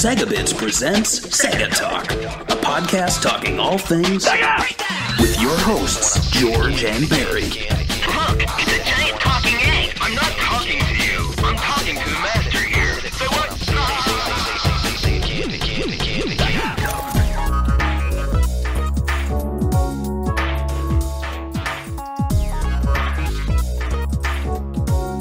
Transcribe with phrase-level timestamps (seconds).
[0.00, 5.20] Sega Bits presents Sega Talk, a podcast talking all things Sega!
[5.20, 7.42] with your hosts, George and Barry.
[7.42, 9.94] Look, it's a giant talking egg.
[10.00, 11.30] I'm not talking to you.
[11.44, 12.98] I'm talking to the master here.
[13.10, 13.50] Say what?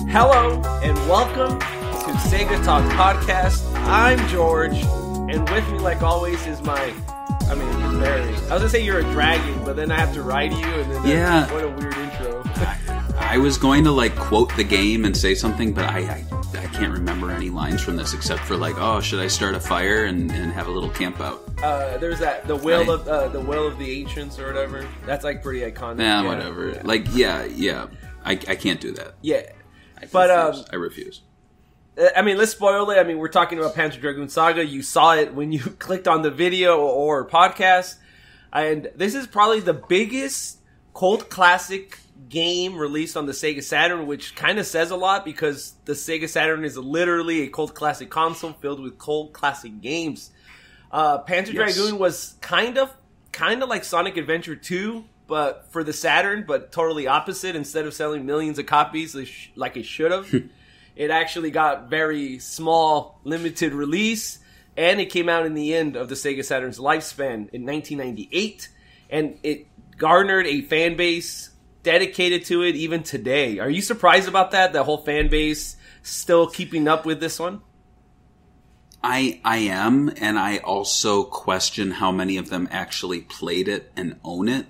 [0.10, 3.69] Hello and welcome to Sega Talk Podcast.
[3.90, 6.94] I'm George, and with me, like always, is my.
[7.50, 8.22] I mean, Barry.
[8.24, 10.92] I was gonna say you're a dragon, but then I have to ride you, and
[10.92, 11.52] then Yeah.
[11.52, 12.44] what a weird intro.
[13.18, 16.66] I was going to like quote the game and say something, but I, I I
[16.68, 20.06] can't remember any lines from this except for like, oh, should I start a fire
[20.06, 21.42] and, and have a little camp out?
[21.64, 22.90] uh, there's that the will Right.
[22.90, 24.88] of uh, the will of the ancients or whatever.
[25.06, 25.98] That's like pretty iconic.
[25.98, 26.70] Nah, Yeah, whatever.
[26.70, 26.82] yeah.
[26.84, 27.88] Like, yeah, yeah.
[28.24, 29.16] I, I can't do that.
[29.22, 29.42] yeah.
[30.02, 31.22] I But, um, I refuse.
[32.00, 32.98] Uh, I mean, let's spoil it.
[32.98, 34.66] I mean, we're talking about Panzer Dragoon Saga.
[34.66, 37.96] You saw it when you clicked on the video or podcast.
[38.52, 40.60] And this is probably the biggest
[40.96, 45.74] cult classic game released on the Sega Saturn, which kind of says a lot because
[45.86, 50.32] the Sega Saturn is literally a cult classic console filled with cult classic games.
[50.92, 51.76] Uh, Panzer Yes.
[51.76, 52.92] Dragoon was kind of,
[53.32, 57.56] kind of like Sonic Adventure 2, but for the Saturn, but totally opposite.
[57.56, 59.16] Instead of selling millions of copies
[59.56, 60.28] like it should have,
[61.00, 64.40] it actually got very small, limited release,
[64.76, 68.68] and it came out in the end of the Sega Saturn's lifespan in 1998,
[69.10, 71.52] and it garnered a fan base
[71.84, 73.60] dedicated to it even today.
[73.60, 74.74] Are you surprised about that?
[74.74, 77.62] The whole fan base still keeping up with this one?
[79.02, 84.20] I I am, and I also question how many of them actually played it and
[84.26, 84.66] own it.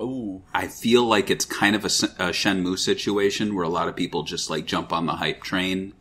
[0.00, 0.42] Ooh.
[0.54, 4.48] I feel like it's kind of a Shenmue situation where a lot of people just
[4.50, 5.92] like jump on the hype train,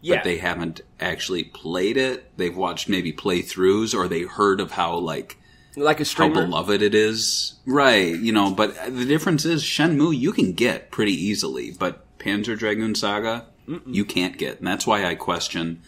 [0.00, 0.16] Yeah.
[0.16, 2.36] but they haven't actually played it.
[2.36, 5.36] They've watched maybe playthroughs or they heard of how like
[5.76, 7.54] like a how beloved it is.
[7.66, 12.58] Right, you know, but the difference is Shenmue you can get pretty easily, but Panzer
[12.58, 13.46] Dragoon Saga
[13.86, 14.58] you can't get.
[14.58, 15.82] And that's why I question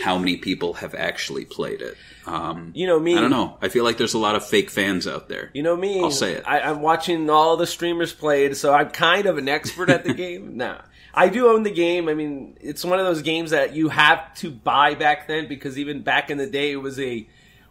[0.00, 1.96] how many people have actually played it.
[2.26, 3.16] Um, You know me.
[3.16, 3.56] I don't know.
[3.62, 5.50] I feel like there's a lot of fake fans out there.
[5.54, 6.00] You know me.
[6.02, 6.44] I'll say it.
[6.46, 10.04] I, I'm watching all the streamers play it, so I'm kind of an expert at
[10.04, 10.56] the game.
[10.56, 10.80] Nah,
[11.14, 12.08] I do own the game.
[12.08, 15.78] I mean, it's one of those games that you have to buy back then because
[15.78, 17.26] even back in the day, it was a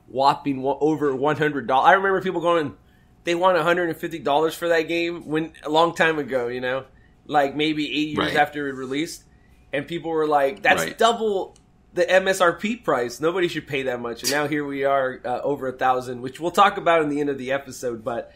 [0.08, 1.90] whopping over one hundred dollars.
[1.90, 2.76] I remember people going,
[3.24, 6.48] they want one hundred and fifty dollars for that game when a long time ago.
[6.48, 6.86] You know,
[7.28, 8.36] like maybe eight years Right.
[8.36, 9.24] after it released,
[9.72, 10.98] and people were like, "That's Right.
[10.98, 11.56] double."
[12.00, 13.20] The MSRP price.
[13.20, 16.40] Nobody should pay that much, and now here we are, uh, over a thousand, which
[16.40, 18.06] we'll talk about in the end of the episode.
[18.06, 18.32] But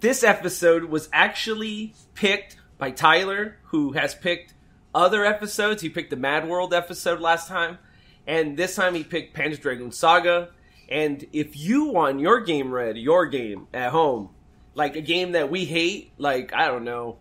[0.00, 4.54] this episode was actually picked by Tyler, who has picked
[4.92, 5.82] other episodes.
[5.82, 7.78] He picked the Mad World episode last time,
[8.26, 10.48] and this time he picked Panzer Dragoon Saga.
[10.88, 14.30] And if you want your game read, your game at home,
[14.74, 17.18] like a game that we hate, like I don't know,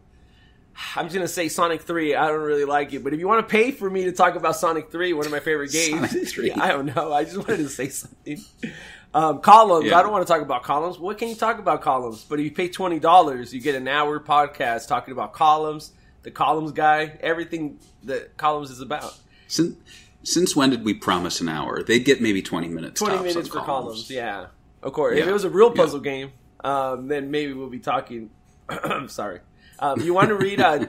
[0.96, 2.16] I'm just gonna say Sonic Three.
[2.16, 4.36] I don't really like it, but if you want to pay for me to talk
[4.36, 6.52] about Sonic Three, one of my favorite games, Sonic 3.
[6.56, 7.14] I don't know.
[7.14, 8.42] I just wanted to say something.
[9.14, 9.86] Um, columns.
[9.86, 9.98] Yeah.
[9.98, 11.00] I don't want to talk about columns.
[11.00, 12.24] What can you talk about columns?
[12.26, 15.94] But if you pay twenty dollars, you get an hour podcast talking about columns.
[16.24, 19.14] The columns guy, everything that columns is about.
[19.48, 19.78] Since,
[20.24, 21.84] since when did we promise an hour?
[21.84, 23.00] They'd get maybe 20 minutes.
[23.00, 24.10] Twenty minutes for columns.
[24.10, 24.48] Yeah,
[24.82, 25.18] of course.
[25.20, 25.82] If it was a real Yeah.
[25.84, 26.32] puzzle game,
[26.64, 28.32] um, then maybe we'll be talking.
[28.68, 29.40] I'm sorry.
[29.80, 30.60] Um, you want to read?
[30.60, 30.88] Uh,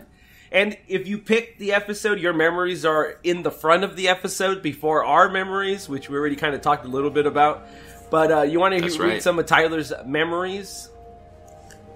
[0.52, 4.62] and if you pick the episode, your memories are in the front of the episode
[4.62, 7.66] before our memories, which we already kind of talked a little bit about.
[8.10, 9.22] But uh, you want to read right.
[9.22, 10.90] some of Tyler's memories?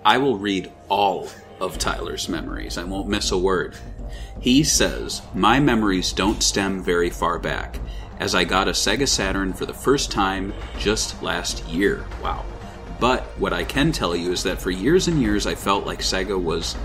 [0.04, 1.28] I will read all
[1.60, 2.78] of Tyler's memories.
[2.78, 3.76] I won't miss a word.
[4.40, 7.78] He says, My memories don't stem very far back,
[8.18, 12.04] as I got a Sega Saturn for the first time just last year.
[12.22, 12.44] Wow.
[13.00, 16.00] But what I can tell you is that for years and years I felt like
[16.00, 16.76] Sega was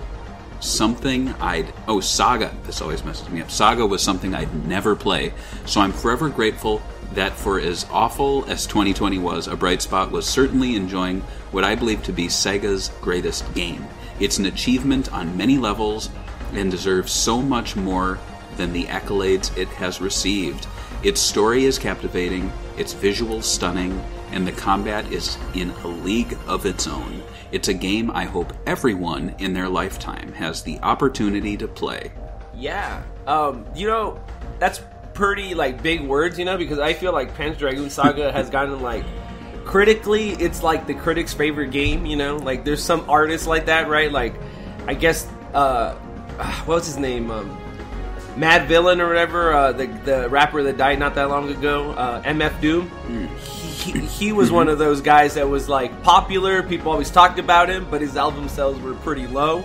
[0.61, 1.73] something I'd.
[1.87, 2.55] Oh, Saga.
[2.63, 3.51] This always messes me up.
[3.51, 5.34] Saga was something I'd never play.
[5.66, 6.81] So I'm forever grateful
[7.13, 11.75] that for as awful as 2020 was, a bright spot was certainly enjoying what I
[11.75, 13.85] believe to be Sega's greatest game.
[14.19, 16.09] It's an achievement on many levels
[16.53, 18.17] and deserves so much more
[18.55, 20.67] than the accolades it has received.
[21.03, 24.01] Its story is captivating, its visuals stunning,
[24.31, 27.23] and the combat is in a league of its own.
[27.51, 32.11] It's a game I hope everyone in their lifetime has the opportunity to play.
[32.55, 33.03] Yeah.
[33.27, 34.19] Um, you know,
[34.59, 34.81] that's
[35.13, 38.81] pretty like big words, you know, because I feel like Panzer Dragoon Saga has gotten
[38.81, 39.05] like
[39.66, 42.05] critically, it's like the critics' favorite game.
[42.05, 44.11] You know, like there's some artists like that, right?
[44.11, 44.35] Like,
[44.87, 45.95] I guess, uh,
[46.67, 47.31] was his name?
[47.31, 47.57] Um,
[48.35, 52.59] Madvillain or whatever, uh, the the rapper that died not that long ago, uh, MF
[52.61, 52.91] Doom.
[53.07, 53.28] He,
[53.91, 56.64] he, he was one of those guys that was like popular.
[56.64, 59.64] People always talked about him, but his album sales were pretty low.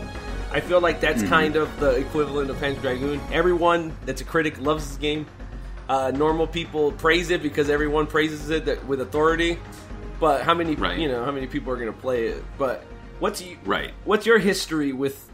[0.53, 3.21] I feel like that's kind of the equivalent of Panzer Dragoon.
[3.33, 5.27] Everyone that's a critic loves this game.
[5.89, 9.59] Uh, normal people praise it because everyone praises it that, with authority.
[10.19, 10.99] But how many, Right.
[10.99, 12.45] you know, how many people are going to play it?
[12.59, 12.85] But
[13.21, 13.93] what's you, Right.
[14.05, 15.29] What's your history with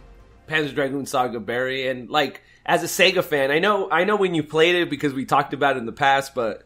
[0.49, 1.89] Panzer Dragoon Saga, Barry?
[1.89, 5.13] And like as a Sega fan, I know, I know when you played it because
[5.15, 6.35] we talked about it in the past.
[6.35, 6.66] But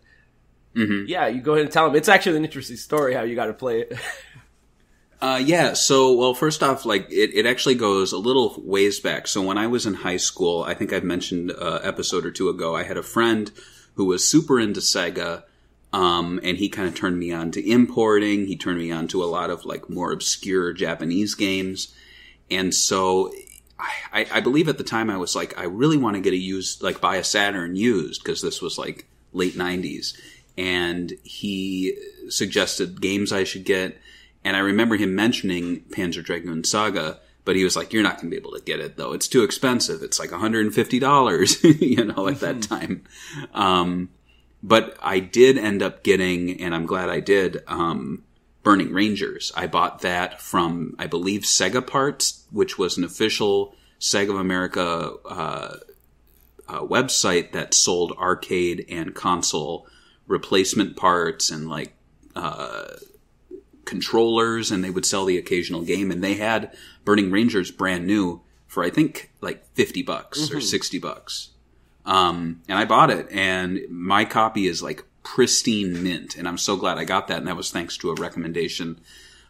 [0.74, 1.96] yeah, you go ahead and tell them.
[1.96, 3.98] It's actually an interesting story how you got to play it.
[5.22, 5.74] Uh, yeah.
[5.74, 9.26] So, well, first off, like it, it actually goes a little ways back.
[9.26, 12.48] So when I was in high school, I think I've mentioned uh, episode or two
[12.48, 13.50] ago, I had a friend
[13.96, 15.42] who was super into Sega.
[15.92, 18.46] Um, and he kind of turned me on to importing.
[18.46, 21.94] He turned me on to a lot of like more obscure Japanese games.
[22.50, 23.32] And so
[24.12, 26.36] I, I believe at the time I was like, I really want to get a
[26.36, 30.16] used, like buy a Saturn used because this was like late nineties.
[30.56, 31.96] And he
[32.28, 33.98] suggested games I should get.
[34.44, 38.30] And I remember him mentioning Panzer Dragoon Saga, but he was like, you're not going
[38.30, 39.12] to be able to get it though.
[39.12, 40.02] It's too expensive.
[40.02, 43.04] It's like $150, you know, at that time.
[43.54, 44.10] Um,
[44.62, 48.24] but I did end up getting, and I'm glad I did, um,
[48.62, 49.52] Burning Rangers.
[49.56, 55.14] I bought that from, I believe, Sega Parts, which was an official Sega of America
[55.24, 55.76] uh,
[56.68, 59.86] uh, website that sold arcade and console
[60.30, 61.92] replacement parts and like
[62.36, 62.94] uh,
[63.84, 66.10] controllers, and they would sell the occasional game.
[66.10, 66.74] And they had
[67.04, 71.50] Burning Rangers brand new for I think like fifty bucks or sixty bucks.
[72.06, 76.76] Um, and I bought it, and my copy is like pristine mint, and I'm so
[76.76, 77.38] glad I got that.
[77.38, 79.00] And that was thanks to a recommendation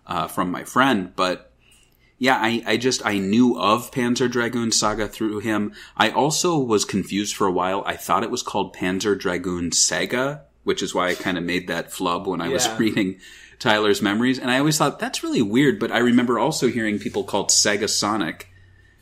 [0.06, 1.12] uh, from my friend.
[1.14, 1.52] But
[2.18, 5.72] yeah, I, I just I knew of Panzer Dragoon Saga through him.
[5.96, 7.82] I also was confused for a while.
[7.86, 11.68] I thought it was called Panzer Dragoon Saga, which is why I kind of made
[11.68, 13.20] that flub when I was reading
[13.58, 14.38] Tyler's memories.
[14.38, 15.78] And I always thought that's really weird.
[15.78, 18.50] But I remember also hearing people called Sega Sonic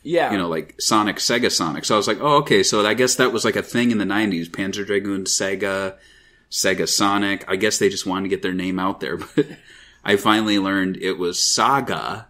[0.03, 1.85] yeah, you know, like Sonic, Sega Sonic.
[1.85, 2.63] So I was like, oh, okay.
[2.63, 4.47] So I guess that was like a thing in the 90s.
[4.47, 5.97] Panzer Dragoon, Sega,
[6.49, 7.45] Sega Sonic.
[7.47, 9.17] I guess they just wanted to get their name out there.
[9.35, 9.47] But
[10.03, 12.27] I finally learned it was Saga.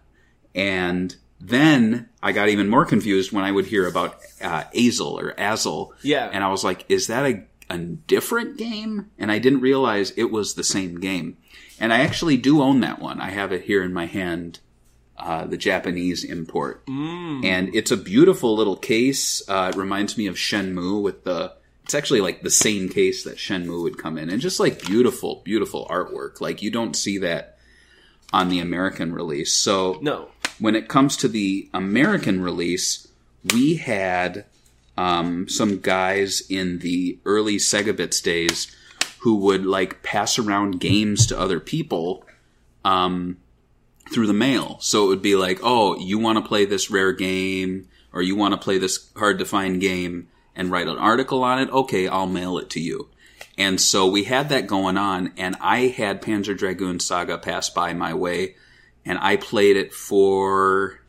[0.56, 5.34] And then I got even more confused when I would hear about uh, Azel or
[5.38, 5.94] Azel.
[6.02, 6.28] Yeah.
[6.32, 9.10] And I was like, is that a, a different game?
[9.18, 11.38] And I didn't realize it was the same game.
[11.78, 13.20] And I actually do own that one.
[13.20, 14.58] I have it here in my hand
[15.20, 16.82] uh, the Japanese import,
[17.44, 19.42] and it's a beautiful little case.
[19.46, 21.52] Uh, it reminds me of Shenmue with the.
[21.84, 25.42] It's actually like the same case that Shenmue would come in, and just like beautiful,
[25.44, 26.40] beautiful artwork.
[26.40, 27.58] Like you don't see that
[28.32, 29.52] on the American release.
[29.52, 33.06] So no, when it comes to the American release,
[33.52, 34.46] we had
[35.00, 38.76] um, some guys in the early Sega Bits days
[39.20, 42.22] who would like pass around games to other people
[42.84, 43.38] um,
[44.12, 44.76] through the mail.
[44.80, 48.36] So it would be like, oh, you want to play this rare game, or you
[48.36, 51.70] want to play this hard to find game, and write an article on it.
[51.70, 53.08] Okay, I'll mail it to you.
[53.56, 57.94] And so we had that going on, and I had Panzer Dragoon Saga pass by
[57.94, 58.54] my way,
[59.06, 60.99] and I played it for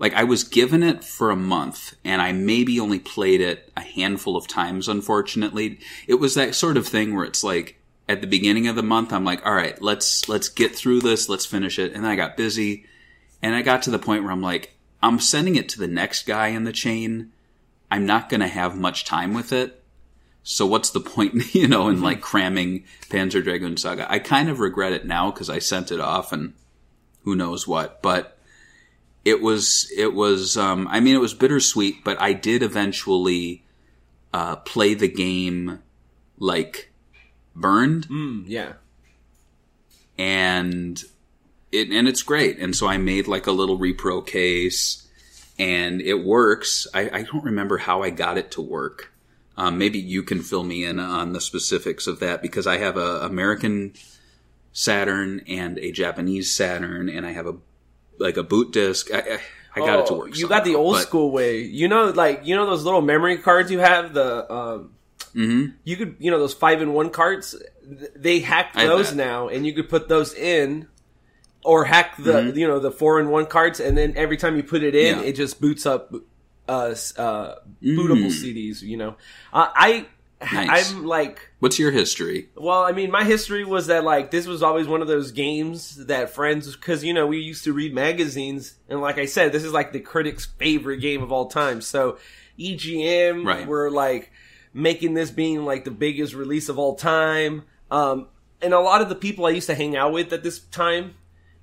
[0.00, 3.82] like I was given it for a month and I maybe only played it a
[3.82, 5.78] handful of times unfortunately.
[6.08, 9.12] It was that sort of thing where it's like at the beginning of the month
[9.12, 12.16] I'm like, "All right, let's let's get through this, let's finish it." And then I
[12.16, 12.86] got busy
[13.42, 16.26] and I got to the point where I'm like, I'm sending it to the next
[16.26, 17.32] guy in the chain.
[17.90, 19.82] I'm not going to have much time with it.
[20.42, 22.04] So what's the point, you know, in mm-hmm.
[22.04, 24.10] like cramming Panzer Dragoon Saga?
[24.10, 26.54] I kind of regret it now because I sent it off and
[27.24, 28.38] who knows what, but
[29.24, 33.64] it was it was um, I mean it was bittersweet, but I did eventually
[34.32, 35.80] uh, play the game
[36.38, 36.92] like
[37.54, 38.74] burned, Mm, yeah,
[40.18, 41.02] and
[41.70, 42.58] it and it's great.
[42.58, 45.06] And so I made like a little repro case,
[45.58, 46.86] and it works.
[46.94, 49.12] I, I don't remember how I got it to work.
[49.56, 52.96] Um, maybe you can fill me in on the specifics of that because I have
[52.96, 53.92] a American
[54.72, 57.56] Saturn and a Japanese Saturn, and I have a
[58.20, 59.12] like a boot disc.
[59.12, 59.38] I, I,
[59.76, 60.36] I got it to Oh, work.
[60.36, 61.62] You got the old but- school way.
[61.62, 64.14] You know, like you know those little memory cards you have.
[64.14, 64.92] The um,
[65.34, 65.74] Mhm.
[65.84, 67.54] you could you know those five in one cards.
[68.16, 70.88] They hacked those now, and you could put those in,
[71.64, 74.62] or hack the you know the four in one cards, and then every time you
[74.64, 75.22] put it in, Mm-hmm.
[75.24, 75.28] Yeah.
[75.30, 76.12] it just boots up
[76.68, 78.42] uh, uh, bootable Mm.
[78.42, 78.82] CDs.
[78.82, 79.10] You know,
[79.52, 80.06] uh, I
[80.52, 80.92] Nice.
[80.92, 82.48] I'm like What's your history?
[82.56, 86.06] Well, I mean, my history was that like this was always one of those games
[86.06, 89.64] that friends, because you know we used to read magazines, and like I said, this
[89.64, 91.80] is like the critics' favorite game of all time.
[91.82, 92.16] So
[92.58, 93.66] EGM Right.
[93.66, 94.30] were like
[94.72, 98.28] making this being like the biggest release of all time, um,
[98.62, 101.14] and a lot of the people I used to hang out with at this time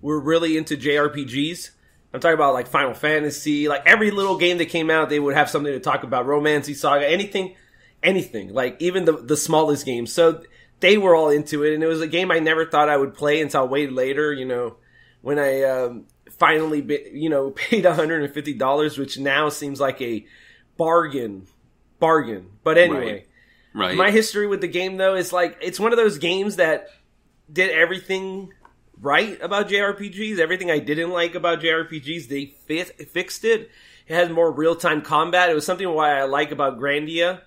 [0.01, 1.71] were really into JRPGs.
[2.13, 5.35] I'm talking about like Final Fantasy, like every little game that came out, they would
[5.35, 6.25] have something to talk about.
[6.25, 7.55] Romancing Saga, anything,
[8.03, 10.11] anything, like even the the smallest games.
[10.13, 10.43] So
[10.79, 13.13] they were all into it, and it was a game I never thought I would
[13.13, 14.33] play until way later.
[14.33, 14.75] You know,
[15.21, 16.05] when I um,
[16.39, 20.25] finally, you know, paid 150 dollars, which now seems like a
[20.77, 21.47] bargain,
[21.99, 22.51] bargain.
[22.63, 23.25] But anyway.
[23.73, 23.95] Right.
[23.95, 26.87] My history with the game, though, is like it's one of those games that
[27.51, 28.51] did everything
[28.99, 30.39] right about JRPGs.
[30.39, 33.69] Everything I didn't like about JRPGs, they fi- fixed it.
[34.07, 35.51] It had more real time combat.
[35.51, 37.41] It was something why I like about Grandia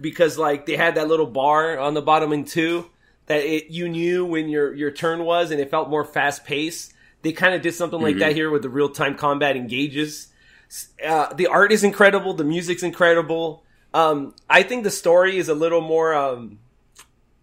[0.00, 2.90] because like they had that little bar on the bottom in two
[3.26, 6.92] that it you knew when your your turn was, and it felt more fast paced.
[7.22, 10.28] They kind of did something like that here with the real time combat engages.
[11.04, 12.34] Uh, the art is incredible.
[12.34, 13.62] The music's incredible.
[13.94, 16.58] Um, I think the story is a little more um,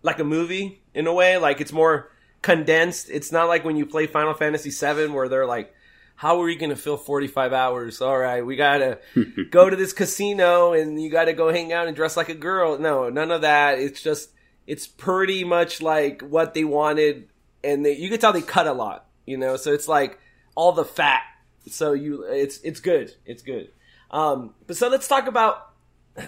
[0.02, 1.38] like a movie in a way.
[1.38, 3.10] Like it's more condensed.
[3.10, 5.74] It's not like when you play Final Fantasy VII where they're like,
[6.20, 8.02] "How are we going to fill forty five hours?
[8.02, 9.00] All right, we gotta
[9.52, 12.34] go to this casino and you got to go hang out and dress like a
[12.36, 13.80] girl." No, none of that.
[13.80, 14.32] It's just
[14.68, 17.30] it's pretty much like what they wanted,
[17.64, 19.06] and they, you can tell they cut a lot.
[19.26, 20.20] You know, so it's like
[20.56, 21.22] all the fat.
[21.70, 23.14] So you, it's it's good.
[23.26, 23.70] It's good.
[24.12, 25.70] Um, but so let's talk about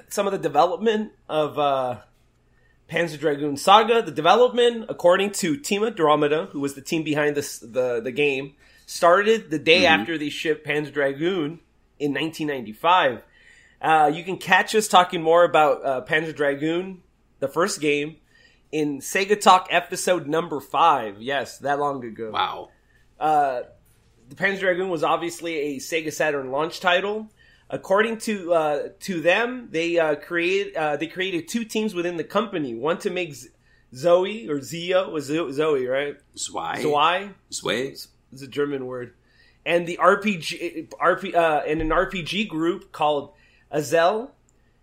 [0.09, 1.97] some of the development of uh,
[2.89, 4.01] Panzer Dragoon Saga.
[4.01, 8.55] The development, according to Team Andromeda, who was the team behind this, the the game,
[8.91, 11.61] started the day after they shipped Panzer Dragoon
[11.97, 13.21] in 1995.
[13.81, 17.01] Uh, you can catch us talking more about uh, Panzer Dragoon,
[17.39, 18.17] the first game,
[18.69, 21.21] in Sega Talk episode number five.
[21.21, 22.69] Yes, that long ago wow.
[23.19, 23.61] uh,
[24.27, 27.29] the Panzer Dragoon was obviously a Sega Saturn launch title.
[27.69, 32.25] According to uh, to them, they uh, create uh, they created two teams within the
[32.25, 32.75] company.
[32.75, 33.49] One to make Z-
[33.95, 36.17] Zoe or Zio was Zoe, right?
[36.35, 36.81] Zwei.
[36.81, 37.29] Zwei.
[37.49, 37.93] Zwei.
[38.31, 39.13] It's a German word.
[39.65, 43.33] And the RPG, RP, uh, and an RPG group called
[43.71, 44.31] Azel,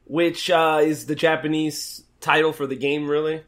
[0.04, 3.42] which uh, is the Japanese title for the game, really.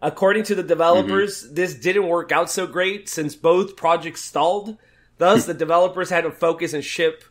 [0.00, 4.76] According to the developers, this didn't work out so great since both projects stalled.
[5.18, 7.24] Thus, the developers had to focus and ship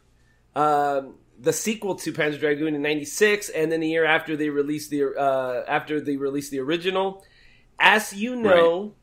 [0.56, 4.90] um, the sequel to Panzer Dragoon in '96, and then the year after they released
[4.90, 7.24] the uh, after they released the original.
[7.78, 8.94] As you know,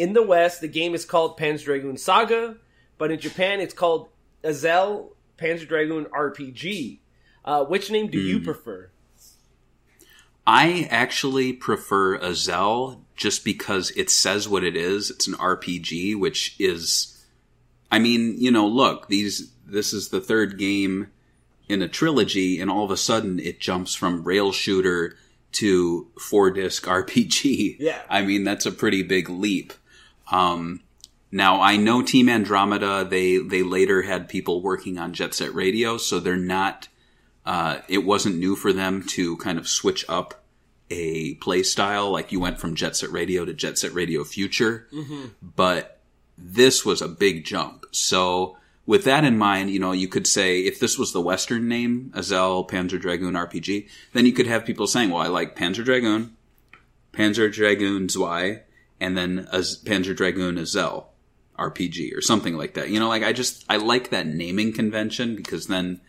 [0.00, 2.56] in the West, the game is called Panzer Dragoon Saga,
[2.96, 4.08] but in Japan, it's called
[4.42, 7.00] Azel Panzer Dragoon RPG.
[7.44, 8.90] Uh, which name do you prefer?
[10.46, 15.10] I actually prefer Azel just because it says what it is.
[15.10, 17.22] It's an RPG, which is,
[17.92, 21.08] I mean, you know, look, these, this is the third game
[21.68, 25.14] in a trilogy, and all of a sudden it jumps from rail shooter
[25.52, 27.76] to four disc RPG.
[27.78, 28.00] Yeah.
[28.08, 29.74] I mean, that's a pretty big leap.
[30.30, 30.82] Um,
[31.32, 35.96] now I know Team Andromeda, they, they later had people working on Jet Set Radio,
[35.96, 36.88] so they're not,
[37.46, 40.42] uh, it wasn't new for them to kind of switch up
[40.90, 42.10] a play style.
[42.10, 44.88] Like you went from Jet Set Radio to Jet Set Radio Future,
[45.40, 46.00] but
[46.36, 47.86] this was a big jump.
[47.92, 48.56] So
[48.86, 52.12] with that in mind, you know, you could say if this was the Western name,
[52.16, 56.36] Azel Panzer Dragoon RPG, then you could have people saying, well, I like Panzer Dragoon,
[57.12, 58.62] Panzer Dragoon Zwei,
[59.00, 61.10] and then Az- Panzer Dragoon Azel
[61.58, 62.90] RPG or something like that.
[62.90, 66.00] You know, like I just, I like that naming convention because then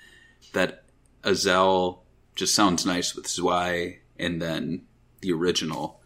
[0.53, 0.83] that
[1.25, 2.03] Azel
[2.35, 4.83] just sounds nice with Zwei and then
[5.21, 6.01] the original.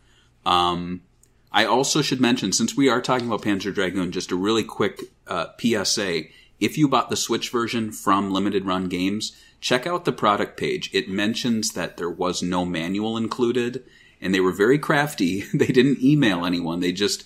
[0.45, 1.01] Um,
[1.51, 4.99] I also should mention, since we are talking about Panzer Dragoon, just a really quick
[5.27, 6.23] uh, PSA.
[6.59, 10.89] If you bought the Switch version from Limited Run Games, check out the product page.
[10.93, 13.85] It mentions that there was no manual included,
[14.25, 15.41] and they were very crafty.
[15.53, 17.23] they didn't email anyone, they just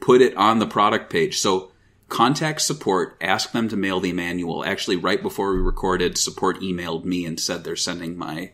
[0.00, 1.38] put it on the product page.
[1.40, 1.72] So
[2.08, 4.64] contact support, ask them to mail the manual.
[4.64, 8.52] Actually, right before we recorded, support emailed me and said they're sending my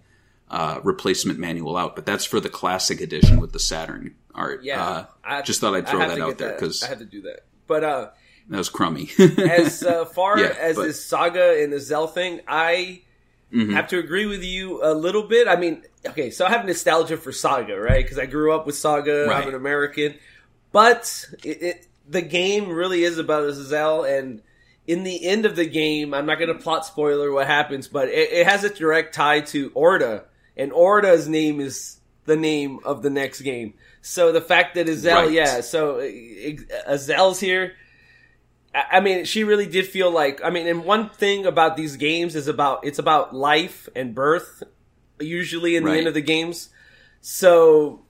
[0.50, 4.62] uh, replacement manual out, but that's for the classic edition with the Saturn art.
[4.62, 7.22] Yeah, uh, I- just thought I'd throw that out there because I had to do
[7.22, 7.40] that.
[7.66, 8.10] But uh,
[8.48, 9.10] that was crummy.
[9.18, 13.02] as uh, far Yeah, as but- this saga and the Zell thing, I
[13.50, 13.72] Mm-hmm.
[13.72, 15.48] have to agree with you a little bit.
[15.48, 18.04] I mean, okay, so I have nostalgia for Saga, right?
[18.04, 19.26] Because I grew up with Saga.
[19.28, 19.42] Right.
[19.42, 20.14] I'm an American,
[20.72, 24.42] but it, it, the game really is about Zell, and
[24.86, 28.08] in the end of the game, I'm not going to plot spoiler what happens, but
[28.08, 30.24] it, it has a direct tie to Orta,
[30.56, 33.74] and Orta's name is the name of the next game.
[34.00, 35.30] So the fact that Azel, Right.
[35.32, 37.74] yeah, so uh, Azel's here.
[38.74, 40.40] I I mean, she really did feel like.
[40.44, 44.62] I mean, and one thing about these games is about it's about life and birth,
[45.20, 46.68] usually in the end of the games.
[47.20, 48.00] So,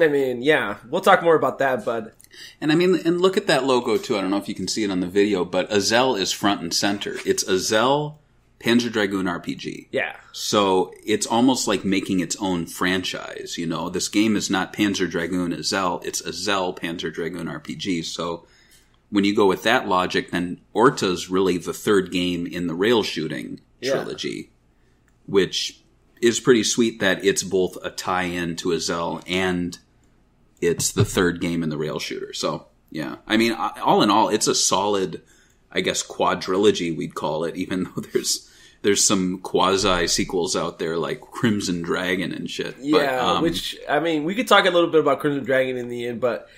[0.00, 2.14] I mean, yeah, we'll talk more about that, but
[2.60, 4.16] And I mean, and look at that logo too.
[4.16, 6.60] I don't know if you can see it on the video, but Azel is front
[6.60, 7.16] and center.
[7.24, 8.20] It's Azel
[8.60, 9.86] Panzer Dragoon RPG.
[9.92, 13.56] yeah, So it's almost like making its own franchise.
[13.56, 16.00] You know, this game is not Panzer Dragoon Azel.
[16.04, 18.04] it's Azel Panzer Dragoon RPG.
[18.04, 18.46] So
[19.10, 23.02] when you go with that logic, then Orta's really the third game in the rail
[23.04, 23.92] shooting Yeah.
[23.92, 24.50] trilogy,
[25.26, 25.77] which
[26.22, 27.00] is pretty sweet.
[27.00, 29.78] That it's both a tie-in to Azel and
[30.60, 32.32] it's the third game in the rail shooter.
[32.32, 35.22] So yeah, I mean, all in all, it's a solid,
[35.70, 38.50] I guess, quadrilogy we'd call it, even though there's
[38.82, 42.76] there's some quasi sequels out there like Crimson Dragon and shit.
[42.80, 42.98] yeah.
[42.98, 45.88] But, um, which I mean, we could talk a little bit about Crimson Dragon in
[45.88, 46.48] the end, but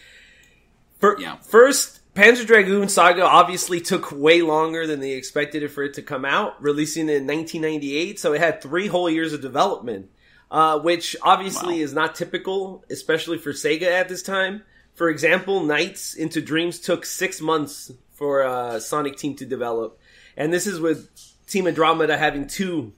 [0.98, 1.36] fir- Yeah.
[1.36, 1.99] first.
[2.14, 6.24] Panzer Dragoon Saga obviously took way longer than they expected it for it to come
[6.24, 8.18] out, releasing in 1998.
[8.18, 10.10] So it had three whole years of development,
[10.50, 11.84] uh, which obviously Wow.
[11.84, 14.62] is not typical, especially for Sega at this time.
[14.94, 19.98] For example, Nights into Dreams took six months for uh, Sonic Team to develop,
[20.36, 21.08] and this is with
[21.46, 22.92] Team Andromeda having two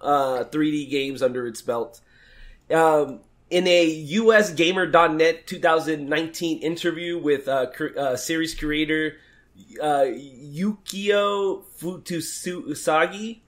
[0.00, 2.00] uh, 3D games under its belt.
[2.70, 3.20] Um,
[3.50, 9.16] in a USGamer.net 2019 interview with uh, uh, series creator
[9.80, 13.40] uh, Yukio Futatsugi,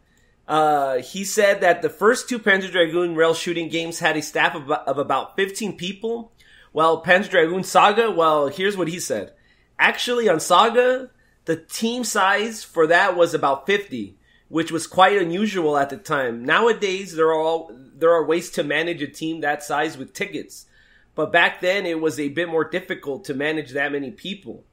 [0.49, 4.55] uh, he said that the first two Panzer Dragoon rail shooting games had a staff
[4.55, 6.33] of, of about 15 people,
[6.73, 9.33] while Panzer Dragoon Saga, well, here's what he said.
[9.79, 11.11] Actually, on Saga,
[11.45, 14.17] the team size for that was about 50,
[14.51, 16.45] which was quite unusual at the time.
[16.45, 20.67] Nowadays, there are all, there are ways to manage a team that size with tickets,
[21.15, 24.65] but back then it was a bit more difficult to manage that many people.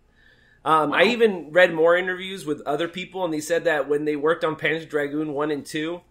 [0.66, 4.16] Um, I even read more interviews with other people, and they said that when they
[4.16, 6.02] worked on Panzer Dragoon 1 and 2,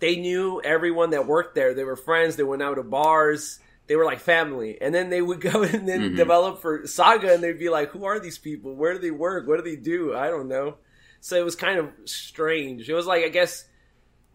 [0.00, 1.74] they knew everyone that worked there.
[1.74, 4.80] They were friends, they went out to bars, they were like family.
[4.80, 8.06] And then they would go and then develop for Saga, and they'd be like, who
[8.06, 8.74] are these people?
[8.74, 9.46] Where do they work?
[9.46, 10.16] What do they do?
[10.16, 10.78] I don't know.
[11.20, 12.88] So it was kind of strange.
[12.88, 13.64] It was like, I guess,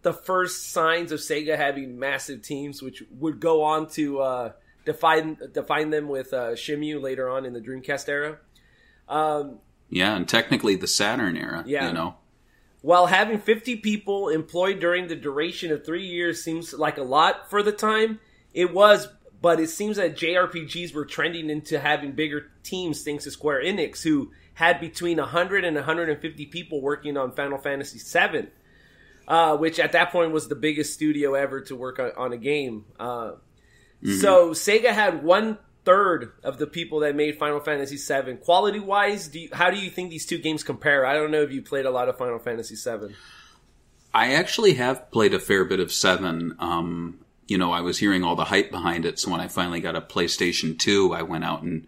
[0.04, 4.52] the first signs of Sega having massive teams, which would go on to uh,
[4.86, 8.38] define define them with uh, Shenmue later on in the Dreamcast era.
[9.10, 11.64] Um, yeah, and technically the Saturn era.
[11.66, 11.88] Yeah.
[11.88, 12.16] you know.
[12.82, 17.50] While having 50 people employed during the duration of three years seems like a lot
[17.50, 18.20] for the time,
[18.54, 19.08] it was,
[19.42, 24.04] but it seems that JRPGs were trending into having bigger teams thanks to Square Enix,
[24.04, 28.48] who had between 100 and 150 people working on Final Fantasy VII,
[29.28, 32.38] uh, which at that point was the biggest studio ever to work on, on a
[32.38, 32.86] game.
[33.00, 33.34] Uh,
[34.20, 38.36] So Sega had one third of the people that made Final Fantasy VII.
[38.36, 41.06] Quality wise, do you, how do you think these two games compare?
[41.06, 43.16] I don't know if you played a lot of Final Fantasy VII.
[44.14, 46.56] I actually have played a fair bit of Seven.
[46.60, 49.80] Um, you know, I was hearing all the hype behind it, so when I finally
[49.80, 51.88] got a PlayStation Two, I went out and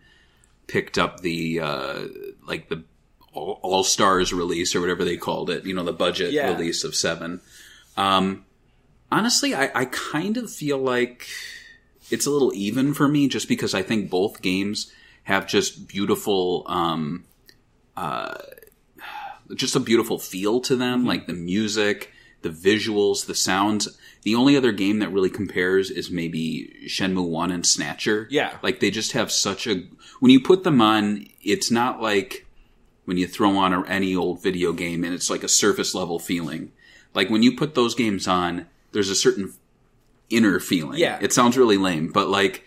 [0.67, 2.07] picked up the uh,
[2.45, 2.83] like the
[3.33, 5.65] All Stars release or whatever they called it.
[5.65, 6.51] You know, the budget Yeah.
[6.53, 7.39] release of Seven.
[7.95, 8.45] Um,
[9.11, 11.27] honestly, I, I kind of feel like
[12.11, 14.91] it's a little even for me, just because I think both games
[15.23, 16.63] have just beautiful.
[16.67, 17.25] Um,
[17.95, 18.35] uh,
[19.55, 21.07] just a beautiful feel to them, Mm-hmm.
[21.07, 22.11] like the music,
[22.47, 23.97] the visuals, the sounds.
[24.23, 28.27] The only other game that really compares is maybe Shenmue 1 and Snatcher.
[28.29, 28.57] Yeah.
[28.61, 29.83] Like they just have such a
[30.19, 32.45] when you put them on, it's not like
[33.05, 36.71] when you throw on any old video game and it's like a surface level feeling.
[37.13, 39.53] Like when you put those games on, there's a certain
[40.29, 40.99] inner feeling.
[40.99, 41.19] Yeah.
[41.21, 42.63] It sounds really lame, but like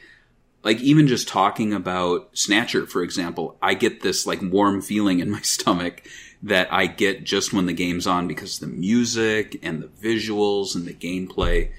[0.63, 5.31] like even just talking about Snatcher, for example, I get this like warm feeling in
[5.31, 6.03] my stomach
[6.43, 10.87] that I get just when the game's on because the music and the visuals and
[10.87, 11.71] the gameplay.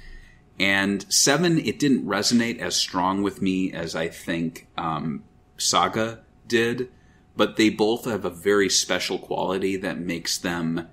[0.60, 5.24] And seven, it didn't resonate as strong with me as I think um,
[5.58, 6.90] Saga did,
[7.36, 10.88] but they both have a very special quality that makes them.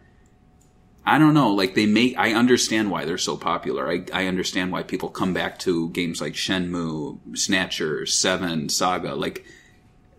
[1.05, 2.17] I don't know, like they make.
[2.19, 3.91] I understand why they're so popular.
[3.91, 9.15] I, I understand why people come back to games like Shenmue, Snatcher, Seven, Saga.
[9.15, 9.45] Like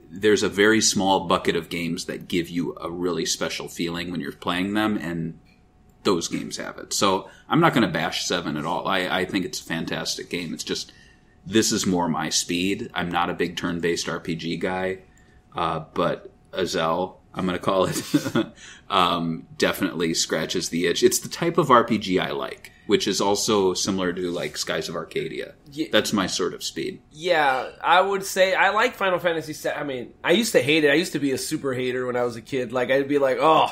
[0.09, 4.19] there's a very small bucket of games that give you a really special feeling when
[4.21, 5.39] you're playing them, and
[6.03, 6.93] those games have it.
[6.93, 8.87] So I'm not going to bash Seven at all.
[8.87, 10.53] I, I think it's a fantastic game.
[10.53, 10.91] It's just
[11.45, 12.89] this is more my speed.
[12.93, 14.99] I'm not a big turn-based RPG guy,
[15.55, 18.47] uh, but Azel, I'm going to call it,
[18.89, 21.03] um, definitely scratches the itch.
[21.03, 22.71] It's the type of RPG I like.
[22.87, 25.53] which is also similar to like Skies of Arcadia.
[25.71, 27.01] Ye- That's my sort of speed.
[27.11, 29.53] Yeah, I would say I like Final Fantasy.
[29.53, 29.69] VII.
[29.69, 30.89] I mean, I used to hate it.
[30.91, 32.73] I used to be a super hater when I was a kid.
[32.73, 33.69] Like I'd be like, "Oh,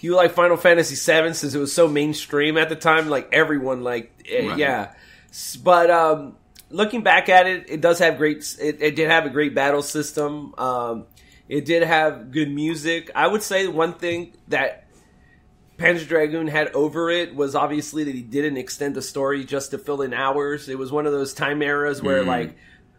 [0.00, 3.08] you like Final Fantasy VII since it was so mainstream at the time.
[3.08, 4.58] Like everyone, like eh, Right.
[4.58, 4.94] yeah."
[5.62, 6.36] But um,
[6.70, 8.38] looking back at it, it does have great.
[8.60, 10.54] It, it did have a great battle system.
[10.56, 11.04] Um,
[11.48, 13.10] it did have good music.
[13.14, 14.86] I would say one thing that
[15.76, 19.78] Panzer Dragoon had over it was obviously that he didn't extend the story just to
[19.78, 20.68] fill in hours.
[20.68, 22.26] It was one of those time eras where Mm.
[22.26, 22.56] like,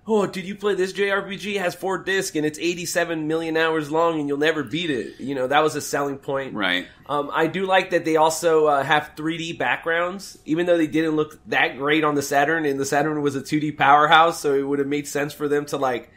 [0.08, 1.56] oh, did you play this JRPG?
[1.56, 5.20] It has four discs and it's 87 million hours long and you'll never beat it.
[5.20, 6.54] You know, that was a selling point.
[6.54, 6.86] Right.
[7.08, 11.16] Um, I do like that they also uh, have 3D backgrounds, even though they didn't
[11.16, 14.62] look that great on the Saturn, and the Saturn was a 2D powerhouse, so it
[14.62, 16.12] would have made sense for them to like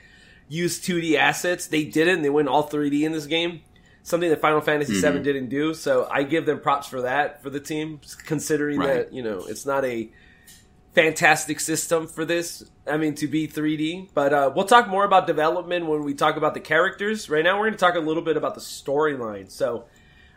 [0.49, 1.67] use 2D assets.
[1.67, 3.61] They didn't; they went all 3D in this game,
[4.03, 5.75] something that Final Fantasy VII didn't do.
[5.75, 8.95] So I give them props for that for the team, considering Right.
[8.95, 10.11] that you know it's not a
[10.95, 12.65] fantastic system for this.
[12.87, 14.09] I mean, to be 3D.
[14.15, 17.29] But uh, we'll talk more about development when we talk about the characters.
[17.31, 19.51] Right now, we're going to talk a little bit about the storyline.
[19.51, 19.85] So,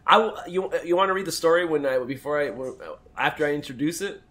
[0.06, 2.52] I you you want to read the story when I before I
[3.18, 4.22] after I introduce it.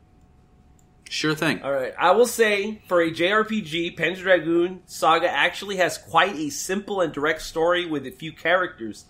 [1.11, 1.61] Sure thing.
[1.62, 6.51] All right, I will say for a JRPG, Panzer Dragoon Saga actually has quite a
[6.51, 9.07] simple and direct story with a few characters.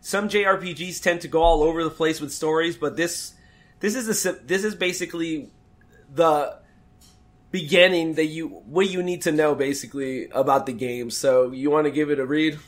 [0.00, 3.34] Some JRPGs tend to go all over the place with stories, but this
[3.78, 5.52] this is a this is basically
[6.12, 6.58] the
[7.52, 11.08] beginning that you what you need to know basically about the game.
[11.08, 12.58] So you want to give it a read?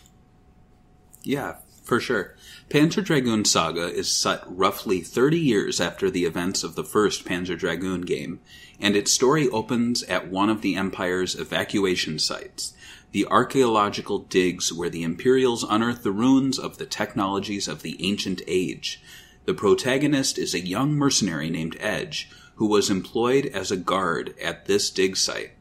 [1.25, 2.37] Yeah, for sure.
[2.69, 7.57] Panzer Dragoon Saga is set roughly 30 years after the events of the first Panzer
[7.57, 8.41] Dragoon game,
[8.81, 12.75] and its story opens at one of the Empire's evacuation sites,
[13.13, 18.43] the archaeological digs where the Imperials unearth the ruins of the technologies of the Ancient
[18.47, 19.03] Age.
[19.45, 24.67] The protagonist is a young mercenary named Edge, who was employed as a guard at
[24.67, 25.53] this dig site.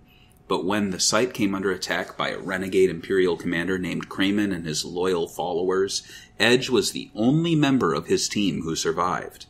[0.47, 4.65] But when the site came under attack by a renegade Imperial commander named Craymen and
[4.65, 6.03] his loyal followers,
[6.39, 9.47] Edge was the only member of his team who survived.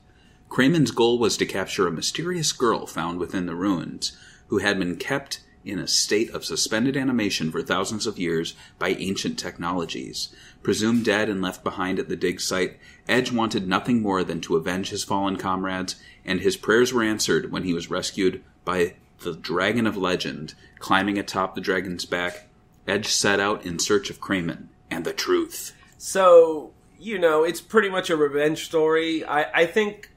[0.55, 4.95] Craymen's goal was to capture a mysterious girl found within the ruins, who had been
[4.95, 10.33] kept in a state of suspended animation for thousands of years by ancient technologies.
[10.63, 14.55] Presumed dead and left behind at the dig site, Edge wanted nothing more than to
[14.55, 19.33] avenge his fallen comrades, and his prayers were answered when he was rescued by the
[19.33, 20.53] Dragon of Legend.
[20.79, 22.47] Climbing atop the dragon's back,
[22.87, 25.75] Edge set out in search of Craymen and the truth.
[25.97, 29.25] So you know, it's pretty much a revenge story.
[29.25, 30.11] I, I think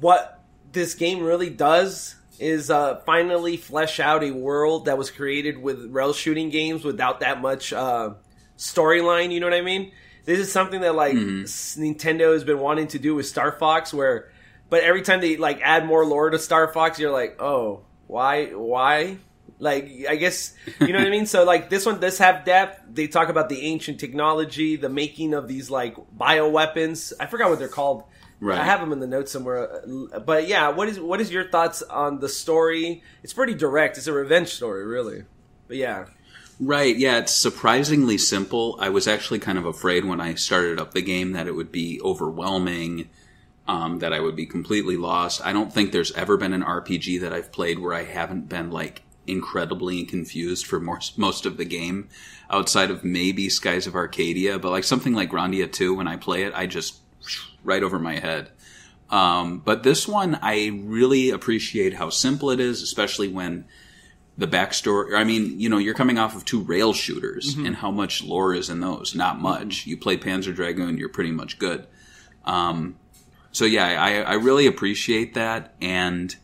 [0.00, 5.58] what this game really does is uh, finally flesh out a world that was created
[5.58, 8.14] with rail shooting games without that much uh,
[8.58, 9.30] storyline.
[9.32, 9.92] You know what I mean?
[10.24, 13.92] This is something that like s- Nintendo has been wanting to do with Star Fox,
[13.92, 14.30] where
[14.70, 18.46] but every time they like add more lore to Star Fox, you're like, oh, why,
[18.46, 19.18] why?
[19.58, 21.26] Like, I guess you know what I mean.
[21.32, 22.80] So, like, this one does have depth.
[22.92, 27.12] They talk about the ancient technology, the making of these like bioweapons.
[27.20, 28.04] I forgot what they're called.
[28.42, 28.58] Right.
[28.58, 29.84] I have them in the notes somewhere.
[30.12, 33.02] Uh, But yeah, what is what is your thoughts on the story?
[33.22, 33.96] It's pretty direct.
[33.98, 35.24] It's a revenge story, really.
[35.68, 36.06] But yeah,
[36.64, 38.76] Right, yeah, it's surprisingly simple.
[38.78, 41.72] I was actually kind of afraid when I started up the game that it would
[41.72, 43.08] be overwhelming,
[43.66, 45.44] um, that I would be completely lost.
[45.44, 48.70] I don't think there's ever been an RPG that I've played where I haven't been
[48.70, 52.08] like incredibly confused for more, most of the game,
[52.50, 56.42] outside of maybe Skies of Arcadia, but like something like Grandia 2, when I play
[56.42, 57.01] it, I just
[57.64, 58.50] right over my head.
[59.10, 63.66] Um, but this one, I really appreciate how simple it is, especially when
[64.38, 65.14] the backstory.
[65.14, 68.54] I mean, you know, you're coming off of two rail shooters, and how much lore
[68.54, 69.14] is in those?
[69.14, 69.86] Not much.
[69.86, 71.86] You play Panzer Dragoon, you're pretty much good.
[72.46, 72.96] Um,
[73.52, 75.74] so yeah, I, I really appreciate that.
[75.82, 76.34] And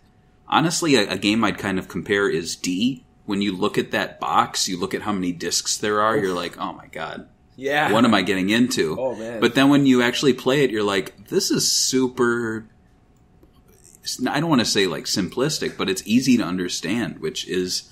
[0.46, 3.04] honestly, a, a game I'd kind of compare is D.
[3.24, 6.34] When you look at that box, you look at how many discs there are, you're
[6.34, 7.92] like, oh my god, yeah.
[7.92, 8.96] what am I getting into?
[8.98, 9.40] Oh, man.
[9.40, 12.66] But then when you actually play it, you're like, this is super.
[14.26, 17.90] I don't want to say like simplistic, but it's easy to understand, which is,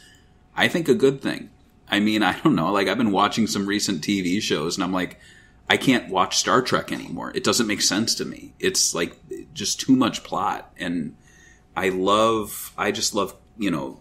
[0.56, 1.50] I think, a good thing.
[1.88, 2.70] I mean, I don't know.
[2.72, 5.18] Like, I've been watching some recent TV shows, and I'm like,
[5.68, 7.32] I can't watch Star Trek anymore.
[7.34, 8.54] It doesn't make sense to me.
[8.60, 9.16] It's like
[9.52, 11.16] just too much plot, and
[11.76, 12.72] I love.
[12.78, 13.98] I just love, you know,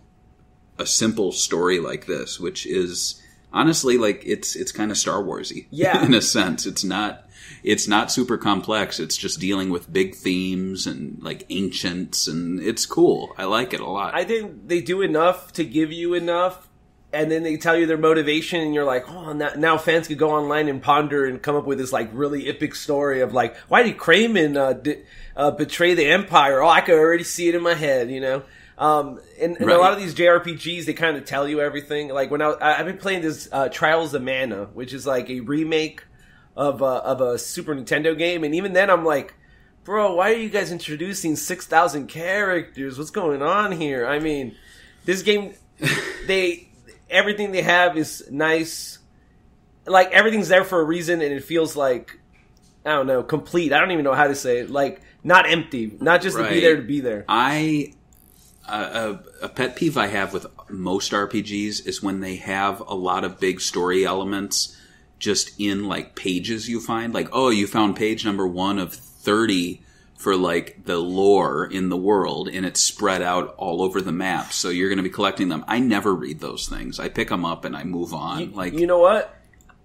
[0.77, 3.19] a simple story like this, which is
[3.55, 5.65] honestly like it's it's kind of Star Warsy.
[5.71, 6.05] Yeah.
[6.05, 7.27] in a sense, it's not
[7.63, 8.99] it's not super complex.
[8.99, 13.33] It's just dealing with big themes and like ancients, and it's cool.
[13.37, 14.13] I like it a lot.
[14.13, 16.67] I think they do enough to give you enough
[17.13, 20.17] and then they tell you their motivation, and you're like, oh, now, now fans could
[20.17, 23.55] go online and ponder and come up with this like really epic story of like,
[23.69, 25.01] why did Craymen uh, di-
[25.37, 26.61] uh, betray the Empire?
[26.61, 28.43] Oh, I could already see it in my head, you know.
[28.77, 32.09] Um, and, and a lot of these JRPGs, they kind of tell you everything.
[32.09, 35.39] Like when I, I've been playing this uh, Trials of Mana, which is like a
[35.39, 36.03] remake
[36.55, 39.33] of a, of a Super Nintendo game, and even then, I'm like,
[39.83, 42.97] bro, why are you guys introducing six thousand characters?
[42.97, 44.05] What's going on here?
[44.05, 44.55] I mean,
[45.05, 45.53] this game,
[46.27, 46.67] they
[47.09, 48.99] everything they have is nice.
[49.85, 52.19] Like everything's there for a reason, and it feels like
[52.85, 53.71] I don't know, complete.
[53.71, 54.69] I don't even know how to say it.
[54.69, 57.25] Like not empty, not just to be there to be there.
[57.27, 57.93] I
[58.67, 62.95] a, a, a pet peeve I have with most RPGs is when they have a
[62.95, 64.75] lot of big story elements
[65.19, 67.13] just in like pages you find.
[67.13, 69.81] Like, oh, you found page number one of thirty
[70.15, 74.51] for like the lore in the world, and it's spread out all over the map.
[74.53, 75.63] So you're going to be collecting them.
[75.67, 76.99] I never read those things.
[76.99, 78.53] I pick them up and I move on.
[78.53, 79.35] like, You know what?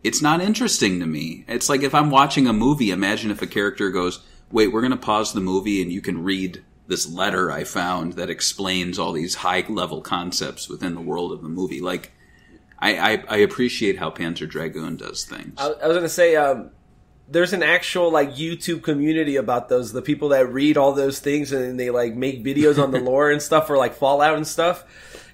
[0.03, 1.45] it's not interesting to me.
[1.47, 4.93] It's like if I'm watching a movie, imagine if a character goes, wait, we're going
[4.93, 9.13] to pause the movie and you can read this letter I found that explains all
[9.13, 11.81] these high level concepts within the world of the movie.
[11.81, 12.13] Like,
[12.79, 15.55] I, I, I appreciate how Panzer Dragoon does things.
[15.57, 16.71] I, I was gonna say, um,
[17.29, 19.93] there's an actual like YouTube community about those.
[19.93, 23.31] The people that read all those things and they like make videos on the lore
[23.31, 24.85] and stuff, or like Fallout and stuff.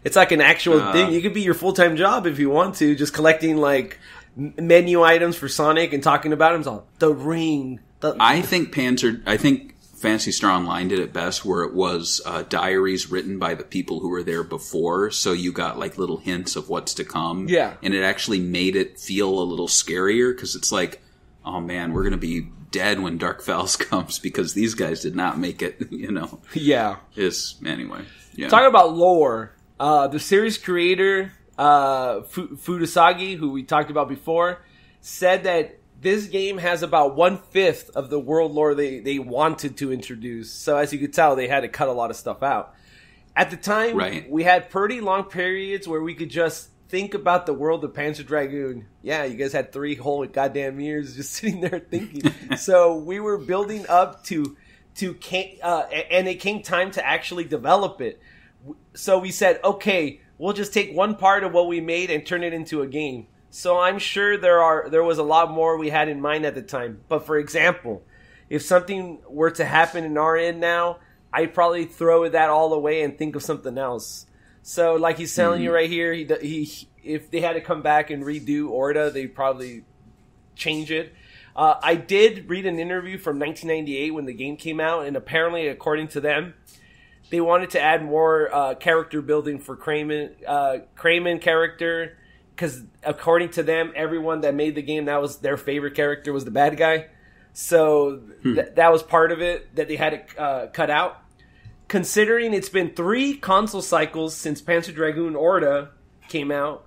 [0.05, 0.93] It's like an actual Uh.
[0.93, 1.13] thing.
[1.13, 3.99] You could be your full time job if you want to, just collecting like
[4.37, 6.61] menu items for Sonic and talking about them.
[6.61, 7.81] It's all the ring.
[8.01, 12.21] The, I think Panzer, I think Phantasy Star Online did it best, where it was
[12.27, 16.19] uh, diaries written by the people who were there before, so you got like little
[16.19, 17.49] hints of what's to come.
[17.49, 17.75] Yeah.
[17.83, 21.03] and it actually made it feel a little scarier because it's like,
[21.45, 25.39] oh man, we're gonna be dead when Dark Falz comes because these guys did not
[25.39, 25.79] make it.
[25.91, 26.97] You know, yeah.
[27.17, 28.03] is anyway.
[28.35, 34.09] Yeah, Talking about lore, uh, the series creator uh, Fu- Futatsugi, who we talked about
[34.11, 34.61] before,
[35.01, 39.77] said that this game has about one fifth of the world lore they, they wanted
[39.79, 40.53] to introduce.
[40.53, 42.75] So as you could tell, they had to cut a lot of stuff out.
[43.35, 44.31] At the time, Right.
[44.31, 48.25] we had pretty long periods where we could just think about the world of Panzer
[48.25, 48.87] Dragoon.
[49.03, 52.33] Yeah, you guys had three whole goddamn years just sitting there thinking.
[52.57, 54.57] so we were building up to
[54.99, 55.17] to
[55.61, 58.21] uh, and it came time to actually develop it.
[58.95, 62.45] So we said, okay, we'll just take one part of what we made and turn
[62.45, 63.27] it into a game.
[63.51, 66.55] So I'm sure there are there was a lot more we had in mind at
[66.55, 67.01] the time.
[67.09, 68.03] But for example,
[68.51, 70.99] if something were to happen in our end now,
[71.33, 74.27] I'd probably throw that all away and think of something else.
[74.63, 78.11] So like he's telling you right here, he, he if they had to come back
[78.11, 79.85] and redo Orta, they'd probably
[80.57, 81.15] change it.
[81.55, 85.69] Uh, I did read an interview from 1998 when the game came out, and apparently,
[85.69, 86.55] according to them,
[87.31, 92.19] they wanted to add more uh, character building for Craymen, uh, Craymen character,
[92.57, 96.47] because according to them, everyone that made the game that was their favorite character was
[96.47, 97.07] the bad guy.
[97.53, 101.19] So th- that was part of it that they had to uh, cut out.
[101.89, 105.91] Considering it's been three console cycles since Panzer Dragoon Orta
[106.29, 106.87] came out,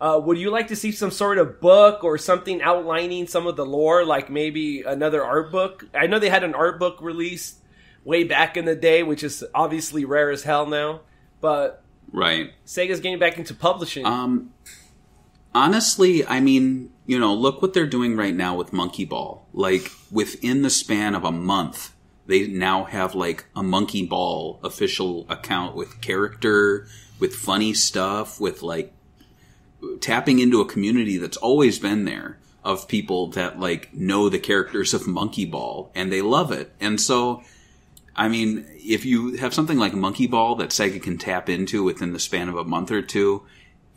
[0.00, 3.56] uh, would you like to see some sort of book or something outlining some of
[3.56, 5.84] the lore, like maybe another art book?
[5.94, 7.58] I know they had an art book released
[8.04, 11.02] way back in the day, which is obviously rare as hell now.
[11.42, 12.52] But right.
[12.66, 14.06] Sega's getting back into publishing.
[14.06, 14.52] Um,
[15.54, 19.46] honestly, I mean, you know, look what they're doing right now with Monkey Ball.
[19.52, 21.94] Like within the span of a month,
[22.26, 26.86] they now have like a Monkey Ball official account with character,
[27.18, 28.92] with funny stuff, with like
[30.00, 34.92] tapping into a community that's always been there of people that like know the characters
[34.92, 36.72] of Monkey Ball and they love it.
[36.80, 37.42] And so
[38.14, 42.12] I mean, if you have something like Monkey Ball that Sega can tap into within
[42.12, 43.44] the span of a month or two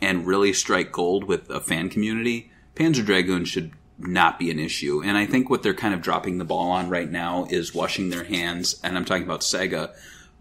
[0.03, 5.01] and really strike gold with a fan community, Panzer Dragoon should not be an issue.
[5.03, 8.09] And I think what they're kind of dropping the ball on right now is washing
[8.09, 9.93] their hands, and I'm talking about Sega,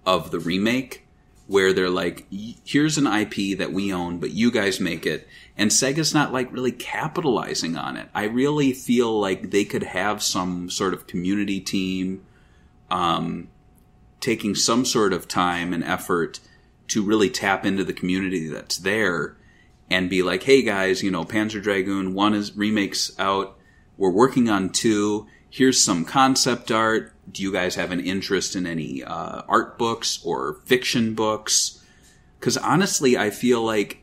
[0.05, 1.07] of the remake,
[1.47, 2.27] where they're like,
[2.65, 5.29] here's an IP that we own, but you guys make it.
[5.57, 8.09] And Sega's not like really capitalizing on it.
[8.15, 12.25] I really feel like they could have some sort of community team
[12.91, 13.49] um,
[14.21, 16.41] taking some sort of time and effort
[16.89, 19.37] to really tap into the community that's there
[19.93, 23.59] and be like, hey guys, you know, Panzer Dragoon one is remakes out.
[23.99, 25.27] We're working on two.
[25.51, 27.13] Here's some concept art.
[27.31, 31.85] Do you guys have an interest in any uh, art books or fiction books?
[32.41, 34.03] Because honestly, I feel like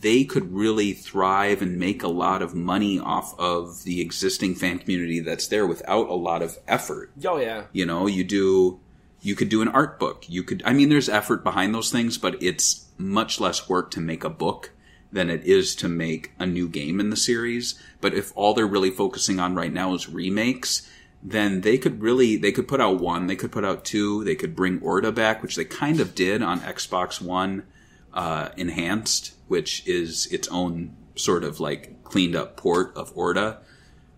[0.00, 4.78] they could really thrive and make a lot of money off of the existing fan
[4.78, 7.10] community that's there without a lot of effort.
[7.24, 8.80] oh yeah, You know, you do,
[9.22, 10.24] you could do an art book.
[10.28, 14.00] You could, I mean, there's effort behind those things, but it's much less work to
[14.00, 14.70] make a book
[15.12, 17.80] than it is to make a new game in the series.
[18.00, 20.88] But if all they're really focusing on right now is remakes,
[21.22, 24.34] then they could really they could put out one, they could put out two, they
[24.34, 27.64] could bring Orta back, which they kind of did on Xbox One
[28.12, 33.58] uh, enhanced, which is its own sort of like cleaned up port of Orta.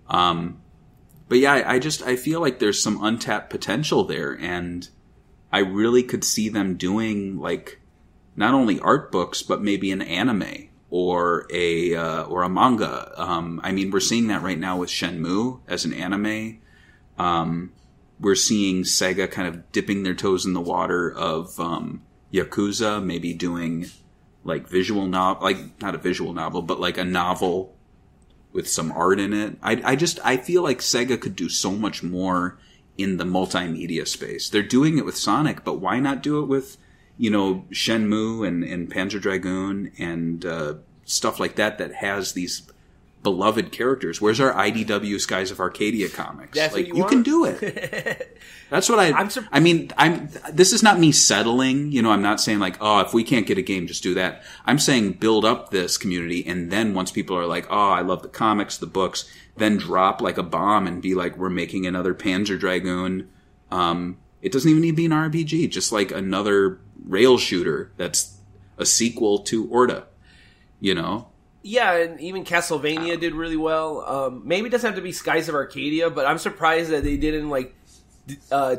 [0.09, 0.61] Um,
[1.29, 4.89] but yeah, I, I just I feel like there's some untapped potential there, and
[5.53, 7.81] I really could see them doing like
[8.37, 13.13] not only art books but maybe an anime or a uh, or a manga.
[13.21, 16.61] Um, I mean, we're seeing that right now with Shenmue as an anime.
[17.19, 17.73] Um,
[18.21, 23.35] we're seeing Sega kind of dipping their toes in the water of um, Yakuza, maybe
[23.35, 23.87] doing
[24.45, 27.77] like visual novel, like not a visual novel, but like a novel
[28.53, 29.57] with some art in it.
[29.63, 32.59] I, I just I feel like Sega could do so much more
[32.97, 34.49] in the multimedia space.
[34.49, 36.77] They're doing it with Sonic, but why not do it with
[37.19, 42.71] you know Shenmue and, and Panzer Dragoon and uh, stuff like that that has these
[43.23, 44.21] beloved characters.
[44.21, 46.57] Where's our IDW Skies of Arcadia comics?
[46.57, 48.39] That's like what you can do it.
[48.71, 49.13] That's what I.
[49.13, 50.29] I'm sur- I mean, I'm.
[50.53, 51.91] This is not me settling.
[51.91, 54.15] You know, I'm not saying like, oh, if we can't get a game, just do
[54.15, 54.43] that.
[54.65, 58.23] I'm saying build up this community, and then once people are like, oh, I love
[58.23, 62.15] the comics, the books, then drop like a bomb and be like, we're making another
[62.15, 63.29] Panzer Dragoon.
[63.71, 68.37] Um, it doesn't even need to be an RPG, just like another rail shooter that's
[68.77, 70.05] a sequel to Orta.
[70.81, 71.29] You know,
[71.63, 74.05] Yeah, and even Castlevania did really well.
[74.07, 77.17] Um, maybe it doesn't have to be Skies of Arcadia, but I'm surprised that they
[77.17, 77.75] didn't like
[78.53, 78.77] uh,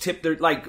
[0.00, 0.66] tip their like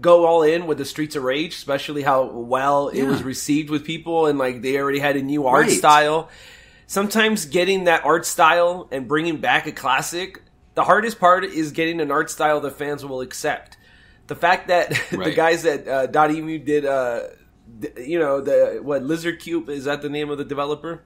[0.00, 3.84] go all in with the Streets of Rage, especially how well it was received with
[3.84, 5.70] people, and like they already had a new art Right.
[5.78, 6.28] style.
[6.88, 10.42] Sometimes getting that art style and bringing back a classic,
[10.74, 13.76] the hardest part is getting an art style that fans will accept.
[14.26, 17.28] The fact that the guys at uh, Dotemu did, uh,
[17.80, 21.02] th- you know, the what Lizardcube is that the name of the developer?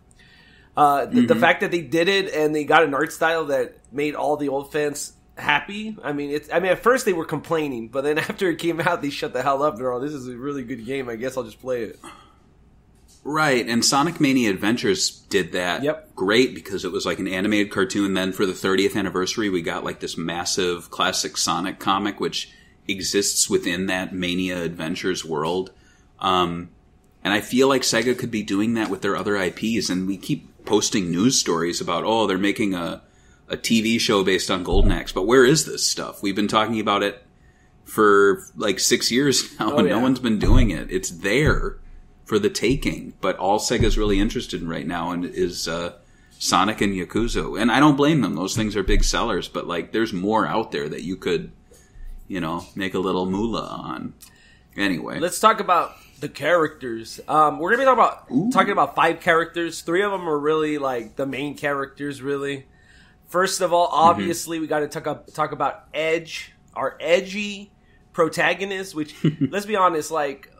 [0.76, 3.79] Uh, the, the fact that they did it and they got an art style that
[3.90, 5.96] made all the old fans happy.
[6.02, 6.50] I mean, it's.
[6.52, 9.33] I mean, at first they were complaining, but then after it came out, they shut
[9.33, 9.74] the hell up.
[9.74, 11.09] And they're all, "This is a really good game.
[11.09, 11.98] I guess I'll just play it."
[13.29, 16.15] Right, and Sonic Mania Adventures did that Yep.
[16.15, 18.15] great because it was like an animated cartoon.
[18.15, 22.53] Then for the 30th anniversary, we got like this massive classic Sonic comic, which
[22.87, 25.73] exists within that Mania Adventures world.
[26.21, 26.69] Um,
[27.25, 29.91] and I feel like Sega could be doing that with their other IPs.
[29.91, 33.03] And we keep posting news stories about, oh, they're making a,
[33.49, 35.11] a TV show based on Golden Axe.
[35.11, 36.23] But where is this stuff?
[36.23, 37.25] We've been talking about it
[37.85, 39.95] for like six years now, Oh, and yeah.
[39.97, 40.93] no one's been doing it.
[40.93, 41.79] It's there
[42.27, 43.15] for the taking.
[43.23, 45.95] But all Sega's really interested in right now and is uh,
[46.39, 47.59] Sonic and Yakuza.
[47.59, 49.49] And I don't blame them; those things are big sellers.
[49.49, 51.53] But like, there's more out there that you could,
[52.29, 54.12] you know, make a little moolah on.
[54.77, 57.19] Anyway, Let's talk about the characters.
[57.29, 59.81] Um, we're gonna be talking about talking about five characters.
[59.81, 62.21] Three of them are really like the main characters.
[62.21, 62.67] Really,
[63.29, 67.73] first of all, obviously we got to talk up, talk about Edge, our edgy
[68.12, 68.95] protagonist.
[68.95, 70.51] Which, let's be honest, like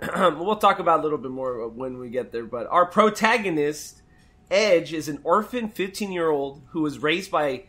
[0.16, 2.44] we'll talk about a little bit more when we get there.
[2.44, 4.02] But our protagonist,
[4.50, 7.64] Edge, is an orphan 15 year old who was raised by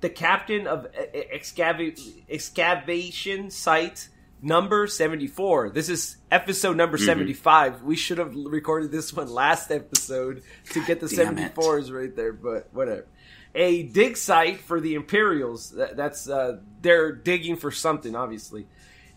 [0.00, 4.08] the captain of excava- excavation site
[4.40, 5.70] number 74.
[5.70, 7.82] This is episode number 75.
[7.82, 11.54] We should have recorded this one last episode to get the damn it.
[11.54, 13.06] 74s right there, but whatever.
[13.54, 15.74] A dig site for the Imperials.
[15.74, 18.66] That's uh, they're digging for something, obviously.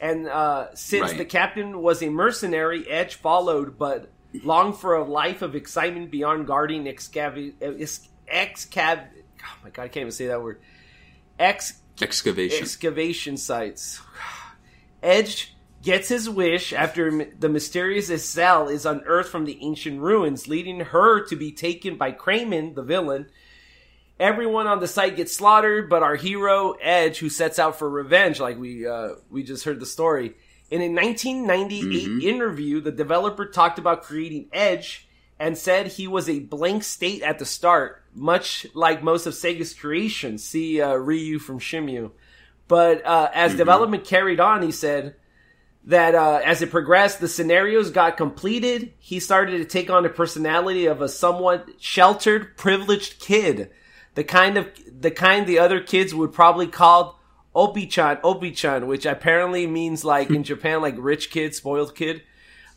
[0.01, 1.17] And uh, since Right.
[1.19, 4.09] the captain was a mercenary, Edge followed, but
[4.43, 9.05] longed for a life of excitement beyond guarding excav- ex- excav-
[9.43, 10.59] Oh my god, I can't even say that word.
[11.37, 12.61] Ex excavation.
[12.63, 14.01] excavation sites.
[15.03, 20.79] Edge gets his wish after the mysterious Estelle is unearthed from the ancient ruins, leading
[20.79, 23.27] her to be taken by Craymen, the villain.
[24.21, 28.39] Everyone on the site gets slaughtered, but our hero Edge, who sets out for revenge,
[28.39, 30.35] like we uh, we just heard the story.
[30.69, 35.07] In a 1998 interview, the developer talked about creating Edge
[35.39, 39.73] and said he was a blank state at the start, much like most of Sega's
[39.73, 40.43] creations.
[40.43, 42.11] See uh, Ryu from Shenmue.
[42.67, 45.15] But uh, as development carried on, he said
[45.85, 48.93] that uh, as it progressed, the scenarios got completed.
[48.99, 53.71] He started to take on the personality of a somewhat sheltered, privileged kid,
[54.15, 57.19] the kind of the kind the other kids would probably call
[57.53, 62.23] obi-chan, obi-chan, which apparently means like in Japan, like rich kid, spoiled kid.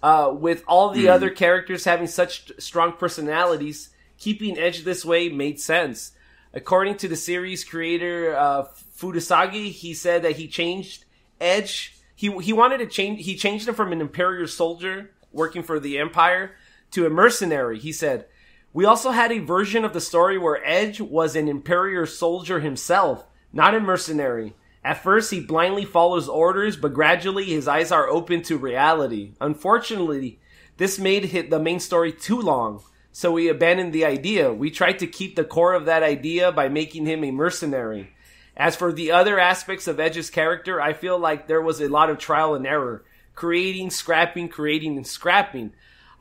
[0.02, 5.58] Uh, with all the other characters having such strong personalities, keeping Edge this way made
[5.58, 6.12] sense.
[6.52, 8.66] According to the series creator uh,
[8.98, 11.06] Futatsugi, he said that he changed
[11.40, 11.96] Edge.
[12.14, 13.24] He he wanted to change.
[13.24, 16.54] He changed him from an Imperial soldier working for the Empire
[16.92, 17.78] to a mercenary.
[17.78, 18.26] He said,
[18.74, 23.24] We also had a version of the story where Edge was an Imperial soldier himself,
[23.52, 24.54] not a mercenary.
[24.84, 29.34] At first, he blindly follows orders, but gradually his eyes are open to reality.
[29.40, 30.40] Unfortunately,
[30.76, 34.52] this made the main story too long, so we abandoned the idea.
[34.52, 38.10] We tried to keep the core of that idea by making him a mercenary.
[38.56, 42.10] As for the other aspects of Edge's character, I feel like there was a lot
[42.10, 43.04] of trial and error,
[43.36, 45.72] creating, scrapping, creating, and scrapping.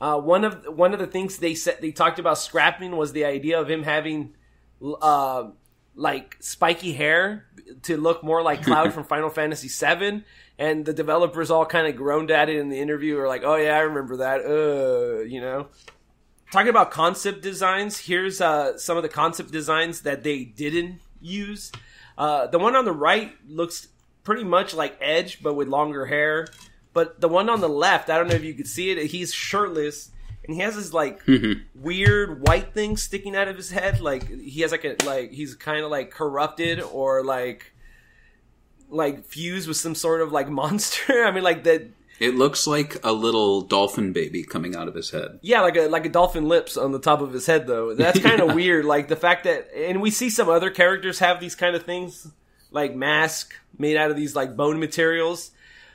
[0.03, 3.23] Uh, one of one of the things they said they talked about scrapping was the
[3.23, 4.35] idea of him having
[5.01, 5.45] uh,
[5.95, 7.45] like spiky hair
[7.83, 10.25] to look more like Cloud from Final Fantasy VII,
[10.59, 13.17] and the developers all kind of groaned at it in the interview.
[13.17, 15.67] Or like, "Oh yeah, I remember that." Uh, you know.
[16.51, 21.71] Talking about concept designs, here's uh, some of the concept designs that they didn't use.
[22.17, 23.87] Uh, the one on the right looks
[24.25, 26.47] pretty much like Edge, but with longer hair.
[26.93, 29.07] But the one on the left, I don't know if you can see it.
[29.07, 30.11] He's shirtless,
[30.45, 31.61] and he has this like mm-hmm.
[31.75, 33.99] weird white thing sticking out of his head.
[33.99, 37.73] Like he has like a like he's kind of like corrupted or like
[38.89, 41.25] like fused with some sort of like monster.
[41.25, 41.87] I mean, like that.
[42.19, 45.39] It looks like a little dolphin baby coming out of his head.
[45.41, 47.95] Yeah, like a like a dolphin lips on the top of his head though.
[47.95, 48.85] That's kind of weird.
[48.85, 52.27] Like the fact that and we see some other characters have these kind of things
[52.69, 55.51] like mask made out of these like bone materials.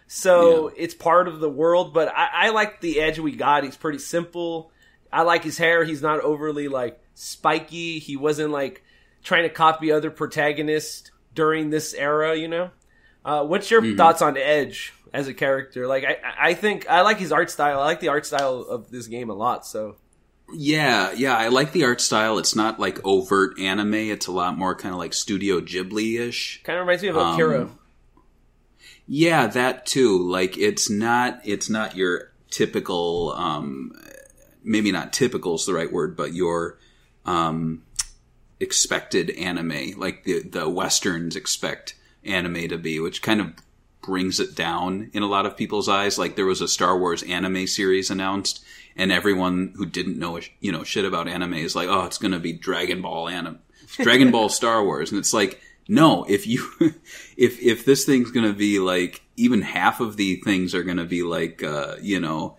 [0.09, 3.63] So it's part of the world, but I, I like the edge we got.
[3.65, 4.73] He's pretty simple.
[5.13, 5.85] I like his hair.
[5.85, 7.99] He's not overly like spiky.
[7.99, 8.83] He wasn't like
[9.23, 12.71] trying to copy other protagonists during this era, you know?
[13.25, 15.87] Uh, what's your thoughts on Edge as a character?
[15.87, 16.17] Like, I,
[16.51, 17.81] I think I like his art style.
[17.81, 19.67] I like the art style of this game a lot.
[19.67, 19.97] So,
[20.55, 22.39] Yeah, yeah, I like the art style.
[22.39, 23.95] It's not like overt anime.
[23.95, 26.63] It's a lot more kind of like Studio Ghibli ish.
[26.65, 27.69] kind of reminds me of Um, Akira.
[29.09, 30.19] Yeah, that too.
[30.31, 33.93] Like it's not it's not your typical um
[34.63, 36.79] maybe not typical is the right word, but your
[37.25, 37.83] um
[38.61, 43.55] expected anime, like the the westerns expect anime to be, which kind of
[44.03, 46.19] brings it down in a lot of people's eyes.
[46.19, 48.63] Like there was a Star Wars anime series announced
[48.95, 52.33] and everyone who didn't know you know shit about anime is like, "Oh, it's going
[52.33, 53.61] to be Dragon Ball anime.
[53.97, 56.71] Dragon Ball Star Wars." And it's like no, if you
[57.37, 61.23] if if this thing's gonna be like even half of the things are gonna be
[61.23, 62.57] like uh, you know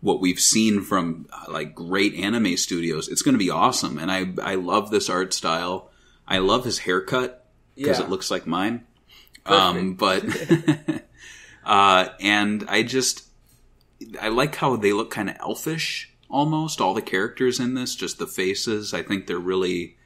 [0.00, 3.98] what we've seen from uh, like great anime studios, it's gonna be awesome.
[3.98, 5.90] And I I love this art style.
[6.28, 8.04] I love his haircut because Yeah.
[8.04, 8.84] it looks like mine.
[9.46, 10.24] Um, but
[11.64, 13.24] uh, and I just
[14.20, 16.80] I like how they look kind of elfish almost.
[16.80, 18.92] All the characters in this, just the faces.
[18.94, 19.96] I think they're really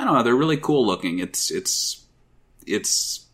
[0.00, 0.22] I don't know.
[0.22, 1.18] They're really cool looking.
[1.18, 2.06] It's it's
[2.66, 3.26] it's.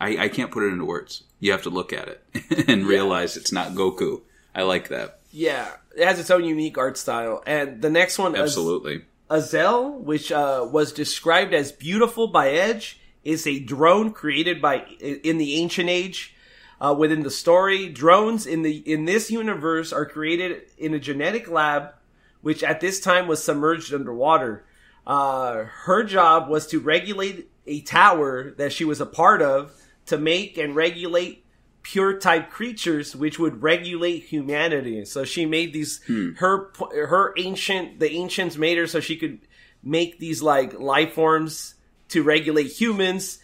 [0.00, 1.24] I, I can't put it into words.
[1.40, 4.20] You have to look at it and realize it's not Goku.
[4.54, 5.18] I like that.
[5.32, 7.42] Yeah, it has its own unique art style.
[7.44, 9.02] And the next one, Absolutely.
[9.28, 15.38] Azel, which uh, was described as beautiful by Edge, is a drone created by in
[15.38, 16.36] the ancient age.
[16.80, 21.50] Uh, within the story, drones in the in this universe are created in a genetic
[21.50, 21.94] lab,
[22.42, 24.64] which at this time was submerged underwater.
[25.06, 29.72] Uh, her job was to regulate a tower that she was a part of
[30.06, 31.44] to make and regulate
[31.82, 35.04] pure type creatures which would regulate humanity.
[35.04, 36.00] So she made these
[36.36, 39.40] her her ancient the ancients made her so she could
[39.82, 41.74] make these like life forms
[42.08, 43.38] to regulate humans.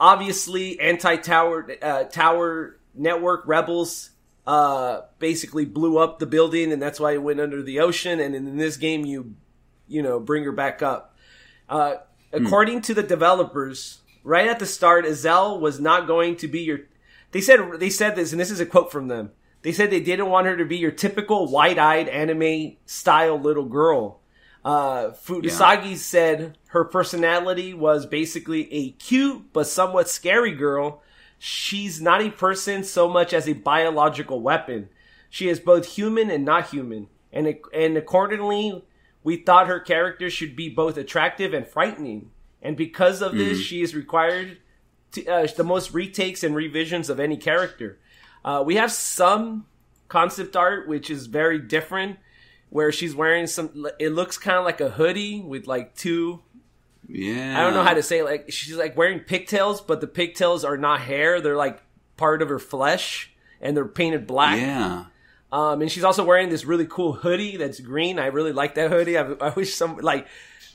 [0.00, 4.10] Obviously anti-tower uh, tower network rebels
[4.46, 8.20] uh basically blew up the building and that's why it went under the ocean.
[8.20, 9.34] And in this game you
[9.88, 11.16] you know bring her back up.
[11.68, 11.96] Uh
[12.32, 16.80] according to the developers right at the start Azel was not going to be your
[17.30, 19.30] they said they said this and this is a quote from them.
[19.62, 24.20] They said they didn't want her to be your typical wide-eyed anime style little girl.
[24.64, 31.02] Uh, Futatsugi said her personality was basically a cute but somewhat scary girl.
[31.38, 34.88] She's not a person so much as a biological weapon.
[35.30, 38.84] She is both human and not human, and and accordingly,
[39.26, 42.30] we thought her character should be both attractive and frightening.
[42.62, 44.58] And because of this, she is required
[45.12, 47.98] to, uh, the most retakes and revisions of any character.
[48.44, 49.66] Uh, we have some
[50.08, 52.16] concept art which is very different
[52.70, 56.40] where she's wearing some it looks kind of like a hoodie with like two
[57.08, 57.58] Yeah.
[57.58, 60.64] i don't know how to say it, like she's like wearing pigtails but the pigtails
[60.64, 61.82] are not hair they're like
[62.16, 65.06] part of her flesh and they're painted black Yeah.
[65.56, 68.90] Um and she's also wearing this really cool hoodie that's green i really like that
[68.90, 70.26] hoodie i, I wish some like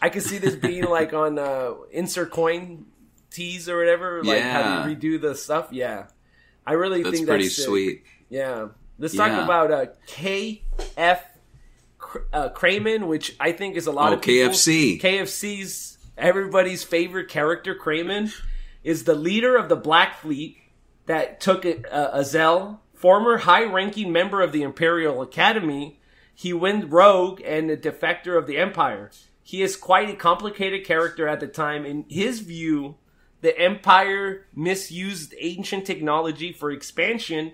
[0.02, 2.86] i could see this being like on uh insert coin
[3.30, 4.64] tees or whatever like Yeah.
[4.84, 6.08] how you redo the stuff yeah
[6.66, 8.04] i really That's think pretty that's pretty sweet.
[8.30, 8.70] Yeah.
[8.98, 11.20] Let's talk about uh, KF
[12.34, 15.02] uh, Craymen, which I think is a lot Oh, of people's- KFC.
[15.02, 18.32] KFC's everybody's favorite character, Craymen,
[18.84, 20.58] is the leader of the Black Fleet
[21.06, 26.00] that took it, uh, Azel, former high-ranking member of the Imperial Academy.
[26.36, 29.10] He went rogue and a defector of the Empire.
[29.44, 31.84] He is quite a complicated character at the time.
[31.84, 32.96] In his view,
[33.42, 37.54] the Empire misused ancient technology for expansion,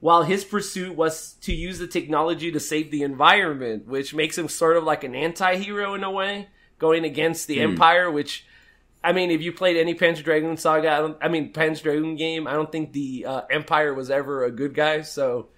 [0.00, 4.48] while his pursuit was to use the technology to save the environment, which makes him
[4.48, 7.70] sort of like an anti-hero in a way, going against the hmm.
[7.70, 8.46] Empire, which
[9.02, 12.16] I mean, if you played any Panzer Dragoon saga, I, don't, I mean Panzer Dragoon
[12.16, 15.02] game, I don't think the uh, Empire was ever a good guy.
[15.02, 15.48] So,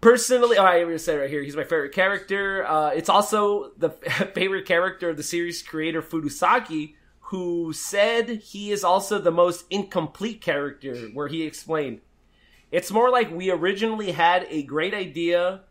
[0.00, 2.66] personally, oh, I said it right here, he's my favorite character.
[2.66, 3.90] Uh, it's also the
[4.34, 10.40] favorite character of the series creator Futatsugi, who said he is also the most incomplete
[10.40, 10.96] character.
[11.12, 12.00] Where he explained,
[12.72, 15.62] "It's more like we originally had a great idea."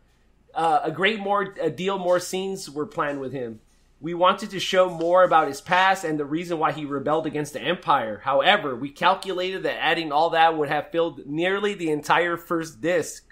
[0.54, 3.60] Uh, a great more a deal more scenes were planned with him
[4.00, 7.52] we wanted to show more about his past and the reason why he rebelled against
[7.52, 8.20] the Empire.
[8.24, 13.24] However, we calculated that adding all that would have filled nearly the entire first disc.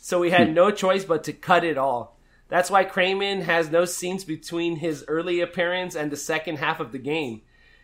[0.00, 0.54] So we had hmm.
[0.54, 2.16] no choice but to cut it all.
[2.48, 6.92] That's why Craymen has no scenes between his early appearance and the second half of
[6.92, 7.42] the game.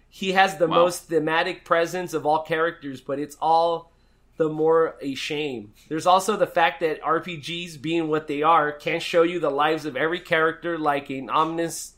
[0.08, 0.82] He has the Wow.
[0.82, 3.90] most thematic presence of all characters, but it's all
[4.36, 5.72] the more a shame.
[5.88, 9.84] There's also the fact that RPGs, being what they are, can't show you the lives
[9.84, 11.94] of every character like an ominous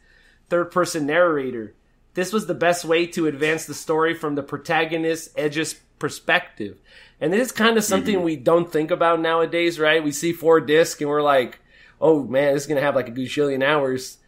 [0.52, 1.72] third person narrator.
[2.12, 6.78] This was the best way to advance the story from the protagonist Edge's perspective.
[7.22, 7.88] And this is kind of mm-hmm.
[7.88, 10.04] something we don't think about nowadays, right?
[10.04, 11.60] We see four disc and we're like,
[12.02, 14.18] oh man, this is gonna have like a gajillion hours.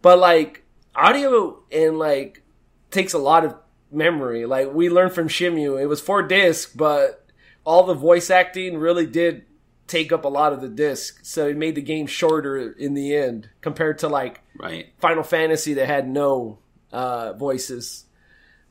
[0.00, 0.64] But like
[0.96, 2.42] audio and like
[2.90, 3.54] takes a lot of
[3.92, 4.46] memory.
[4.46, 7.26] Like we learned from Shenmue, it was four disc, but
[7.62, 9.44] all the voice acting really did
[9.86, 11.20] take up a lot of the disc.
[11.22, 14.92] So it made the game shorter in the end compared to like Right.
[14.98, 16.58] Final Fantasy that had no
[16.92, 18.04] uh, voices.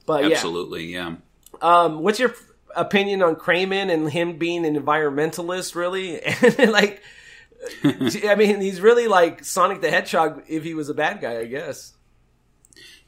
[0.06, 0.86] But Absolutely.
[0.86, 1.16] Yeah.
[1.62, 5.76] yeah, um, what's your f- opinion on Craymen and him being an environmentalist?
[5.76, 6.22] Really,
[6.58, 7.02] and like,
[7.84, 11.46] I mean, he's really like Sonic the Hedgehog if he was a bad guy, I
[11.46, 11.94] guess.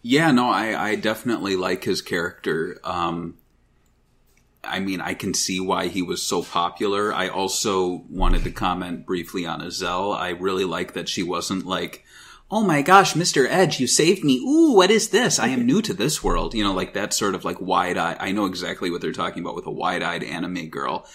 [0.02, 2.80] Yeah, no, I, I definitely like his character.
[2.84, 3.38] Um,
[4.68, 7.14] I mean, I can see why he was so popular.
[7.14, 10.14] I also wanted to comment briefly on Azel.
[10.14, 12.04] I really like that she wasn't like,
[12.52, 13.48] oh my gosh, Mr.
[13.50, 14.38] Edge, you saved me.
[14.38, 15.40] Ooh, what is this?
[15.40, 16.54] I am new to this world.
[16.54, 18.18] You know, like that sort of like wide eye.
[18.20, 21.08] I know exactly what they're talking about with a wide eyed anime girl.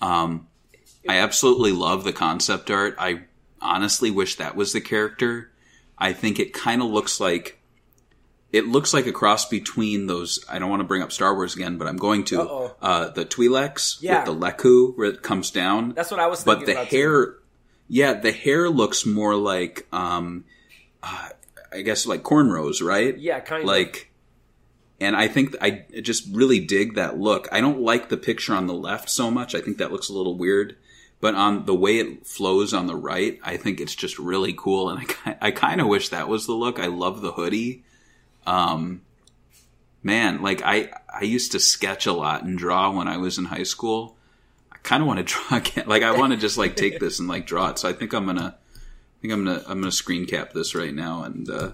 [0.00, 0.48] Um,
[1.08, 2.96] I absolutely love the concept art.
[2.98, 3.22] I
[3.60, 5.50] honestly wish that was the character.
[5.98, 7.61] I think it kind of looks like
[8.52, 10.44] it looks like a cross between those.
[10.48, 12.42] I don't want to bring up Star Wars again, but I'm going to.
[12.42, 12.76] Uh-oh.
[12.82, 14.24] Uh, the Twi'leks Yeah.
[14.24, 15.94] with the Leku where it comes down.
[15.94, 16.66] That's what I was but thinking.
[16.74, 16.96] the about too.
[16.96, 17.34] hair,
[17.88, 20.44] yeah, the hair looks more like, um,
[21.02, 21.28] uh,
[21.72, 23.16] I guess like cornrows, right?
[23.18, 24.10] yeah, kind of like
[25.00, 28.66] and i think i just really dig that look i don't like the picture on
[28.68, 30.76] the left so much i think that looks a little weird
[31.20, 34.90] but on the way it flows on the right i think it's just really cool
[34.90, 37.82] and i, I kind of wish that was the look i love the hoodie
[38.46, 39.02] um
[40.02, 43.44] man like i i used to sketch a lot and draw when i was in
[43.44, 44.16] high school
[44.72, 47.18] i kind of want to draw again like i want to just like take this
[47.18, 49.92] and like draw it so i think i'm gonna i think i'm gonna i'm gonna
[49.92, 51.72] screen cap this right now and uh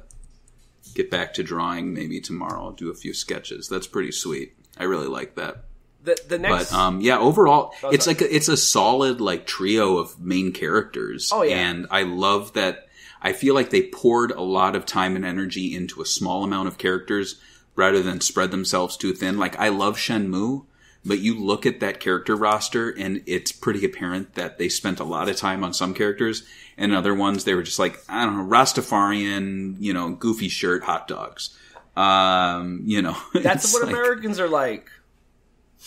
[0.95, 2.65] get back to drawing maybe tomorrow.
[2.65, 3.69] I'll do a few sketches.
[3.69, 4.57] That's pretty sweet.
[4.77, 5.65] I really like that.
[6.03, 6.71] the the next.
[6.73, 10.51] But um, yeah, overall, Oh, it's like a, it's a solid like trio of main
[10.53, 11.31] characters.
[11.33, 11.69] Oh, yeah.
[11.69, 12.88] and I love that.
[13.23, 16.69] I feel like they poured a lot of time and energy into a small amount
[16.69, 17.41] of characters
[17.75, 19.39] rather than spread themselves too thin.
[19.39, 20.65] Like I love Shenmue,
[21.05, 25.05] but you look at that character roster and it's pretty apparent that they spent a
[25.05, 26.45] lot of time on some characters
[26.77, 30.83] and other ones they were just like I don't know Rastafarian, you know, goofy shirt,
[30.85, 31.57] hot dogs.
[31.97, 34.91] Um, you know, that's what like- Americans are like.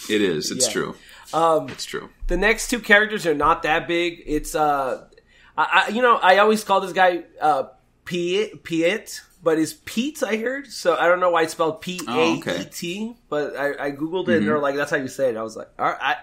[0.09, 0.51] It is.
[0.51, 0.73] It's Yeah.
[0.73, 0.95] true.
[1.33, 2.09] Um, It's true.
[2.27, 4.21] the next two characters are not that big.
[4.25, 5.05] It's uh,
[5.57, 7.63] I, I you know I always call this guy uh
[8.05, 10.23] Piet Piet, but it's Pete.
[10.23, 13.87] I heard so I don't know why it's spelled P A E T, but I,
[13.87, 15.37] I googled it and they're like that's how you say it.
[15.37, 15.97] I was like, all right.
[16.01, 16.15] I,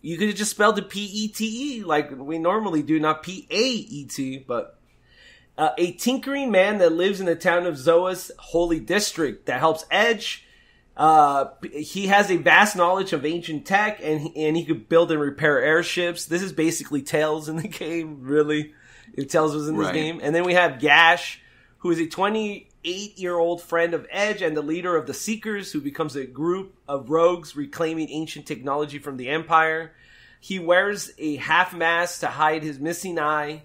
[0.00, 3.22] you could have just spelled it P E T E like we normally do, not
[3.22, 4.38] P A E T.
[4.38, 4.78] But
[5.56, 9.86] uh, a tinkering man that lives in the town of Zoa's holy district that helps
[9.90, 10.46] Edge.
[10.96, 15.10] Uh, he has a vast knowledge of ancient tech, and he, and he could build
[15.10, 16.26] and repair airships.
[16.26, 18.72] This is basically Tails in the game, really.
[19.12, 19.94] If Tails was in this Right.
[19.94, 21.40] game, and then we have Gash,
[21.78, 25.72] who is a 28 year old friend of Edge and the leader of the Seekers,
[25.72, 29.92] who becomes a group of rogues reclaiming ancient technology from the Empire.
[30.40, 33.62] He wears a half mask to hide his missing eye,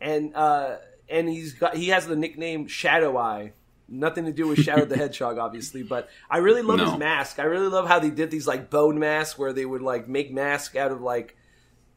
[0.00, 0.76] and uh,
[1.08, 3.52] and he's got he has the nickname Shadow Eye.
[3.88, 6.90] Nothing to do with Shadow the Hedgehog, obviously, but I really love No.
[6.90, 7.38] his mask.
[7.38, 10.32] I really love how they did these like bone masks where they would like make
[10.32, 11.36] masks out of like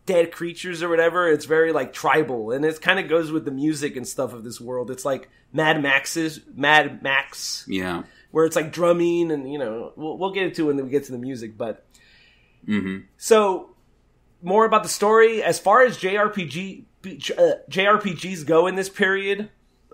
[0.06, 1.30] dead creatures or whatever.
[1.30, 4.44] It's very like tribal, and it kind of goes with the music and stuff of
[4.44, 4.92] this world.
[4.92, 8.04] It's like Mad Max's Mad Max, Yeah.
[8.32, 11.06] where it's like drumming, and you know we'll, we'll get into it when we get
[11.06, 11.58] to the music.
[11.58, 11.86] But
[12.66, 13.70] hmm so
[14.42, 16.84] more about the story as far as JRPG
[17.38, 19.50] uh, JRPGs go in this period.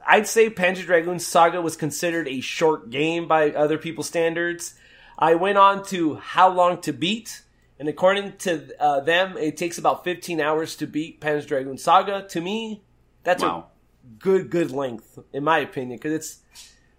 [0.07, 4.75] I'd say Panzer Dragoon Saga was considered a short game by other people's standards.
[5.17, 7.43] I went on to How Long to Beat,
[7.79, 12.25] and according to uh, them, it takes about 15 hours to beat Panzer Dragoon Saga.
[12.29, 12.83] To me,
[13.23, 13.67] that's Wow.
[14.03, 16.39] a good, good length, in my opinion, because it's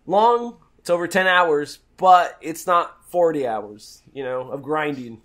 [0.07, 5.23] long, it's over 10 hours, but it's not 40 hours, you know, of grinding.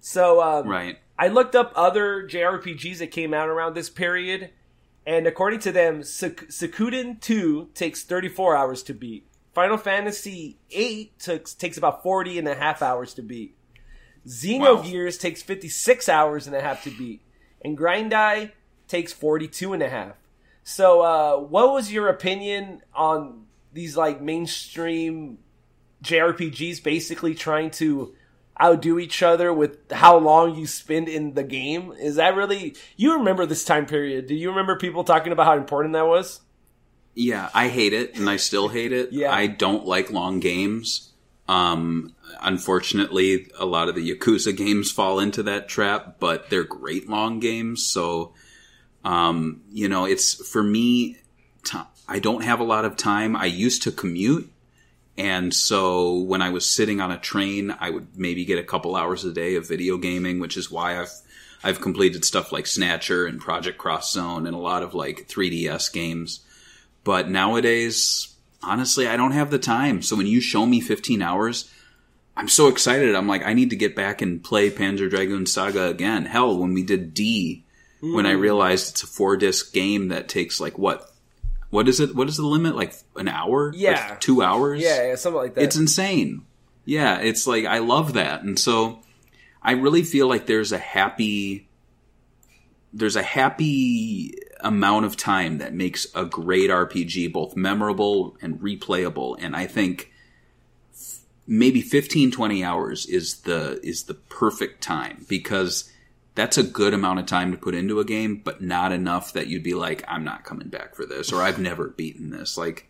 [0.00, 0.98] So, um, Right.
[1.18, 4.50] I looked up other JRPGs that came out around this period,
[5.06, 9.26] and according to them, Sak- Sakuden 2 takes 34 hours to beat.
[9.52, 13.54] Final Fantasy 8 took, takes about 40 and a half hours to beat.
[14.26, 17.20] Xenogears takes 56 hours and a half to beat.
[17.62, 18.52] And Grandia
[18.88, 20.14] takes 42 and a half.
[20.64, 25.38] So, uh, what was your opinion on these, like, mainstream
[26.04, 28.14] JRPGs basically trying to
[28.60, 31.92] outdo each other with how long you spend in the game.
[31.92, 34.26] Is that really you remember this time period?
[34.26, 36.40] Do you remember people talking about how important that was?
[37.14, 39.12] Yeah, I hate it, and I still hate it.
[39.12, 39.32] Yeah.
[39.32, 41.10] I don't like long games.
[41.48, 47.10] Um, unfortunately, a lot of the Yakuza games fall into that trap, but they're great
[47.10, 47.84] long games.
[47.84, 48.32] So,
[49.04, 51.18] um, you know, it's for me.
[51.64, 51.78] T-
[52.08, 53.36] I don't have a lot of time.
[53.36, 54.50] I used to commute,
[55.16, 58.96] and so when I was sitting on a train, I would maybe get a couple
[58.96, 61.12] hours a day of video gaming, which is why I've
[61.64, 65.92] I've completed stuff like Snatcher and Project Cross Zone and a lot of like 3DS
[65.92, 66.40] games.
[67.04, 70.02] But nowadays, honestly, I don't have the time.
[70.02, 71.70] So when you show me 15 hours,
[72.36, 73.14] I'm so excited.
[73.14, 76.24] I'm like, I need to get back and play Panzer Dragoon Saga again.
[76.24, 77.64] Hell, when we did D,
[78.00, 78.40] when I hmm.
[78.40, 81.11] realized it's a four disc game that takes like what?
[81.72, 82.14] What is it?
[82.14, 82.76] What is the limit?
[82.76, 83.72] Like an hour?
[83.74, 84.10] Yeah.
[84.10, 84.82] Like two hours?
[84.82, 85.64] Yeah, yeah something like that.
[85.64, 86.44] It's insane.
[86.84, 88.42] Yeah, it's like I love that.
[88.42, 89.00] And so
[89.62, 91.70] I really feel like there's a happy
[92.92, 99.38] there's a happy amount of time that makes a great RPG both memorable and replayable
[99.40, 100.12] and I think
[101.46, 105.90] maybe 15 20 hours is the is the perfect time because
[106.34, 109.46] that's a good amount of time to put into a game but not enough that
[109.46, 112.56] you'd be like I'm not coming back for this or I've never beaten this.
[112.56, 112.88] Like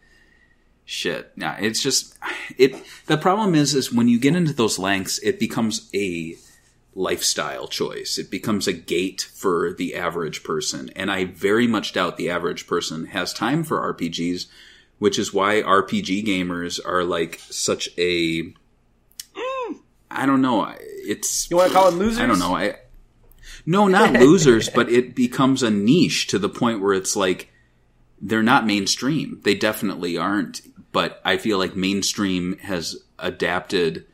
[0.84, 1.32] shit.
[1.36, 2.16] Yeah it's just
[2.57, 2.74] it
[3.07, 6.36] the problem is is when you get into those lengths it becomes a
[6.95, 8.18] lifestyle choice.
[8.18, 10.90] It becomes a gate for the average person.
[10.95, 14.47] And i very much doubt the average person has time for rpgs
[14.99, 18.55] which is why rpg gamers are like such a
[20.14, 20.72] i don't know.
[20.78, 22.20] It's you want to call it losers?
[22.20, 22.55] I don't know.
[22.55, 22.76] I
[23.67, 27.51] no, not losers, but it becomes a niche to the point where it's like
[28.21, 29.41] they're not mainstream.
[29.45, 30.63] They definitely aren't.
[30.93, 34.07] But I feel like mainstream has adapted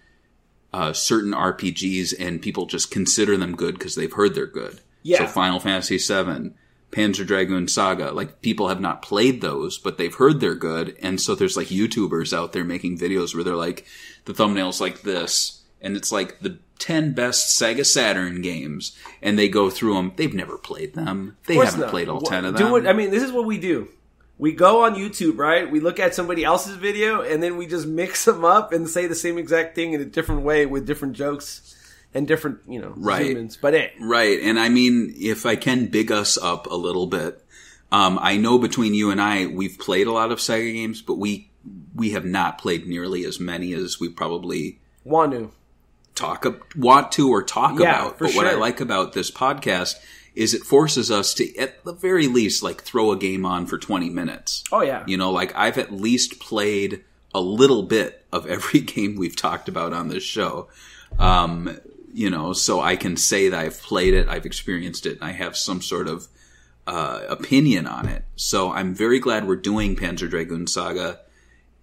[0.72, 4.80] uh, certain RPGs, and people just consider them good because they've heard they're good.
[5.02, 5.18] Yeah.
[5.18, 6.52] So Final Fantasy VII,
[6.92, 11.20] Panzer Dragoon Saga, like people have not played those, but they've heard they're good, and
[11.20, 13.86] so there's like YouTubers out there making videos where they're like
[14.26, 19.48] the thumbnails like this, and it's like the 10 best Sega Saturn games, and they
[19.48, 20.12] go through them.
[20.16, 21.36] They've never played them.
[21.46, 21.90] They haven't not.
[21.90, 22.66] played all Wha- 10 of them.
[22.66, 23.88] do what- I mean, this is what we do.
[24.38, 25.68] We go on YouTube, right?
[25.68, 29.06] We look at somebody else's video, and then we just mix them up and say
[29.08, 31.74] the same exact thing in a different way with different jokes
[32.14, 33.26] and different, you know, Right.
[33.26, 33.56] zoom-ins.
[33.56, 37.42] But it, Right, and I mean, if I can big us up a little bit,
[37.90, 41.18] um, I know between you and I, we've played a lot of Sega games, but
[41.18, 41.46] we
[41.94, 45.50] we have not played nearly as many as we probably Wanu.
[46.18, 46.44] Talk
[46.76, 48.18] want to or talk Yeah, about.
[48.18, 49.94] But what I like about this podcast
[50.34, 53.78] is it forces us to, at the very least, like throw a game on for
[53.78, 54.62] twenty minutes.
[54.70, 57.04] Oh yeah, You know, like I've at least played
[57.34, 60.68] a little bit of every game we've talked about on this show.
[61.18, 61.78] Um,
[62.12, 65.32] you know, so I can say that I've played it, I've experienced it, and I
[65.32, 66.28] have some sort of
[66.86, 68.24] uh, opinion on it.
[68.36, 71.20] So I'm very glad we're doing Panzer Dragoon Saga,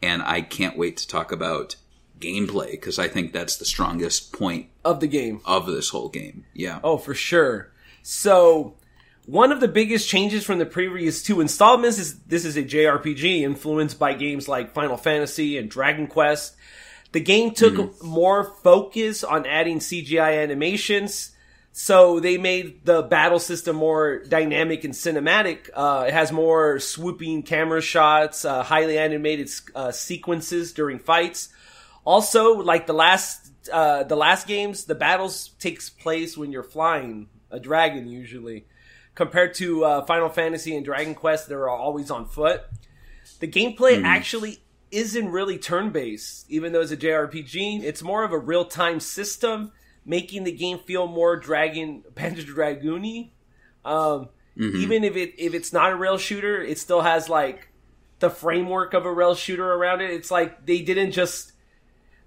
[0.02, 1.76] and I can't wait to talk about
[2.26, 5.42] gameplay because I think that's the strongest point of the game.
[5.46, 6.46] of this whole game.
[6.54, 6.80] Yeah.
[6.84, 7.72] Oh, for sure.
[8.04, 8.76] So,
[9.26, 13.42] one of the biggest changes from the previous two installments is this is a JRPG
[13.42, 16.56] influenced by games like Final Fantasy and Dragon Quest.
[17.12, 21.32] The game took more focus on adding CGI animations,
[21.72, 25.70] so they made the battle system more dynamic and cinematic.
[25.74, 31.50] Uh, it has more swooping camera shots, uh, highly animated uh, sequences during fights.
[32.06, 37.28] Also, like the last uh, the last games, the battles takes place when you're flying
[37.50, 38.68] a dragon usually,
[39.16, 42.64] compared to uh, Final Fantasy and Dragon Quest, they're always on foot.
[43.40, 44.60] The gameplay actually
[44.92, 47.84] isn't really turn based, even though it's a JRPG.
[47.84, 49.72] It's more of a real time system,
[50.06, 53.32] making the game feel more Dragon Panzer Dragoony.
[53.84, 54.30] Um,
[54.78, 57.70] Even if it if it's not a rail shooter, it still has like
[58.20, 60.12] the framework of a rail shooter around it.
[60.12, 61.52] It's like they didn't just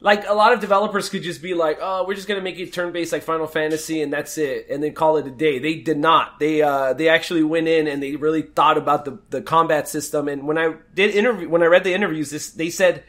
[0.00, 2.72] like a lot of developers could just be like, "Oh, we're just gonna make it
[2.72, 5.58] turn based like Final Fantasy, and that's it," and then call it a day.
[5.58, 6.38] They did not.
[6.38, 10.28] They uh, they actually went in and they really thought about the the combat system.
[10.28, 13.02] And when I did interview, when I read the interviews, this they said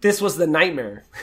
[0.00, 1.04] this was the nightmare.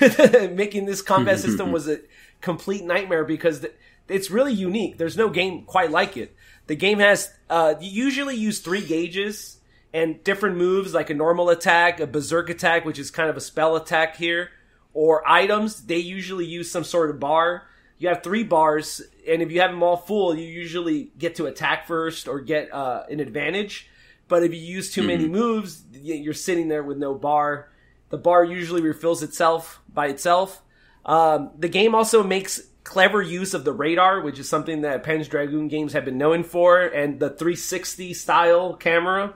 [0.52, 2.00] Making this combat system was a
[2.42, 3.74] complete nightmare because th-
[4.08, 4.98] it's really unique.
[4.98, 6.36] There's no game quite like it.
[6.68, 9.58] The game has uh, you usually use three gauges
[9.92, 13.42] and different moves like a normal attack, a berserk attack, which is kind of a
[13.42, 14.52] spell attack here,
[14.94, 15.84] or items.
[15.86, 17.64] They usually use some sort of bar.
[17.98, 21.48] You have three bars, and if you have them all full, you usually get to
[21.48, 23.90] attack first or get uh, an advantage.
[24.30, 27.70] But if you use too many moves, you're sitting there with no bar.
[28.10, 30.62] The bar usually refills itself by itself.
[31.06, 35.30] Um, the game also makes clever use of the radar, which is something that Panzer
[35.30, 39.34] Dragoon games have been known for, and the 360 style camera.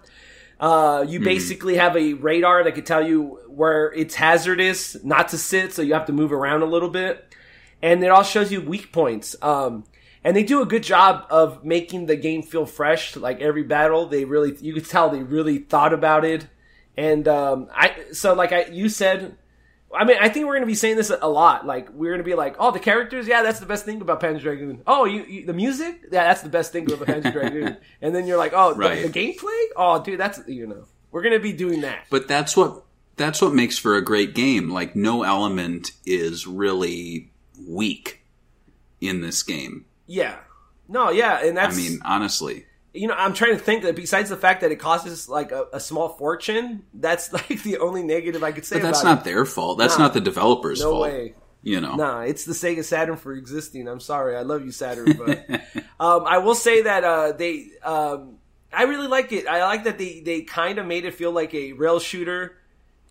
[0.63, 5.37] Uh, you basically have a radar that could tell you where it's hazardous not to
[5.37, 7.35] sit, so you have to move around a little bit.
[7.81, 9.35] And it all shows you weak points.
[9.41, 9.83] Um,
[10.23, 13.17] and they do a good job of making the game feel fresh.
[13.17, 16.47] Like every battle, they really, you could tell they really thought about it.
[16.95, 19.35] And, um, I, so like I, you said,
[19.95, 21.65] I mean, I think we're going to be saying this a lot.
[21.65, 24.19] Like, we're going to be like, oh, the characters, yeah, that's the best thing about
[24.21, 24.81] Panzer Dragoon.
[24.87, 27.77] Oh, you, you the music, yeah, that's the best thing about Panzer Dragoon.
[28.01, 29.11] And then you're like, oh, the- Right.
[29.11, 32.05] the, gameplay, oh, dude, that's you know, we're going to be doing that.
[32.09, 32.83] But that's what
[33.15, 34.69] that's what makes for a great game.
[34.71, 37.31] Like no element is really
[37.67, 38.23] weak
[38.99, 39.85] in this game.
[40.07, 40.37] Yeah,
[40.87, 41.75] no, yeah, and that's.
[41.75, 42.65] I mean, honestly.
[42.93, 45.51] You know, I'm trying to think that besides the fact that it costs us like
[45.51, 48.77] a, a small fortune, that's like the only negative I could say.
[48.77, 49.77] But that's not their fault.
[49.79, 50.05] That's Nah.
[50.05, 51.01] not the developer's No fault.
[51.03, 51.33] way.
[51.65, 51.95] You know.
[51.95, 53.87] Nah, it's the Sega Saturn for existing.
[53.87, 55.49] I'm sorry, I love you, Saturn, but
[55.99, 58.35] um, I will say that uh, they, um,
[58.73, 59.47] I really like it.
[59.47, 62.57] I like that they they kind of made it feel like a rail shooter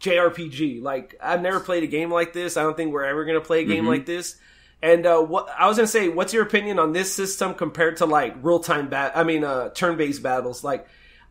[0.02, 0.82] JRPG.
[0.82, 2.56] Like I've never played a game like this.
[2.56, 4.36] I don't think we're ever gonna play a game like this.
[4.82, 8.06] And uh, what I was gonna say, what's your opinion on this system compared to
[8.06, 9.12] like real time bat?
[9.14, 10.64] I mean, uh, turn based battles.
[10.64, 10.88] Like,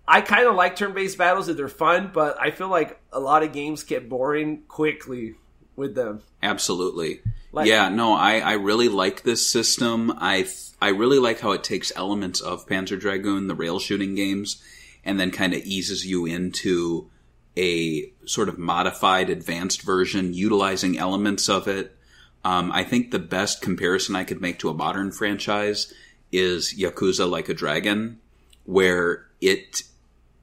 [0.08, 3.20] I kind of like turn based battles if they're fun, but I feel like a
[3.20, 5.36] lot of games get boring quickly
[5.76, 6.22] with them.
[6.42, 7.22] Absolutely.
[7.52, 10.14] Like- yeah, no, I, I really like this system.
[10.18, 10.48] I,
[10.82, 14.64] I really like how it takes elements of Panzer Dragoon, the rail shooting games,
[15.04, 17.10] and then kind of eases you into
[17.58, 21.98] a sort of modified, advanced version, utilizing elements of it.
[22.44, 25.94] Um, I think the best comparison I could make to a modern franchise
[26.32, 28.20] is Yakuza Like a Dragon,
[28.66, 29.84] where it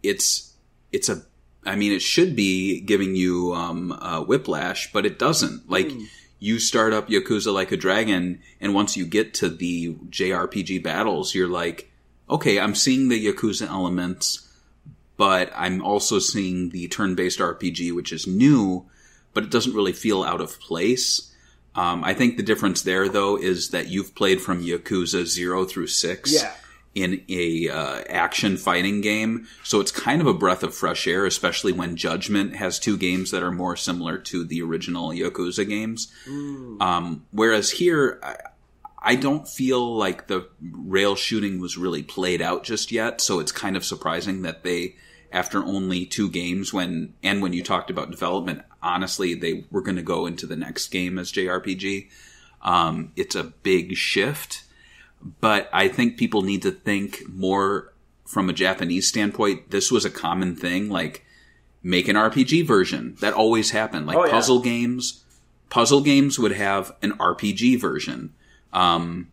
[0.03, 0.55] it's
[0.93, 1.23] it's a
[1.65, 5.69] I mean it should be giving you um, uh, whiplash, but it doesn't.
[5.69, 5.91] Like
[6.39, 11.35] you start up Yakuza Like a Dragon, and once you get to the JRPG battles,
[11.35, 11.91] you're like,
[12.31, 14.49] okay, I'm seeing the Yakuza elements,
[15.17, 18.87] but I'm also seeing the turn-based RPG, which is new,
[19.35, 21.28] but it doesn't really feel out of place.
[21.75, 25.87] Um, I think the difference there, though, is that you've played from Yakuza zero through
[25.89, 26.53] six Yeah.
[26.95, 31.25] in a uh, action fighting game, so it's kind of a breath of fresh air,
[31.27, 36.13] especially when Judgment has two games that are more similar to the original Yakuza games.
[36.81, 38.37] Um, whereas here, I,
[39.01, 43.53] I don't feel like the rail shooting was really played out just yet, so it's
[43.53, 44.97] kind of surprising that they,
[45.33, 49.97] after only two games, when and when you talked about development, honestly, they were going
[49.97, 52.09] to go into the next game as JRPG.
[52.63, 54.65] Um, it's a big shift,
[55.41, 57.93] but I think people need to think more
[58.27, 59.71] from a Japanese standpoint.
[59.71, 61.25] This was a common thing, like
[61.83, 63.17] make an RPG version.
[63.21, 64.07] That always happened.
[64.07, 64.33] Like Oh, yeah.
[64.33, 65.25] puzzle games,
[65.71, 68.35] puzzle games would have an RPG version.
[68.73, 69.29] Um,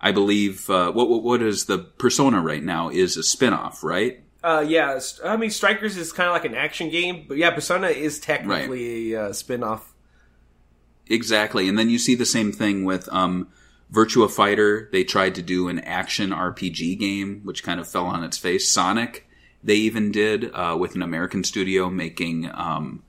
[0.00, 4.20] I believe uh, what, what what is the Persona right now is a spin-off, right?
[4.42, 7.88] Uh, yeah, I mean, Strikers is kind of like an action game, but yeah, Persona
[7.88, 9.94] is technically a uh, spin off.
[11.06, 11.68] Exactly.
[11.68, 13.48] And then you see the same thing with um,
[13.92, 14.88] Virtua Fighter.
[14.90, 18.70] They tried to do an action RPG game, which kind of fell on its face.
[18.70, 19.28] Sonic,
[19.62, 23.02] they even did uh, with an American studio making um,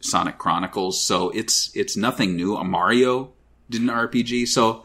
[0.00, 1.02] Sonic Chronicles.
[1.02, 2.56] So it's it's nothing new.
[2.56, 3.32] A Mario
[3.68, 4.48] did an RPG.
[4.48, 4.84] So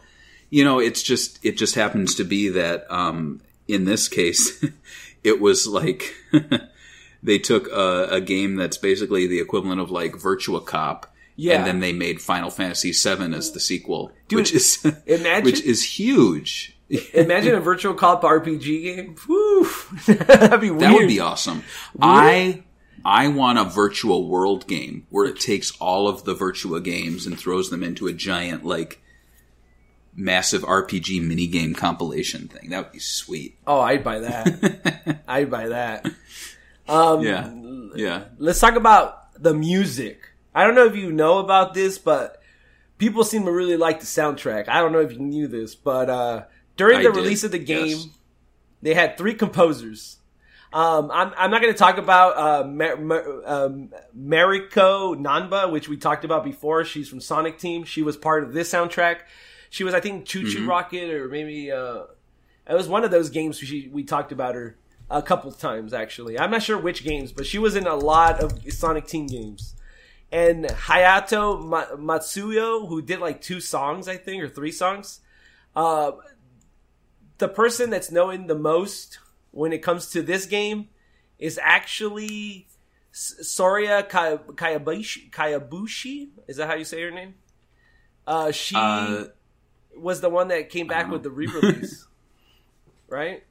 [0.50, 4.64] You know, it's just it just happens to be that um, in this case,
[5.24, 6.14] it was like
[7.24, 11.10] they took a, a game that's basically the equivalent of like Virtua Cop.
[11.36, 11.58] Yeah.
[11.58, 15.62] and then they made Final Fantasy VII as the sequel, Dude, which is imagine- which
[15.62, 16.78] is huge.
[17.16, 19.16] Imagine a Virtua Cop RPG game.
[19.28, 19.68] Woo!
[20.06, 20.82] That'd be weird.
[20.82, 21.64] That would be awesome.
[22.00, 22.62] I
[23.04, 27.38] I want a virtual world game where it takes all of the Virtua games and
[27.40, 29.02] throws them into a giant like
[30.16, 32.70] massive RPG minigame compilation thing.
[32.70, 33.58] That would be sweet.
[33.66, 35.24] Oh, I'd buy that.
[35.28, 36.06] I'd buy that.
[36.88, 37.52] Um, Yeah.
[37.96, 38.24] Yeah.
[38.38, 40.30] Let's talk about the music.
[40.56, 42.42] I don't know if you know about this, but
[42.98, 44.68] people seem to really like the soundtrack.
[44.68, 46.44] I don't know if you knew this, but uh,
[46.78, 48.08] during I the did, release of the game, yes.
[48.82, 50.18] they had three composers.
[50.72, 55.88] Um, I'm, I'm not going to talk about uh, Mar- Mar- um, Mariko Nanba, which
[55.88, 56.84] we talked about before.
[56.84, 57.84] She's from Sonic Team.
[57.84, 59.18] She was part of this soundtrack.
[59.74, 62.04] She was, I think, Choo Choo Rocket, or maybe uh,
[62.70, 63.58] it was one of those games.
[63.58, 64.78] She, we talked about her
[65.10, 66.38] a couple times, actually.
[66.38, 69.74] I'm not sure which games, but she was in a lot of Sonic Team games.
[70.32, 75.22] And Hayato Ma- Matsuo, who did like two songs, I think, or three songs.
[75.76, 76.12] Uh,
[77.40, 79.18] the person that's known the most
[79.50, 80.90] when it comes to this game
[81.40, 82.68] is actually
[83.12, 85.32] Soria Kay- Kayabushi.
[85.32, 86.30] Kayabushi?
[86.48, 87.34] Is that how you say her name?
[88.28, 89.26] Uh, she Uh,
[89.98, 92.08] was the one that came back don't with the re-release,
[93.08, 93.44] right?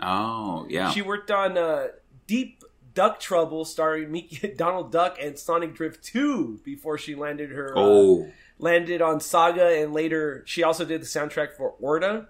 [0.00, 0.90] oh, yeah.
[0.90, 1.88] She worked on uh,
[2.26, 2.62] Deep
[2.94, 7.80] Duck Trouble, starring Mickey, Donald Duck and Sonic Drift 2 before she landed her uh,
[7.80, 8.28] oh.
[8.58, 12.26] landed on Saga, and later she also did the soundtrack for Orta.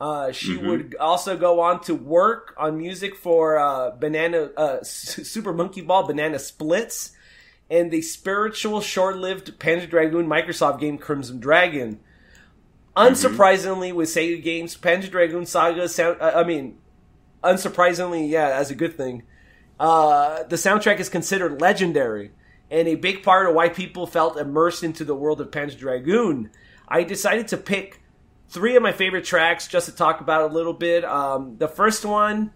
[0.00, 0.66] Uh, she Mm-hmm.
[0.66, 5.80] would also go on to work on music for uh, Banana uh, S- Super Monkey
[5.80, 7.12] Ball, Banana Splitz,
[7.70, 12.00] and the spiritual, short-lived Panzer Dragoon Microsoft game Crimson Dragon.
[12.96, 16.18] Unsurprisingly, with Sega games, Panzer Dragoon Saga sound.
[16.20, 16.78] I mean,
[17.42, 19.22] unsurprisingly, yeah, as a good thing.
[19.80, 22.32] Uh, the soundtrack is considered legendary
[22.70, 26.50] and a big part of why people felt immersed into the world of Panzer Dragoon.
[26.88, 28.00] I decided to pick
[28.48, 31.04] three of my favorite tracks just to talk about a little bit.
[31.04, 32.52] Um, the first one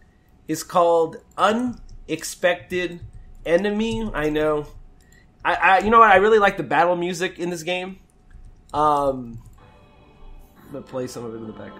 [0.48, 3.00] is called "Unexpected
[3.44, 4.66] Enemy." I know,
[5.44, 6.10] I, I you know what?
[6.10, 7.98] I really like the battle music in this game.
[8.72, 9.42] Um,
[10.74, 11.72] I'm play some of it in the back.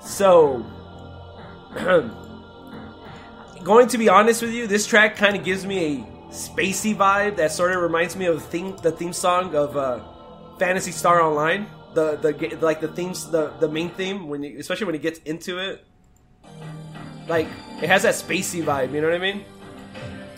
[0.00, 0.64] So,
[3.64, 7.36] going to be honest with you, this track kind of gives me a spacey vibe
[7.36, 10.00] that sort of reminds me of the theme, the theme song of uh,
[10.58, 11.66] Phantasy Star Online.
[11.94, 15.18] The the like the themes, the the main theme when you, especially when it gets
[15.20, 15.84] into it,
[17.26, 17.48] like
[17.82, 18.92] it has that spacey vibe.
[18.92, 19.44] You know what I mean?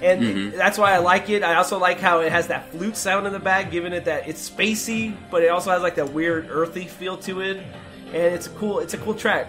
[0.02, 1.42] And that's why I like it.
[1.42, 4.28] I also like how it has that flute sound in the back, giving it that
[4.28, 7.58] it's spacey, but it also has like that weird earthy feel to it.
[8.06, 9.48] And it's a cool, it's a cool track.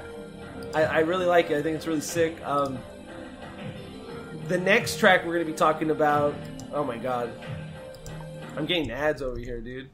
[0.74, 1.58] I, I really like it.
[1.58, 2.42] I think it's really sick.
[2.46, 2.80] Um,
[4.48, 6.36] the next track we're going to be talking about.
[6.74, 7.32] Oh my god,
[8.58, 9.90] I'm getting ads over here, dude.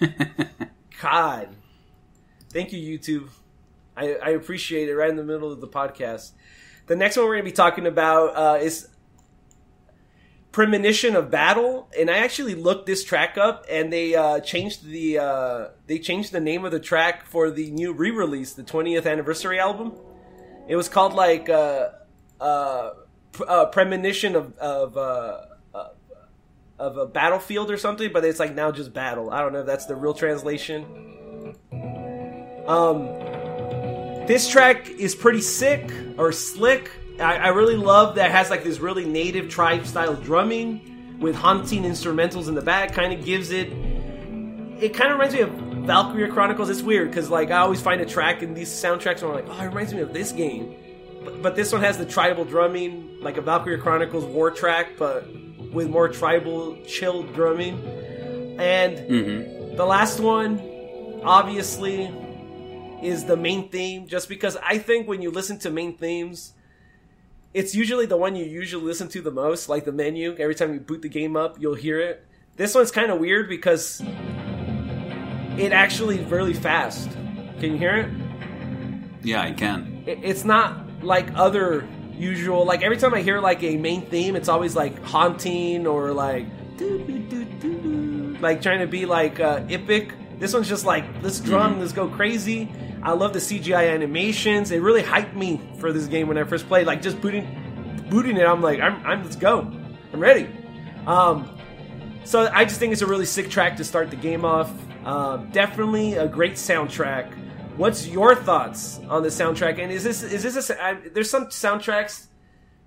[1.00, 1.48] God,
[2.50, 3.28] thank you, YouTube.
[3.96, 4.96] I, I appreciate it.
[4.96, 6.32] Right in the middle of the podcast.
[6.86, 8.88] The next one we're going to be talking about uh, is
[10.56, 15.18] premonition of battle and i actually looked this track up and they uh, changed the
[15.18, 19.58] uh, they changed the name of the track for the new re-release the 20th anniversary
[19.58, 19.92] album.
[20.66, 21.90] It was called like uh,
[22.40, 22.92] uh,
[23.46, 24.96] uh, premonition of of
[26.78, 29.30] of a battlefield or something but it's like now just battle.
[29.30, 30.86] I don't know if that's the real translation.
[32.66, 33.35] Um
[34.26, 36.90] this track is pretty sick or slick.
[37.20, 41.34] I, I really love that it has like this really native tribe style drumming with
[41.34, 42.92] haunting instrumentals in the back.
[42.92, 43.68] Kind of gives it.
[44.80, 45.50] It kind of reminds me of
[45.86, 46.68] Valkyria Chronicles.
[46.68, 49.46] It's weird because like I always find a track in these soundtracks where I'm like,
[49.48, 50.74] oh, it reminds me of this game.
[51.24, 55.26] But, but this one has the tribal drumming, like a Valkyria Chronicles war track, but
[55.72, 57.78] with more tribal chill drumming.
[58.58, 59.76] And mm-hmm.
[59.76, 60.60] the last one,
[61.24, 62.10] obviously,
[63.02, 66.52] is the main theme just because I think when you listen to main themes,
[67.54, 70.36] it's usually the one you usually listen to the most, like the menu.
[70.38, 72.26] Every time you boot the game up, you'll hear it.
[72.56, 74.02] This one's kind of weird because
[75.56, 77.10] it actually really fast.
[77.60, 78.10] Can you hear it?
[79.22, 80.04] Yeah, I can.
[80.06, 82.64] It's not like other usual.
[82.64, 86.46] Like every time I hear like a main theme, it's always like haunting or like
[88.40, 90.12] like trying to be like uh, epic.
[90.38, 92.70] This one's just like let's drum, let's go crazy.
[93.06, 94.72] I love the CGI animations.
[94.72, 96.88] It really hyped me for this game when I first played.
[96.88, 97.46] Like just booting,
[98.10, 99.60] booting it, I'm like, I'm, I'm let's go,
[100.12, 100.48] I'm ready.
[101.06, 101.48] Um,
[102.24, 104.72] so I just think it's a really sick track to start the game off.
[105.04, 107.32] Uh, definitely a great soundtrack.
[107.76, 109.78] What's your thoughts on the soundtrack?
[109.78, 112.26] And is this is this a, I, there's some soundtracks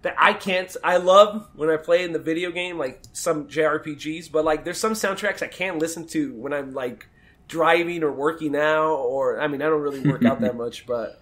[0.02, 4.34] that I can't I love when I play in the video game like some JRPGs,
[4.34, 7.08] but like there's some soundtracks I can't listen to when I'm like
[7.50, 11.20] driving or working out or I mean I don't really work out that much, but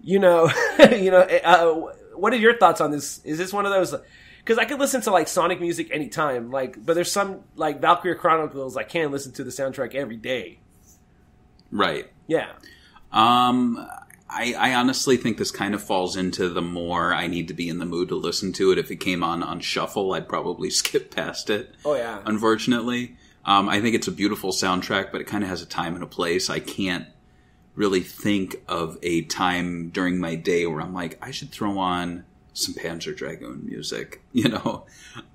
[0.00, 0.50] you know,
[0.92, 3.20] you know, uh, what are your thoughts on this?
[3.24, 3.94] Is this one of those?
[4.38, 8.16] Because I could listen to like Sonic music anytime, like, but there's some like Valkyria
[8.16, 10.58] Chronicles I can't listen to the soundtrack every day.
[11.70, 12.10] Right.
[12.26, 12.52] Yeah,
[13.10, 13.86] Um,
[14.28, 17.68] I, I honestly think this kind of falls into the more I need to be
[17.68, 18.78] in the mood to listen to it.
[18.78, 21.74] If it came on on shuffle, I'd probably skip past it.
[21.84, 22.20] Oh, yeah.
[22.24, 25.94] Unfortunately, um, I think it's a beautiful soundtrack, but it kind of has a time
[25.94, 26.48] and a place.
[26.50, 27.06] I can't
[27.74, 32.24] really think of a time during my day where I'm like, I should throw on
[32.52, 34.20] some Panzer Dragoon music.
[34.34, 34.86] You know.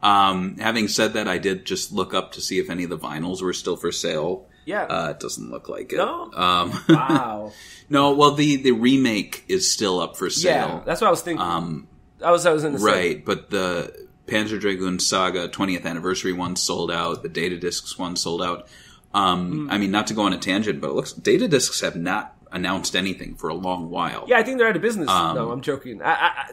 [0.02, 2.98] Um, having said that, I did just look up to see if any of the
[2.98, 4.48] vinyls were still for sale.
[4.66, 4.84] yeah.
[4.86, 5.98] Uh, it doesn't look like it.
[5.98, 6.32] No?
[6.34, 7.52] Um, wow.
[7.90, 10.52] no, well, the the remake is still up for sale.
[10.68, 11.46] yeah, that's what I was thinking.
[11.46, 11.88] um,
[12.24, 16.56] I was I was in the right, but the Panzer Dragoon Saga 20th anniversary one
[16.56, 17.24] sold out.
[17.24, 18.68] The data discs one sold out.
[19.14, 19.72] Um, Hmm.
[19.72, 22.36] I mean, not to go on a tangent, but it looks data discs have not
[22.52, 24.26] announced anything for a long while.
[24.28, 25.08] Yeah, I think they're out of business.
[25.08, 26.02] no, I'm joking.
[26.02, 26.52] I, I, I,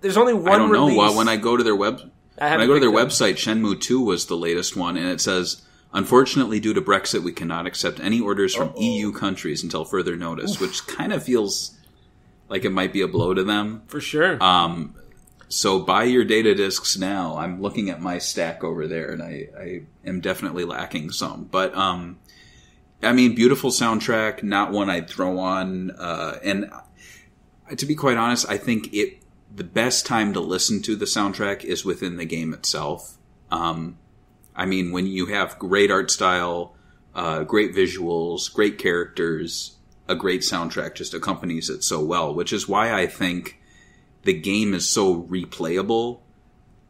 [0.00, 0.48] there's only one.
[0.48, 0.96] Um, I don't know.
[0.96, 2.00] Well, when I go to their web,
[2.40, 5.20] I when I go to their website, Shenmue 2 was the latest one, and it
[5.20, 10.14] says, "Unfortunately, due to Brexit, we cannot accept any orders from EU countries until further
[10.14, 11.72] notice," which kind of feels
[12.48, 13.82] like it might be a blow to them.
[13.88, 14.42] for sure.
[14.42, 14.94] Um,
[15.48, 17.36] so buy your data discs now.
[17.36, 21.44] I'm looking at my stack over there, and I, I am definitely lacking some.
[21.44, 22.18] But um,
[23.02, 25.90] I mean, beautiful soundtrack, not one I'd throw on.
[25.92, 26.70] Uh, and
[27.76, 29.22] to be quite honest, I think it
[29.54, 33.16] the best time to listen to the soundtrack is within the game itself.
[33.50, 33.98] Um,
[34.54, 36.74] I mean, when you have great art style,
[37.14, 39.76] uh, great visuals, great characters,
[40.06, 43.57] a great soundtrack just accompanies it so well, which is why I think
[44.28, 46.20] the game is so replayable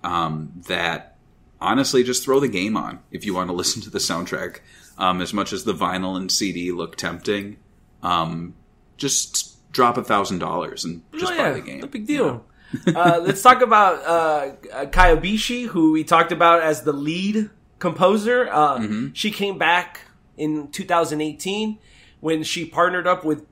[0.02, 1.16] um, that
[1.60, 4.58] honestly, just throw the game on if you want to listen to the soundtrack.
[4.98, 7.58] Um, as much as the vinyl and CD look tempting,
[8.02, 8.56] um,
[8.96, 11.78] just drop a thousand dollars and just oh, buy the game.
[11.78, 12.44] No big deal.
[12.88, 18.48] uh, let's talk about uh, Kobayashi, who we talked about as the lead composer.
[18.50, 19.12] Uh, Mm-hmm.
[19.12, 20.00] She came back
[20.36, 21.78] in 2018
[22.18, 23.46] when she partnered up with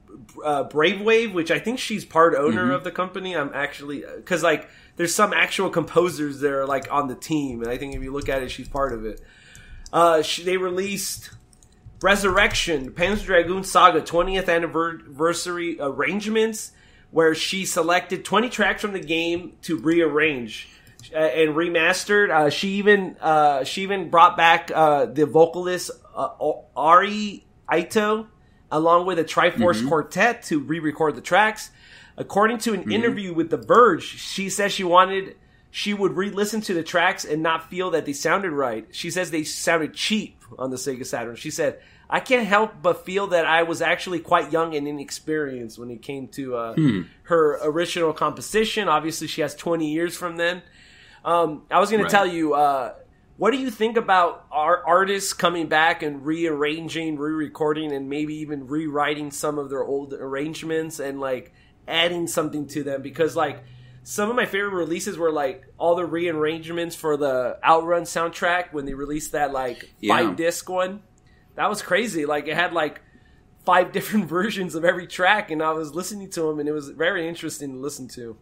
[0.45, 2.72] uh, Brave Wave, which I think she's part owner Mm-hmm.
[2.72, 3.37] of the company.
[3.37, 7.70] I'm actually because like there's some actual composers that are like on the team, and
[7.70, 9.20] I think if you look at it, she's part of it.
[9.93, 11.30] Uh, she, they released
[12.03, 16.72] Resurrection, Panzer Dragoon Saga 20th anniversary arrangements,
[17.11, 20.68] where she selected 20 tracks from the game to rearrange
[21.14, 22.30] uh, and remastered.
[22.30, 26.28] Uh, she even uh, she even brought back uh, the vocalist uh,
[26.76, 28.26] Eri Ito
[28.71, 31.71] along with a Triforce quartet to re-record the tracks.
[32.17, 35.37] According to an interview with The Verge, she says she wanted
[35.71, 38.87] she would re-listen to the tracks and not feel that they sounded right.
[38.93, 41.37] She says they sounded cheap on the Sega Saturn.
[41.37, 45.79] She said, "I can't help but feel that I was actually quite young and inexperienced
[45.79, 46.75] when it came to uh,
[47.25, 48.89] her original composition.
[48.89, 50.62] Obviously, she has 20 years from then.
[51.27, 52.09] Um, I was going Right.
[52.11, 52.95] to tell you, uh,
[53.37, 58.66] what do you think about our artists coming back and rearranging, re-recording, and maybe even
[58.66, 61.53] rewriting some of their old arrangements and like
[61.87, 63.03] adding something to them?
[63.03, 63.62] Because like
[64.03, 68.87] some of my favorite releases were like all the rearrangements for the Outrun soundtrack when
[68.87, 70.16] they released that like Yeah.
[70.16, 71.03] five disc one.
[71.57, 72.24] That was crazy.
[72.24, 73.01] Like it had like
[73.64, 76.89] five different versions of every track, and I was listening to them, and it was
[76.91, 78.37] very interesting to listen to.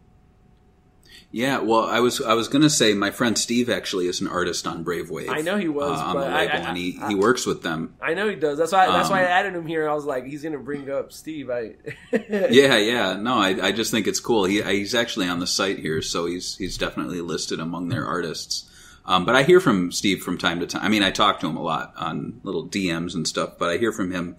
[1.37, 4.69] Yeah, well, I was I was gonna say my friend Steve actually is an artist
[4.69, 5.29] on Brave Wave.
[5.31, 7.45] I know he was, uh, on but the label, I- and he, I- he works
[7.45, 7.95] with them.
[8.01, 8.57] I know he does.
[8.57, 8.87] That's why.
[8.87, 9.89] that's why I Um, added him here.
[9.91, 11.51] I was like, he's gonna bring up Steve.
[11.51, 11.73] I.
[12.31, 13.15] Yeah, yeah.
[13.15, 14.45] No, I, I just think it's cool.
[14.45, 18.71] He he's actually on the site here, so he's he's definitely listed among their artists.
[19.05, 20.83] Um, but I hear from Steve from time to time.
[20.85, 23.77] I mean, I talk to him a lot on little DMs and stuff, but I
[23.79, 24.37] hear from him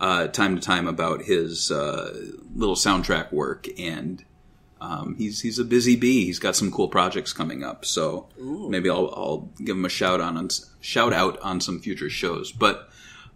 [0.00, 2.12] uh, time to time about his uh,
[2.56, 4.24] little soundtrack work, and
[4.84, 6.26] um, he's he's a busy bee.
[6.26, 8.28] He's got some cool projects coming up, so
[8.68, 12.52] maybe I'll I'll give him a shout on, on shout out on some future shows.
[12.52, 12.90] But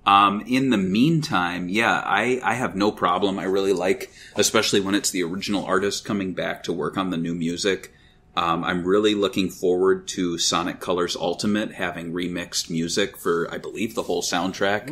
[0.04, 3.38] um, in the meantime, yeah, I, I have no problem.
[3.38, 7.16] I really like, especially when it's the original artist coming back to work on the
[7.16, 7.92] new music.
[8.36, 13.94] Um, I'm really looking forward to Sonic Colors Ultimate having remixed music for, I believe,
[13.94, 14.90] the whole soundtrack.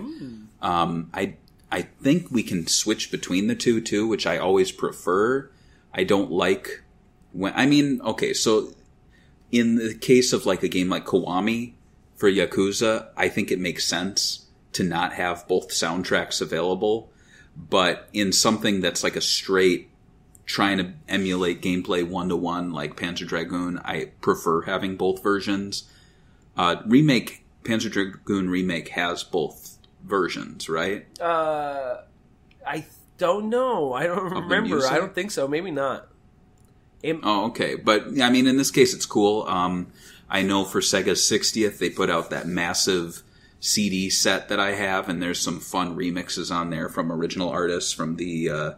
[0.63, 1.35] Um, I
[1.71, 5.51] I think we can switch between the two too, which I always prefer.
[5.97, 6.83] I don't like
[7.33, 8.73] when I mean, okay, so
[9.51, 11.73] in the case of like a game like Kiwami
[12.15, 17.11] for Yakuza, I think it makes sense to not have both soundtracks available,
[17.57, 19.91] but in something that's like a straight
[20.45, 25.91] trying to emulate gameplay one to one like Panzer Dragoon, I prefer having both versions.
[26.57, 31.07] Uh, remake Panzer Dragoon remake has both versions, right?
[31.21, 32.03] Uh,
[32.67, 32.85] I
[33.19, 33.93] don't know.
[33.93, 34.87] I don't remember.
[34.87, 35.47] I don't think so.
[35.49, 36.09] Maybe not.
[37.03, 37.75] It- Oh, okay.
[37.77, 39.45] But I mean, in this case, it's cool.
[39.49, 39.89] Um,
[40.29, 43.23] I know for Sega's 60th, they put out that massive
[43.61, 47.93] CD set that I have, and there's some fun remixes on there from original artists
[47.93, 48.73] from the uh,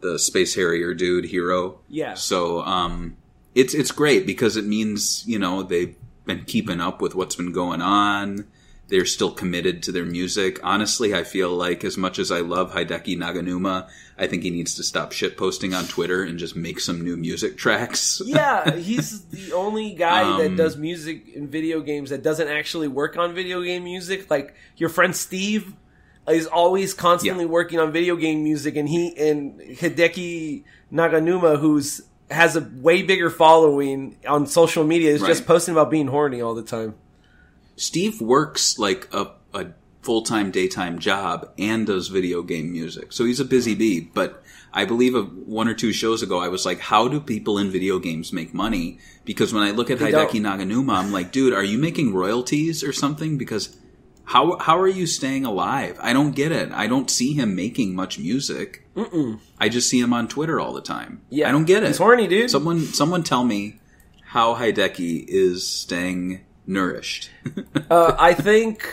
[0.00, 1.78] the Space Harrier dude Hiro.
[1.88, 2.14] Yeah.
[2.14, 3.16] So um,
[3.54, 5.94] it's it's great because it means you know they've
[6.24, 8.46] been keeping up with what's been going on.
[8.92, 10.60] They're still committed to their music.
[10.62, 13.88] Honestly, I feel like as much as I love Hideki Naganuma,
[14.18, 17.16] I think he needs to stop shit posting on Twitter and just make some new
[17.16, 18.20] music tracks.
[18.26, 22.86] yeah, he's the only guy that Um, does music in video games that doesn't actually
[22.88, 24.30] work on video game music.
[24.30, 25.72] Like your friend Steve
[26.28, 27.50] is always constantly Yeah.
[27.50, 33.30] working on video game music, and he and Hideki Naganuma, who's has a way bigger
[33.30, 36.94] following on social media, is just posting about being horny all the time.
[37.76, 39.68] Steve works like a, a
[40.02, 43.12] full time daytime job and does video game music.
[43.12, 44.00] So he's a busy bee.
[44.00, 44.42] But
[44.72, 47.70] I believe of one or two shows ago, I was like, how do people in
[47.70, 48.98] video games make money?
[49.24, 50.60] Because when I look at They Hideki don't.
[50.60, 53.38] Naganuma, I'm like, dude, are you making royalties or something?
[53.38, 53.76] Because
[54.24, 55.98] how how are you staying alive?
[56.00, 56.70] I don't get it.
[56.72, 58.86] I don't see him making much music.
[58.96, 59.40] Mm-mm.
[59.58, 61.22] I just see him on Twitter all the time.
[61.28, 61.88] Yeah, I don't get it.
[61.88, 62.50] He's horny, dude.
[62.50, 63.80] Someone someone tell me
[64.26, 67.30] how Hideki is staying nourished.
[67.90, 68.88] Uh, I think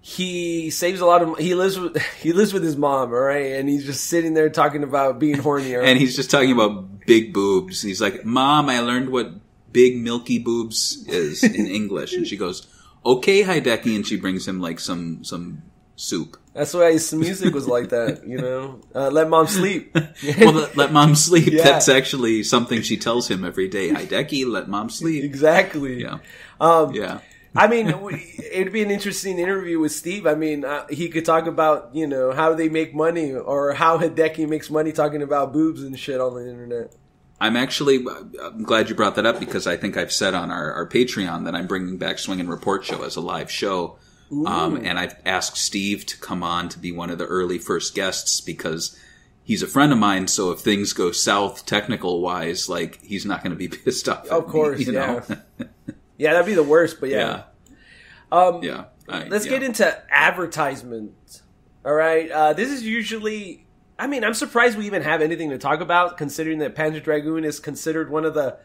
[0.00, 1.38] he saves a lot of.
[1.38, 4.50] He lives with he lives with his mom, all right, and he's just sitting there
[4.50, 5.74] talking about being horny.
[5.74, 5.88] right?
[5.88, 7.80] and he's just talking about big boobs.
[7.80, 9.32] He's like, "Mom, I learned what
[9.72, 12.66] big milky boobs is in English," and she goes,
[13.06, 15.62] "Okay, Hideki," and she brings him like some some
[15.96, 16.36] soup.
[16.54, 18.80] That's why his music was like that, you know.
[18.94, 19.96] Uh, let mom sleep.
[20.38, 21.50] Well, let, let mom sleep.
[21.50, 21.64] Yeah.
[21.64, 23.88] That's actually something she tells him every day.
[23.88, 25.24] Hideki, let mom sleep.
[25.24, 26.02] exactly.
[26.02, 26.18] Yeah,
[26.62, 27.18] Um, yeah.
[27.54, 27.88] I mean,
[28.50, 30.26] it'd be an interesting interview with Steve.
[30.26, 33.98] I mean, uh, he could talk about you know how they make money or how
[33.98, 36.94] Hideki makes money talking about boobs and shit on the internet.
[37.40, 38.06] I'm actually
[38.42, 41.44] I'm glad you brought that up because I think I've said on our, our Patreon
[41.44, 43.98] that I'm bringing back Swing and Report Show as a live show.
[44.46, 47.94] Um, and I've asked Steve to come on to be one of the early first
[47.94, 48.98] guests because
[49.44, 50.26] he's a friend of mine.
[50.26, 54.26] So if things go south technical wise, like he's not going to be pissed off.
[54.28, 55.22] Of me, course, you know?
[55.28, 55.66] yeah.
[56.18, 57.00] Yeah, that'd be the worst.
[57.00, 57.42] But yeah,
[58.32, 58.84] yeah, um, yeah.
[59.08, 59.52] I- Let's yeah.
[59.52, 61.42] get into advertisements.
[61.84, 62.30] All right.
[62.30, 63.66] Uh, this is usually.
[63.98, 67.44] I mean, I'm surprised we even have anything to talk about, considering that Panzer Dragoon
[67.44, 68.58] is considered one of the.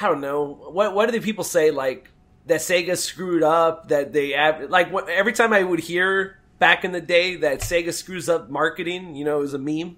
[0.00, 0.94] I don't know what.
[0.94, 1.70] What do the people say?
[1.70, 2.10] Like
[2.46, 3.88] that Sega screwed up.
[3.88, 4.36] That they
[4.68, 8.50] like what, every time I would hear back in the day that Sega screws up
[8.50, 9.14] marketing.
[9.14, 9.96] You know, it was a meme,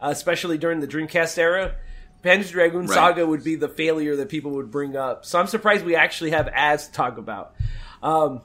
[0.00, 1.74] uh, especially during the Dreamcast era.
[2.22, 2.94] Panzer Dragoon Right.
[2.94, 5.24] Saga would be the failure that people would bring up.
[5.24, 7.54] So I'm surprised we actually have ads to talk about.
[8.02, 8.42] Um,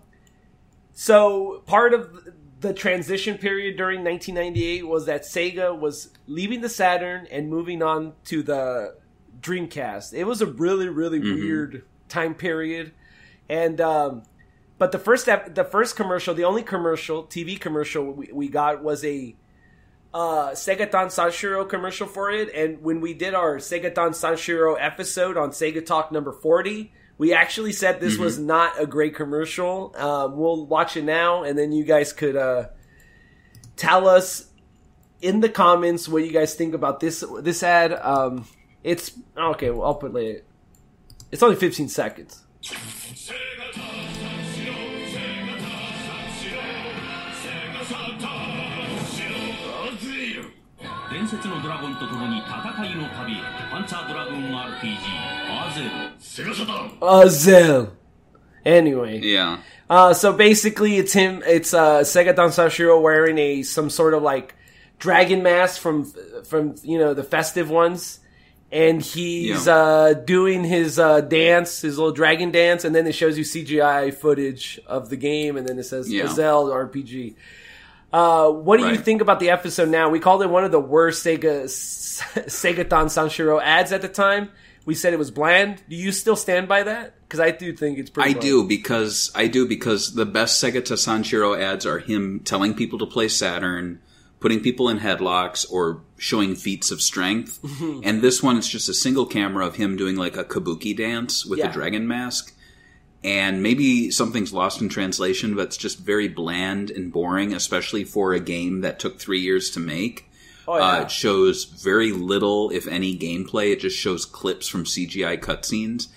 [0.93, 2.27] so part of
[2.59, 8.13] the transition period during 1998 was that Sega was leaving the Saturn and moving on
[8.25, 8.95] to the
[9.41, 10.13] Dreamcast.
[10.13, 12.93] It was a really really weird time period,
[13.49, 14.23] and um,
[14.77, 19.03] but the first the first commercial, the only commercial TV commercial we, we got was
[19.03, 19.35] a
[20.13, 22.53] uh, Segata Sanshiro commercial for it.
[22.53, 27.73] And when we did our Segata Sanshiro episode on Sega Talk number 40, we actually
[27.73, 29.93] said this was not a great commercial.
[29.95, 32.69] Um, we'll watch it now, and then you guys could uh,
[33.75, 34.47] tell us
[35.21, 37.93] in the comments what you guys think about this this ad.
[37.93, 38.45] Um,
[38.83, 39.69] it's okay.
[39.69, 40.45] Well, I'll put it.
[41.31, 42.43] It's only 15 seconds.
[51.37, 53.37] 節のドラゴンと共に戦いの旅
[53.71, 54.97] パンツァードラゴン RPG
[58.65, 59.57] Anyway, yeah.
[59.89, 61.43] Uh, so basically, it's him.
[61.45, 64.55] It's uh, Segata Sanshiro wearing a some sort of like
[64.99, 66.05] dragon mask from
[66.45, 68.19] from you know the festive ones,
[68.71, 69.75] and he's yeah.
[69.75, 74.13] uh, doing his uh, dance, his little dragon dance, and then it shows you CGI
[74.13, 76.23] footage of the game, and then it says yeah.
[76.23, 77.35] Azel RPG.
[78.13, 80.07] Uh, what do you think about the episode now?
[80.09, 81.63] We called it one of the worst Sega
[82.47, 84.49] Segata Sanshiro ads at the time.
[84.85, 85.81] We said it was bland.
[85.89, 87.15] Do you still stand by that?
[87.21, 88.29] Because I do think it's pretty.
[88.29, 88.41] I bland.
[88.45, 93.05] do because I do because the best Segata Sanshiro ads are him telling people to
[93.07, 93.99] play Saturn,
[94.39, 97.59] putting people in headlocks, or showing feats of strength.
[98.03, 101.45] and this one, it's just a single camera of him doing like a kabuki dance
[101.45, 101.69] with Yeah.
[101.69, 102.53] a dragon mask.
[103.23, 108.33] And maybe something's lost in translation, but it's just very bland and boring, especially for
[108.33, 110.29] a game that took three years to make.
[110.67, 110.83] Oh, yeah.
[110.83, 113.71] Uh, it shows very little, if any, gameplay.
[113.71, 116.07] It just shows clips from CGI cutscenes.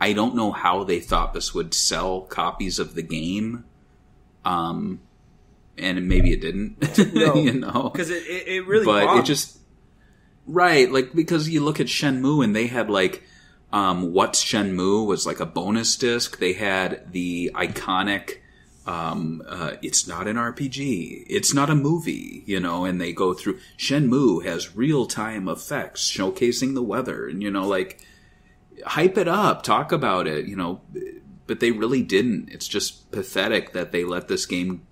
[0.00, 3.64] I don't know how they thought this would sell copies of the game.
[4.44, 5.00] Um,
[5.78, 6.76] and maybe it didn't.
[7.14, 7.34] No.
[7.34, 9.20] you know, because it, it, it really but bombed.
[9.20, 9.58] it just
[10.46, 13.22] right like because you look at Shenmue and they had like
[13.72, 16.38] um what's Shenmue was like a bonus disc.
[16.38, 18.38] They had the iconic
[18.86, 21.26] um uh, it's not an RPG.
[21.28, 26.74] It's not a movie, you know, and they go through Shenmue has real-time effects showcasing
[26.74, 28.00] the weather and you know like
[28.84, 30.80] hype it up, talk about it, you know,
[31.46, 32.50] but they really didn't.
[32.50, 34.86] It's just pathetic that they let this game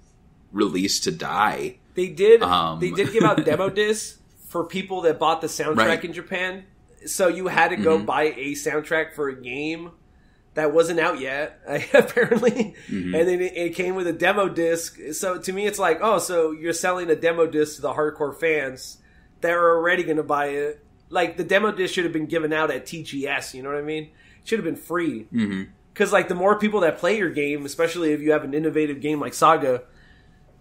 [0.52, 1.76] release to die.
[1.94, 2.42] They did.
[2.42, 4.18] Um, they did give out demo discs
[4.48, 6.05] for people that bought the soundtrack Right.
[6.05, 6.64] In Japan.
[7.06, 9.93] So you had to go buy a soundtrack for a game
[10.55, 11.60] that wasn't out yet,
[11.94, 12.74] apparently.
[12.89, 13.14] Mm-hmm.
[13.14, 14.98] And then it, it came with a demo disc.
[15.12, 18.39] So to me, it's like, oh, so you're selling a demo disc to the hardcore
[18.39, 18.98] fans
[19.40, 20.85] that are already going to buy it.
[21.10, 23.55] Like the demo disc should have been given out at TGS.
[23.55, 24.05] You know what I mean?
[24.05, 25.24] It should have been free.
[25.32, 25.64] Mm-hmm.
[25.93, 29.01] Because like the more people that play your game, especially if you have an innovative
[29.01, 29.82] game like Saga,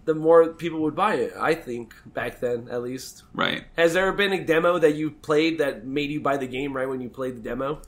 [0.04, 1.32] the more people would buy it.
[1.38, 3.22] I think back then, at least.
[3.32, 3.64] Right.
[3.76, 6.88] Has there been a demo that you played that made you buy the game right
[6.88, 7.80] when you played the demo?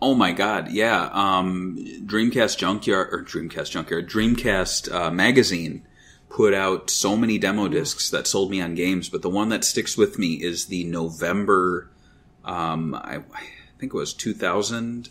[0.00, 1.10] Oh my god, yeah.
[1.12, 5.84] Um, Dreamcast Junkyard or Dreamcast Junkyard, Dreamcast uh, magazine
[6.28, 9.64] put out so many demo discs that sold me on games, but the one that
[9.64, 11.90] sticks with me is the November,
[12.44, 13.42] um, I, I
[13.78, 15.08] think it was 2000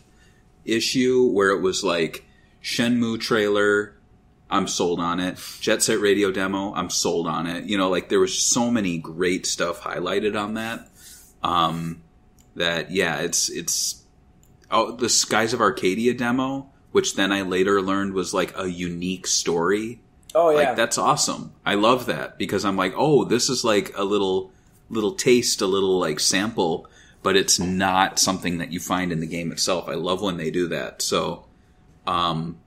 [0.64, 2.26] issue where it was like
[2.62, 3.97] Shenmue trailer.
[4.50, 5.40] I'm sold on it.
[5.60, 6.74] Jet Set Radio demo.
[6.74, 7.66] I'm sold on it.
[7.66, 10.88] You know, like there was so many great stuff highlighted on that.
[11.44, 12.02] Um,
[12.56, 14.04] that yeah, it's it's
[14.72, 19.28] oh the Skies of Arcadia demo, which then I later learned was like a unique
[19.28, 20.02] story.
[20.34, 21.54] Oh yeah, Like that's awesome.
[21.66, 24.52] I love that because I'm like, oh, this is like a little
[24.90, 26.88] little taste, a little like sample,
[27.22, 29.90] but it's not something that you find in the game itself.
[29.90, 31.02] I love when they do that.
[31.02, 31.46] So,
[32.06, 32.58] um,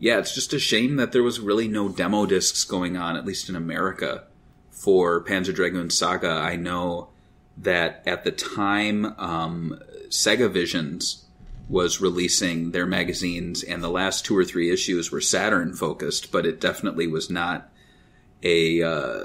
[0.00, 3.26] yeah, it's just a shame that there was really no demo discs going on, at
[3.26, 4.24] least in America,
[4.70, 6.30] for Panzer Dragoon Saga.
[6.30, 7.10] I know
[7.58, 9.78] that at the time, um,
[10.08, 11.26] Sega Visions
[11.68, 16.46] was releasing their magazines, and the last two or three issues were Saturn focused, but
[16.46, 17.70] it definitely was not
[18.42, 19.24] a, uh,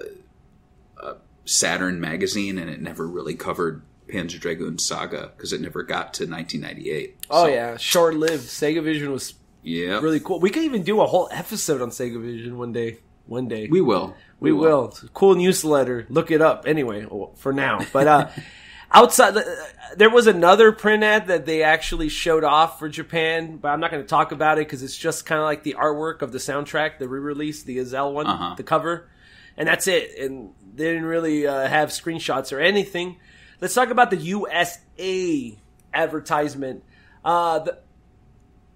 [1.02, 1.16] a
[1.46, 6.28] Saturn magazine, and it never really covered Panzer Dragoon Saga because it never got to
[6.28, 7.18] 1998.
[7.30, 8.44] oh So, yeah, short lived.
[8.44, 9.36] Sega Vision was
[9.66, 10.40] yeah, really cool.
[10.40, 13.00] We could even do a whole episode on Sega Vision one day.
[13.28, 14.16] One day We will.
[14.40, 14.90] We will.
[14.90, 16.06] It's a cool newsletter.
[16.10, 16.66] Look it up.
[16.68, 17.84] Anyway, for now.
[17.92, 18.30] But uh,
[18.92, 19.68] outside, the,
[19.98, 23.90] there was another print ad that they actually showed off for Japan, but I'm not
[23.90, 26.38] going to talk about it because it's just kind of like the artwork of the
[26.38, 28.54] soundtrack, the re-release, the Gazelle one, Uh-huh.
[28.56, 29.10] the cover,
[29.58, 30.20] and that's it.
[30.20, 33.18] And they didn't really uh, have screenshots or anything.
[33.60, 35.58] Let's talk about the USA
[35.94, 36.84] advertisement.
[37.24, 37.78] Uh, the,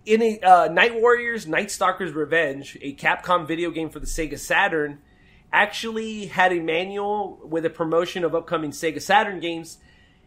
[0.09, 4.39] in a uh, Night Warriors, Night Stalker's Revenge, a Capcom video game for the Sega
[4.39, 5.01] Saturn,
[5.53, 9.77] actually had a manual with a promotion of upcoming Sega Saturn games.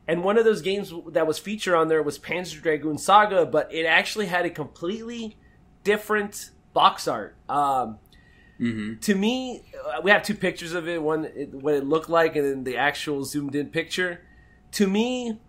[0.07, 3.75] And one of those games that was featured on there was Panzer Dragoon Saga, but
[3.75, 5.37] it actually had a completely
[5.83, 7.35] different box art.
[7.49, 7.99] Um,
[9.01, 12.37] To me, uh, we have two pictures of it one, it, what it looked like,
[12.37, 14.21] and then the actual zoomed in picture.
[14.73, 15.41] To me,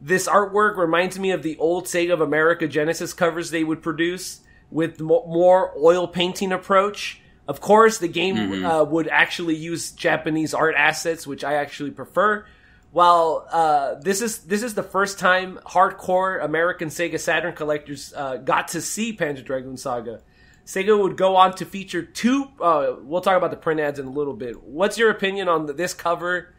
[0.00, 4.40] this artwork reminds me of the old Sega of America Genesis covers they would produce
[4.70, 7.20] with more oil painting approach.
[7.46, 12.46] Of course, the game uh, would actually use Japanese art assets, which I actually prefer.
[12.92, 18.36] While uh, this is this is the first time hardcore American Sega Saturn collectors uh,
[18.36, 20.22] got to see Panzer Dragoon Saga.
[20.64, 22.48] Sega would go on to feature two.
[22.60, 24.62] Uh, we'll talk about the print ads in a little bit.
[24.62, 26.54] What's your opinion on this cover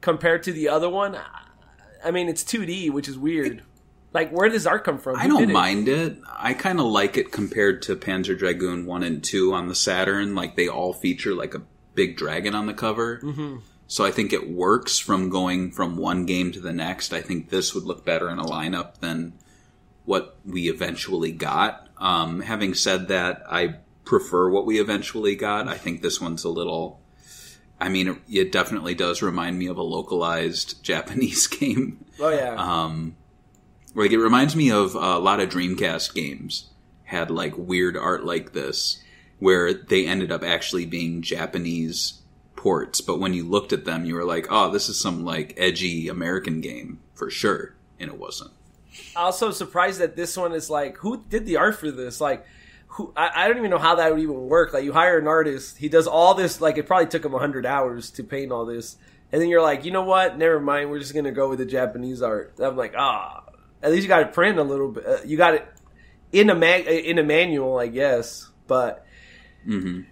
[0.00, 1.16] compared to the other one?
[2.06, 3.62] I mean, it's 2D, which is weird.
[4.12, 5.16] Like, where does art come from?
[5.16, 5.52] I Who don't did it?
[5.52, 6.18] mind it.
[6.38, 10.34] I kind of like it compared to Panzer Dragoon 1 and 2 on the Saturn.
[10.34, 11.62] Like, they all feature like a
[11.94, 13.18] big dragon on the cover.
[13.18, 13.56] Mm-hmm.
[13.88, 17.12] So I think it works from going from one game to the next.
[17.12, 19.34] I think this would look better in a lineup than
[20.04, 21.88] what we eventually got.
[21.98, 25.68] Um, having said that, I prefer what we eventually got.
[25.68, 27.00] I think this one's a little.
[27.80, 32.04] I mean, it, it definitely does remind me of a localized Japanese game.
[32.18, 33.16] Oh yeah, Um,
[33.94, 36.70] like it reminds me of a lot of Dreamcast games
[37.04, 39.02] had like weird art like this,
[39.38, 42.20] where they ended up actually being Japanese
[42.56, 43.00] ports.
[43.00, 46.08] But when you looked at them, you were like, "Oh, this is some like edgy
[46.08, 48.50] American game for sure," and it wasn't.
[49.14, 52.18] I also surprised that this one is like, who did the art for this?
[52.20, 52.46] Like,
[52.86, 53.12] who?
[53.16, 54.72] I, I don't even know how that would even work.
[54.72, 56.60] Like, you hire an artist, he does all this.
[56.60, 58.96] Like, it probably took him hundred hours to paint all this,
[59.32, 60.38] and then you're like, you know what?
[60.38, 60.90] Never mind.
[60.90, 62.54] We're just gonna go with the Japanese art.
[62.58, 63.44] I'm like, ah,
[63.82, 65.06] at least you got to print a little bit.
[65.06, 65.66] Uh, you got it
[66.32, 68.50] in a mag in a manual, I guess.
[68.66, 69.04] But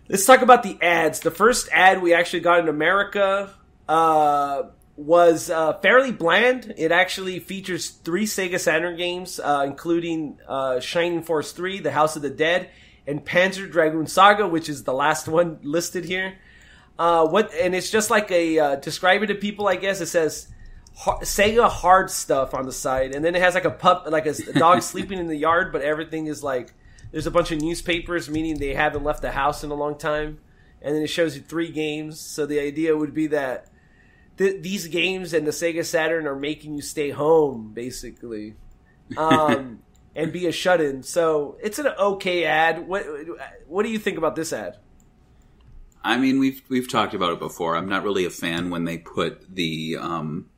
[0.09, 1.21] let's talk about the ads.
[1.21, 3.53] The first ad we actually got in America
[3.89, 4.65] uh,
[4.97, 6.75] was uh, fairly bland.
[6.77, 12.17] It actually features three Sega Saturn games, uh, including uh, Shining Force 3, The House
[12.17, 12.71] of the Dead,
[13.07, 16.39] and Panzer Dragoon Saga, which is the last one listed here.
[16.97, 19.67] Uh, what and it's just like a uh, describe it to people.
[19.67, 20.47] I guess it says
[20.95, 24.27] har- Sega hard stuff on the side, and then it has like a pup, like
[24.27, 26.73] a dog sleeping in the yard, but everything is like
[27.11, 30.39] there's a bunch of newspapers, meaning they haven't left the house in a long time,
[30.81, 32.21] and then it shows you three games.
[32.21, 33.67] So the idea would be that
[34.39, 38.55] th- these games and the Sega Saturn are making you stay home, basically,
[39.17, 39.81] um,
[40.17, 41.03] and be a shut-in.
[41.03, 42.87] So it's an okay ad.
[42.87, 43.05] What
[43.67, 44.77] what do you think about this ad?
[46.03, 47.77] I mean, we've we've talked about it before.
[47.77, 50.51] I'm not really a fan when they put the um,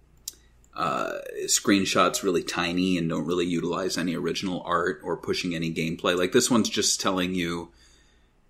[0.74, 1.12] uh,
[1.44, 6.16] screenshots really tiny and don't really utilize any original art or pushing any gameplay.
[6.16, 7.70] Like this one's just telling you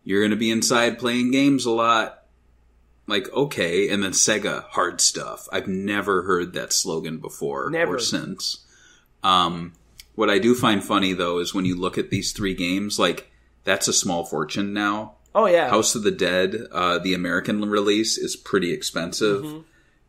[0.02, 2.22] you're going to be inside playing games a lot.
[3.06, 5.48] Like okay, and then Sega hard stuff.
[5.52, 7.96] I've never heard that slogan before Never.
[7.96, 8.64] or since.
[9.22, 9.74] Um,
[10.16, 13.30] what I do find funny though is when you look at these three games, like
[13.64, 15.14] that's a small fortune now.
[15.34, 19.42] Oh yeah, House of the Dead, uh, the American release is pretty expensive.
[19.42, 19.60] Mm-hmm.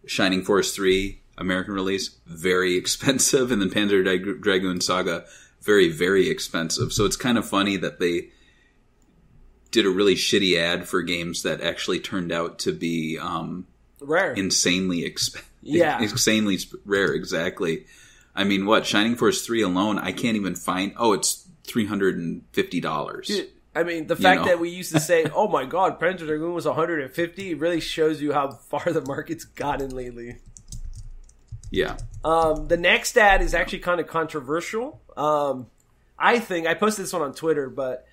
[0.07, 3.51] Shining Force 3, American release, very expensive.
[3.51, 5.25] And then Panzer Dra- Dragoon Saga,
[5.61, 6.93] very, very expensive.
[6.93, 8.29] So it's kind of funny that they
[9.77, 13.67] did a really shitty ad for games that actually turned out to be um,
[14.01, 14.33] rare.
[14.33, 16.01] insanely exp- Yeah.
[16.01, 17.13] insanely rare.
[17.13, 17.85] Exactly.
[18.35, 20.93] I mean, what Shining Force 3 alone, I can't even find.
[20.97, 23.47] Oh, it's $350.
[23.75, 24.47] I mean, the fact know.
[24.47, 28.33] that we used to say, "Oh my God, Panzer Dragoon was 150," really shows you
[28.33, 30.37] how far the market's gotten lately.
[31.69, 31.97] Yeah.
[32.25, 34.99] Um, the next ad is actually kind of controversial.
[35.15, 35.67] Um,
[36.17, 38.06] I think I posted this one on Twitter, but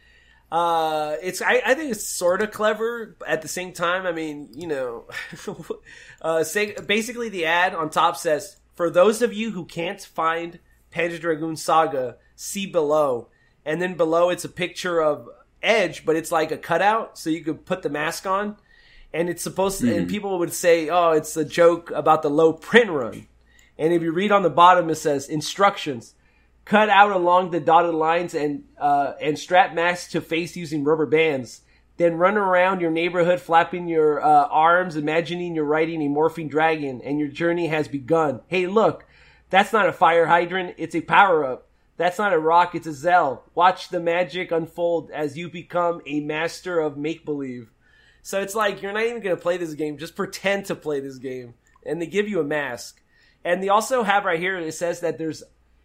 [0.51, 3.17] uh, it's I, I think it's sort of clever.
[3.27, 5.05] At the same time, I mean, you know,
[6.23, 10.59] uh, say, basically the ad on top says, "For those of you who can't find
[10.93, 13.29] Panzer Dragoon Saga, see below."
[13.67, 15.29] And then below it's a picture of
[15.63, 18.57] Edge, but it's like a cutout, so you could put the mask on.
[19.15, 22.53] And it's supposed to, and people would say, "Oh, it's a joke about the low
[22.53, 23.27] print run."
[23.79, 26.15] And if you read on the bottom, it says instructions:
[26.65, 31.07] cut out along the dotted lines and uh, and strap masks to face using rubber
[31.07, 31.63] bands.
[31.97, 37.01] Then run around your neighborhood flapping your uh, arms, imagining you're riding a morphing dragon,
[37.05, 38.41] and your journey has begun.
[38.49, 39.07] Hey, look,
[39.51, 41.69] that's not a fire hydrant; it's a power up.
[41.97, 43.45] That's not a rock; it's a Zell.
[43.55, 47.71] Watch the magic unfold as you become a master of make believe.
[48.23, 50.99] So it's like you're not even going to play this game; just pretend to play
[50.99, 51.55] this game,
[51.87, 53.01] and they give you a mask.
[53.45, 55.43] And they also have right here, it says that there's,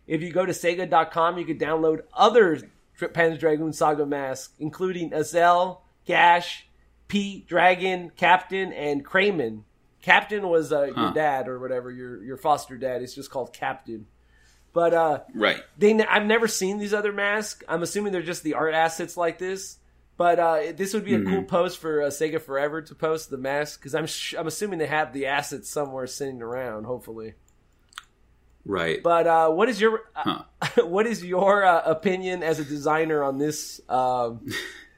[0.09, 2.59] if you go to Sega.com, you could download other
[2.99, 6.67] Panzer Dragoon Saga masks, including Azel, Gash,
[7.07, 9.63] Pete, Dragon, Captain, and Craymen.
[10.01, 13.01] Captain was uh, your dad or whatever, your your foster dad.
[13.01, 14.07] It's just called Captain.
[14.71, 15.61] But uh, Right.
[15.77, 17.63] they ne- I've never seen these other masks.
[17.67, 19.77] I'm assuming they're just the art assets like this.
[20.15, 23.37] But uh, this would be a cool post for uh, Sega Forever to post the
[23.37, 26.83] mask because I'm sh- I'm assuming they have the assets somewhere sitting around.
[26.85, 27.35] Hopefully.
[28.65, 29.01] Right.
[29.01, 30.43] But uh, what is your uh,
[30.83, 34.45] what is your uh, opinion as a designer on this um,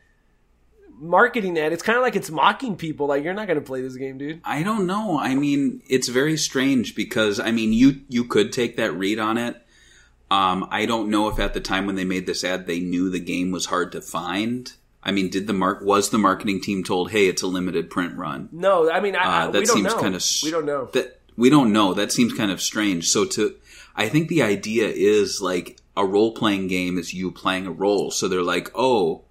[0.99, 1.73] marketing ad?
[1.73, 3.07] It's kind of like it's mocking people.
[3.07, 4.41] Like you're not going to play this game, dude.
[4.43, 5.19] I don't know.
[5.19, 9.38] I mean, it's very strange because I mean, you you could take that read on
[9.38, 9.55] it.
[10.29, 13.09] Um, I don't know if at the time when they made this ad they knew
[13.09, 14.71] the game was hard to find.
[15.03, 18.15] I mean, did the mark was the marketing team told, "Hey, it's a limited print
[18.17, 18.49] run"?
[18.51, 20.85] No, I mean I, I, Uh, we that don't seems kind of we don't know.
[20.93, 21.95] That we don't know.
[21.95, 23.09] That seems kind of strange.
[23.09, 23.55] So to,
[23.95, 28.11] I think the idea is like a role playing game is you playing a role.
[28.11, 29.23] So they're like, oh,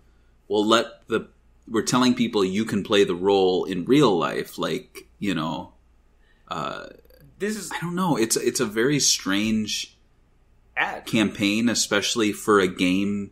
[0.48, 1.28] well, let the
[1.68, 5.72] we're telling people you can play the role in real life, like you know.
[6.48, 6.86] uh,
[7.38, 8.16] this is I don't know.
[8.16, 9.96] It's it's a very strange
[10.76, 11.06] ad.
[11.06, 13.30] campaign, especially for a game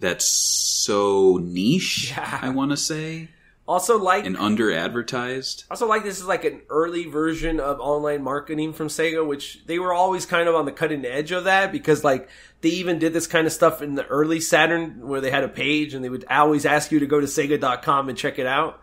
[0.00, 2.10] that's so niche.
[2.10, 2.40] Yeah.
[2.42, 3.28] I want to say
[3.66, 5.64] Also, like and under advertised.
[5.70, 9.78] also like this is like an early version of online marketing from Sega, which they
[9.78, 12.28] were always kind of on the cutting edge of that because like
[12.60, 15.48] they even did this kind of stuff in the early Saturn where they had a
[15.48, 18.82] page and they would always ask you to go to Sega.com and check it out.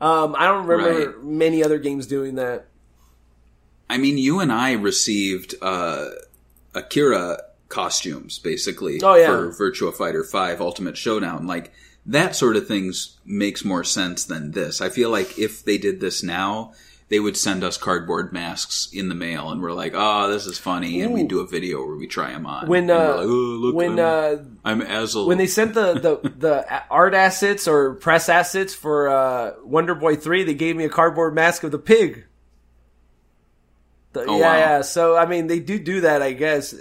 [0.00, 1.22] Um, I don't remember Right.
[1.22, 2.66] many other games doing that.
[3.90, 6.06] I mean, you and I received uh,
[6.74, 9.26] Akira costumes, basically, Oh, yeah.
[9.26, 11.46] for Virtua Fighter Five Ultimate Showdown.
[11.46, 11.72] Like
[12.06, 14.80] that sort of things makes more sense than this.
[14.80, 16.72] I feel like if they did this now,
[17.08, 20.58] they would send us cardboard masks in the mail, and we're like, "Oh, this is
[20.58, 22.66] funny," and we do a video where we try them on.
[22.66, 25.26] When uh, like, "Oh, look, when I'm, uh, I'm Azel.
[25.26, 30.16] when they sent the, the, the art assets or press assets for uh, Wonder Boy
[30.16, 32.24] 3, they gave me a cardboard mask of the pig.
[34.12, 34.56] The- Oh, yeah, wow.
[34.58, 34.80] yeah.
[34.82, 36.74] So, I mean, they do do that, I guess.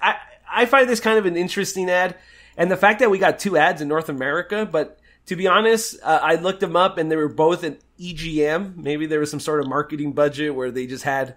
[0.00, 0.16] I,
[0.48, 2.16] I find this kind of an interesting ad.
[2.56, 5.98] And the fact that we got two ads in North America, but to be honest,
[6.02, 8.76] uh, I looked them up and they were both an EGM.
[8.76, 11.36] Maybe there was some sort of marketing budget where they just had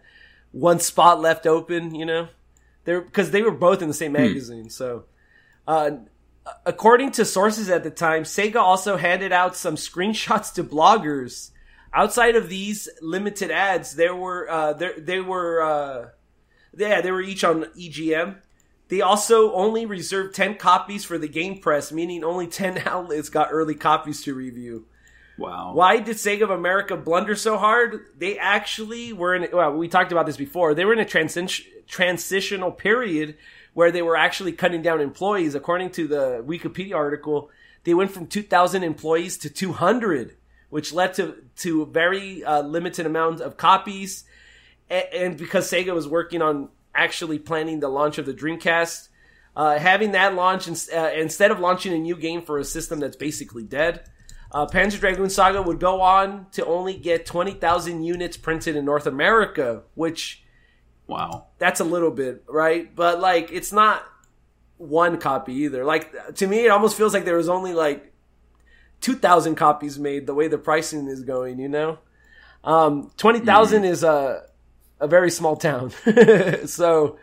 [0.51, 2.29] one spot left open, you know?
[2.85, 4.69] They're because they were both in the same magazine.
[4.69, 5.05] So,
[5.67, 5.91] uh,
[6.65, 11.51] according to sources at the time, Sega also handed out some screenshots to bloggers.
[11.93, 16.09] Outside of these limited ads, there were uh, there they were uh,
[16.77, 18.37] yeah they were each on EGM.
[18.89, 23.49] They also only reserved ten copies for the Game Press, meaning only ten outlets got
[23.51, 24.85] early copies to review.
[25.37, 28.05] wow, Why did Sega of America blunder so hard?
[28.17, 29.47] They actually were in.
[29.53, 30.73] Well, we talked about this before.
[30.73, 33.37] They were in a transi- transitional period
[33.73, 35.53] where they were actually cutting down employees.
[35.55, 37.51] According to the Wikipedia article,
[37.83, 40.35] they went from 2,000 employees to 200,
[40.71, 44.23] which led to to a very uh, limited amount of copies.
[44.89, 49.09] A- and because Sega was working on actually planning the launch of the Dreamcast,
[49.55, 52.99] uh, having that launch ins- uh, instead of launching a new game for a system
[52.99, 54.03] that's basically dead,
[54.51, 59.05] uh, Panzer Dragoon Saga would go on to only get 20,000 units printed in North
[59.05, 60.43] America, which
[61.07, 61.47] wow.
[61.59, 62.93] that's a little bit, right?
[62.95, 64.03] But like, it's not
[64.77, 65.85] one copy either.
[65.85, 68.11] Like, to me, it almost feels like there was only like
[69.01, 71.99] 2,000 copies made the way the pricing is going, you know?
[72.63, 74.43] Um, 20,000 is a,
[74.99, 75.91] a very small town.
[76.65, 77.17] so,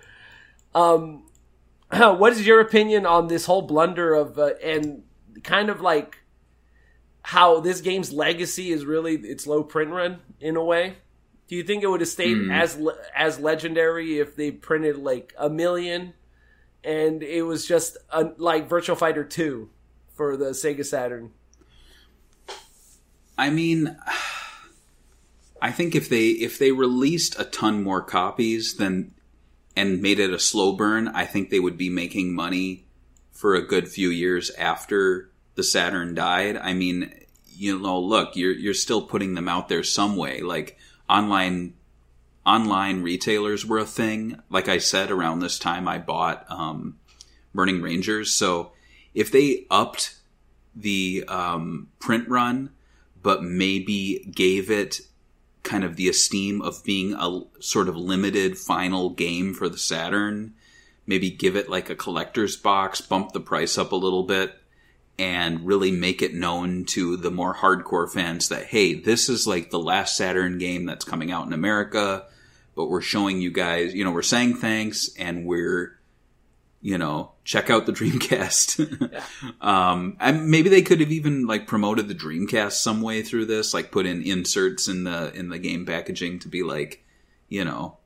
[0.75, 1.27] um,
[1.91, 5.03] what is your opinion on this whole blunder of, uh, and
[5.43, 6.19] kind of like
[7.23, 10.97] how this game's legacy is really its low print run in a way?
[11.49, 15.33] Do you think it would have stayed as le- as legendary if they printed like
[15.39, 16.15] a million,
[16.83, 19.71] and it was just a, like Virtual Fighter Two
[20.15, 21.31] for the Sega Saturn?
[23.39, 23.97] I mean,
[25.67, 29.13] I think if they if they released a ton more copies than
[29.75, 32.85] and made it a slow burn, I think they would be making money
[33.33, 36.57] for a good few years after the Saturn died.
[36.57, 37.13] I mean,
[37.53, 40.41] you know, look, you're you're still putting them out there some way.
[40.41, 40.79] Like
[41.11, 41.75] online
[42.47, 44.41] online retailers were a thing.
[44.49, 46.97] Like I said, around this time I bought um,
[47.53, 48.31] Burning Rangers.
[48.31, 48.71] So
[49.15, 50.15] if they upped
[50.77, 52.71] the um, print run,
[53.21, 55.01] but maybe gave it
[55.67, 60.55] kind of the esteem of being a sort of limited final game for the Saturn.
[61.07, 64.59] Maybe give it like a collector's box, bump the price up a little bit,
[65.19, 69.71] and really make it known to the more hardcore fans that, hey, this is like
[69.71, 72.25] the last Saturn game that's coming out in America,
[72.75, 75.99] but we're showing you guys, you know, we're saying thanks and we're,
[76.87, 78.79] you know, check out the Dreamcast.
[79.61, 83.75] um, and maybe they could have even like promoted the Dreamcast some way through this,
[83.75, 87.03] like put in inserts in the in the game packaging to be like,
[87.49, 87.97] you know,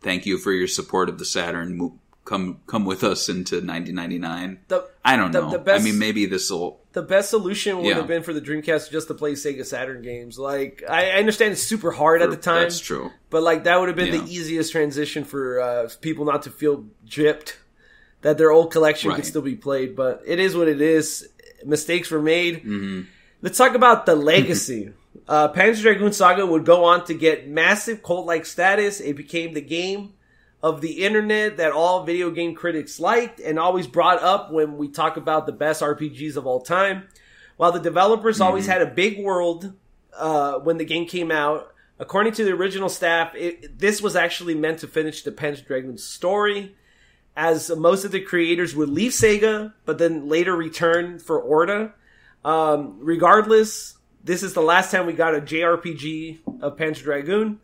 [0.00, 1.98] thank you for your support of the Saturn.
[2.24, 4.60] Come come with us into 1999.
[4.68, 5.50] The I don't the- know.
[5.50, 6.80] the best- I mean, maybe this will.
[6.92, 7.94] the best solution would Yeah.
[7.96, 10.38] have been for the Dreamcast just to play Sega Saturn games.
[10.38, 13.10] Like I, I understand it's super hard at the time, That's true.
[13.30, 14.20] but like that would have been Yeah.
[14.22, 17.54] the easiest transition for uh, people not to feel gypped
[18.22, 19.16] that their old collection Right.
[19.16, 19.96] could still be played.
[19.96, 21.28] But it is what it is.
[21.64, 22.58] Mistakes were made.
[22.58, 23.02] Mm-hmm.
[23.42, 24.92] Let's talk about the legacy.
[25.28, 29.00] uh, Panzer Dragoon Saga would go on to get massive cult-like status.
[29.00, 30.14] It became the game
[30.62, 34.88] of the internet that all video game critics liked and always brought up when we
[34.88, 37.08] talk about the best RPGs of all time.
[37.56, 39.72] While the developers always had a big world
[40.16, 44.54] uh, when the game came out, according to the original staff, it, this was actually
[44.54, 46.74] meant to finish the Panzer Dragoon story,
[47.40, 51.94] as most of the creators would leave Sega, but then later return for Orta.
[52.44, 57.58] Um, regardless, this is the last time we got a JRPG of Panzer Dragoon.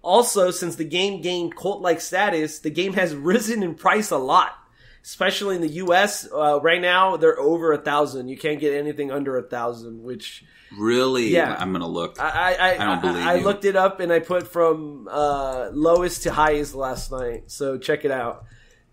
[0.00, 4.52] Also, since the game gained cult-like status, the game has risen in price a lot,
[5.04, 6.26] especially in the U.S.
[6.32, 8.28] Uh, right now, they're over a thousand.
[8.28, 10.42] You can't get anything under a thousand, which
[10.74, 11.28] Really?
[11.28, 11.54] Yeah.
[11.58, 12.18] I'm gonna look.
[12.18, 13.44] I I, I don't believe I, you.
[13.44, 17.50] looked it up and I put from uh, lowest to highest last night.
[17.50, 18.46] So check it out.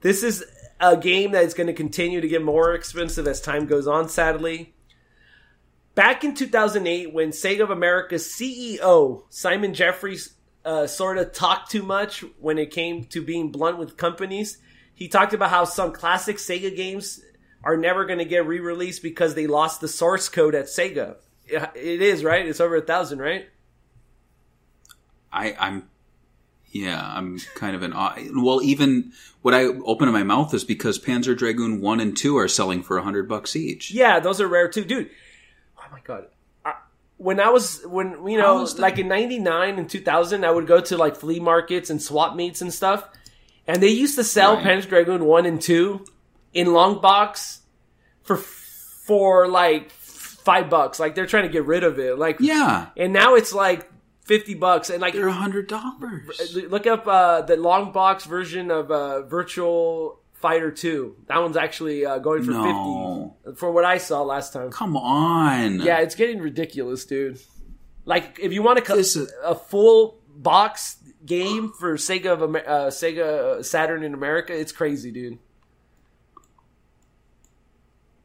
[0.06, 0.46] This is
[0.80, 4.08] a game that is going to continue to get more expensive as time goes on.
[4.08, 4.76] Sadly,
[5.96, 11.82] back in 2008, when Sega of America's CEO Simon Jeffries uh, sort of talked too
[11.82, 14.60] much when it came to being blunt with companies,
[14.94, 17.20] he talked about how some classic Sega games
[17.64, 21.16] are never going to get re-released because they lost the source code at Sega.
[21.48, 22.46] It is right.
[22.46, 23.48] It's over a thousand, right?
[25.34, 25.90] I, I'm,
[26.76, 27.94] yeah, I'm kind of an.
[28.36, 32.38] Well, even what I open in my mouth is because Panzer Dragoon one and two
[32.38, 33.92] are selling for a hundred bucks each.
[33.92, 35.10] Yeah, those are rare too, dude.
[35.80, 36.26] Oh my god.
[37.18, 38.82] When I was when you know How is that?
[38.82, 42.62] like in 99 and 2000 I would go to like flea markets and swap meets
[42.62, 43.08] and stuff
[43.66, 44.66] and they used to sell Right.
[44.66, 46.06] Panzer Dragoon 1 and 2
[46.54, 47.62] in long box
[48.24, 51.00] for for like 5 bucks.
[51.00, 52.20] Like they're trying to get rid of it.
[52.20, 53.90] Like Yeah, and now it's like
[54.26, 56.56] 50 bucks and like they're a hundred dollars.
[56.70, 61.16] look up uh, the long box version of uh, Virtual Fighter 2.
[61.28, 63.36] That one's actually uh, going for No.
[63.46, 64.70] 50 for what I saw last time.
[64.72, 65.80] Come on.
[65.80, 67.40] Yeah, it's getting ridiculous, dude.
[68.04, 72.42] Like, if you want to co- This is- a full box game for Sega of
[72.44, 75.40] Amer- uh, Sega Saturn in America, it's crazy, dude.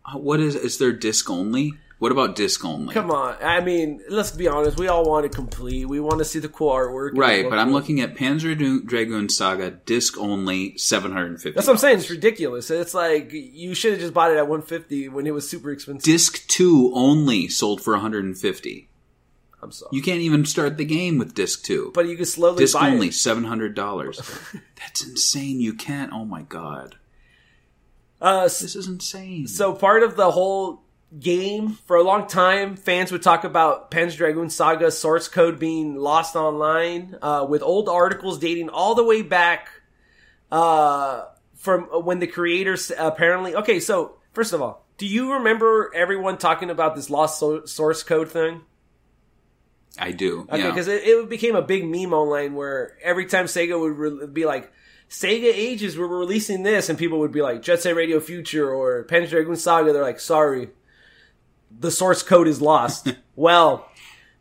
[0.05, 0.55] Uh, What is?
[0.55, 1.75] Is there disc only?
[2.01, 2.95] What about disc only?
[2.95, 4.79] Come on, I mean, let's be honest.
[4.79, 5.87] We all want it complete.
[5.87, 7.11] We want to see the cool artwork.
[7.15, 8.57] Right, but I'm looking at Panzer
[8.87, 11.57] Dragoon Saga disc only, seven hundred and fifty.
[11.57, 11.99] That's what I'm saying.
[11.99, 12.71] It's ridiculous.
[12.71, 16.03] It's like you should have just bought it at 150 when it was super expensive.
[16.03, 18.89] Disc two only sold for 150.
[19.63, 21.93] I'm sorry, You can't even start the game with disc two.
[21.95, 23.15] but you can slowly disc only, it.
[23.15, 24.19] seven hundred dollars.
[24.77, 25.61] That's insane.
[25.61, 26.15] You can't.
[26.15, 26.97] Oh my god,
[28.23, 29.47] Uh, this is insane.
[29.49, 30.83] So part of the whole
[31.19, 35.97] game for a long time, fans would talk about Panzer Dragoon Saga source code being
[35.97, 39.69] lost online, uh, with old articles dating all the way back
[40.53, 41.25] uh,
[41.57, 43.55] from when the creators apparently.
[43.57, 48.03] Okay, so first of all, do you remember everyone talking about this lost so- source
[48.03, 48.63] code thing?
[49.99, 50.47] I do.
[50.49, 50.69] Okay, yeah.
[50.69, 54.45] because it, it became a big meme online where every time Sega would re- be
[54.45, 54.73] like,
[55.09, 59.05] Sega Ages, we're releasing this, and people would be like, Jet Set Radio Future or
[59.07, 59.93] Panzer Dragoon Saga.
[59.93, 60.71] They're like, sorry,
[61.81, 63.15] the source code is lost.
[63.37, 63.89] well,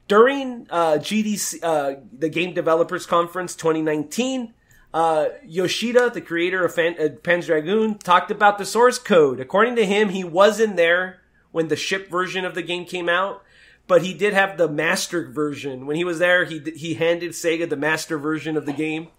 [0.07, 4.53] during uh, GDC, uh, the Game Developers Conference 2019,
[4.94, 9.40] uh, Yoshida, the creator of Fan- uh, Panzer Dragoon, talked about the source code.
[9.40, 11.22] According to him, he was in there
[11.52, 13.44] when the ship version of the game came out,
[13.88, 15.86] but he did have the master version.
[15.86, 19.10] When he was there, he he handed Sega the master version of the game,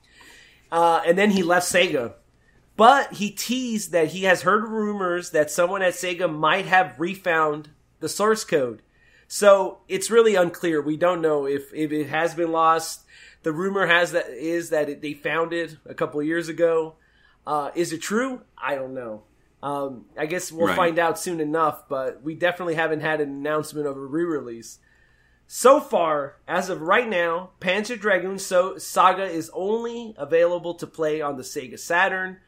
[0.70, 2.14] uh, and then he left Sega.
[2.76, 7.68] But he teased that he has heard rumors that someone at Sega might have refound
[8.00, 8.82] the source code.
[9.28, 10.82] So it's really unclear.
[10.82, 13.04] We don't know if, if it has been lost.
[13.42, 16.96] The rumor has that is that it, they found it a couple years ago.
[17.46, 18.42] Uh, is it true?
[18.58, 19.22] I don't know.
[19.62, 20.76] Um, I guess we'll Right.
[20.76, 21.88] find out soon enough.
[21.88, 24.78] But we definitely haven't had an announcement of a re-release.
[25.46, 31.20] So far, as of right now, Panzer Dragoon so- Saga is only available to play
[31.20, 32.38] on the Sega Saturn,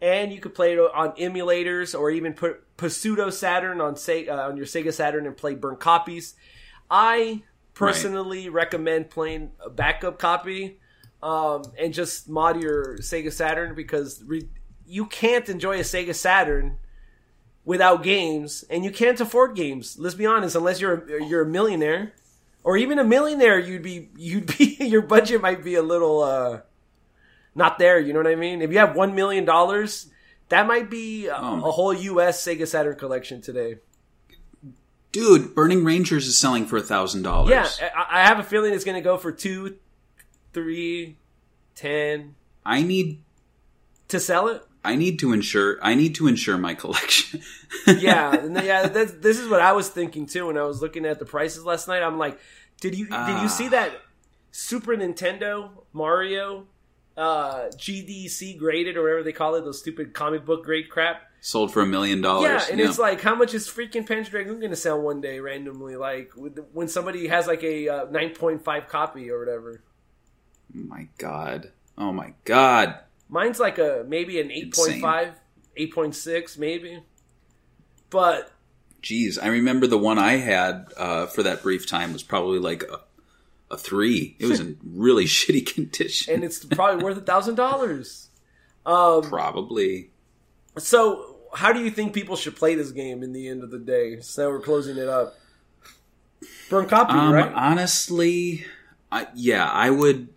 [0.00, 4.48] and you could play it on emulators or even put pseudo Saturn on Se- uh,
[4.48, 6.34] on your Sega Saturn and play burnt copies.
[6.90, 7.42] I
[7.74, 10.78] personally recommend playing a backup copy
[11.22, 14.48] um, and just mod your Sega Saturn because re-
[14.86, 16.78] you can't enjoy a Sega Saturn
[17.64, 19.98] without games, and you can't afford games.
[19.98, 22.14] Let's be honest, unless you're a, you're a millionaire,
[22.64, 26.60] or even a millionaire, you'd be you'd be your budget might be a little uh,
[27.58, 27.98] not there.
[28.00, 28.62] You know what I mean?
[28.62, 30.06] If you have one million dollars,
[30.48, 31.56] that might be a, Oh.
[31.68, 32.42] a whole U.S.
[32.42, 33.76] Sega Saturn collection today.
[35.12, 37.50] Dude, Burning Rangers is selling for a thousand dollars.
[37.50, 39.76] Yeah, I, I have a feeling it's going to go for two,
[40.52, 41.16] three,
[41.74, 43.22] ten I need.
[44.08, 44.62] to sell it.
[44.84, 45.78] I need to insure.
[45.82, 47.40] I need to insure my collection.
[47.86, 48.86] yeah, yeah.
[48.88, 51.64] That's, this is what I was thinking too when I was looking at the prices
[51.64, 52.02] last night.
[52.02, 52.38] I'm like,
[52.80, 53.42] did you did Ah.
[53.42, 53.92] you see that
[54.52, 56.66] Super Nintendo Mario
[57.18, 61.22] uh, GDC graded or whatever they call it, those stupid comic book grade crap?
[61.40, 62.48] Sold for a million dollars.
[62.48, 65.40] Yeah, and it's like, how much is freaking Panzer Dragoon going to sell one day
[65.40, 65.96] randomly?
[65.96, 66.32] Like
[66.72, 69.82] when somebody has like a uh, 9.5 copy or whatever.
[70.72, 71.72] my god.
[71.96, 72.98] Oh my god.
[73.28, 75.34] Mine's like a maybe an 8.5,
[75.76, 77.02] 8.6 maybe.
[78.10, 78.50] But
[79.02, 82.82] Jeez, I remember the one I had uh, for that brief time was probably like
[82.82, 83.00] a,
[83.70, 84.36] a three.
[84.38, 86.34] It was in really shitty condition.
[86.34, 88.28] and it's probably worth a thousand dollars.
[88.86, 90.10] Um, probably.
[90.78, 93.78] So, how do you think people should play this game in the end of the
[93.78, 94.20] day?
[94.20, 95.34] So we're closing it up.
[96.70, 97.52] Burn copy, Um, right?
[97.52, 98.64] honestly,
[99.10, 100.28] I, yeah, I would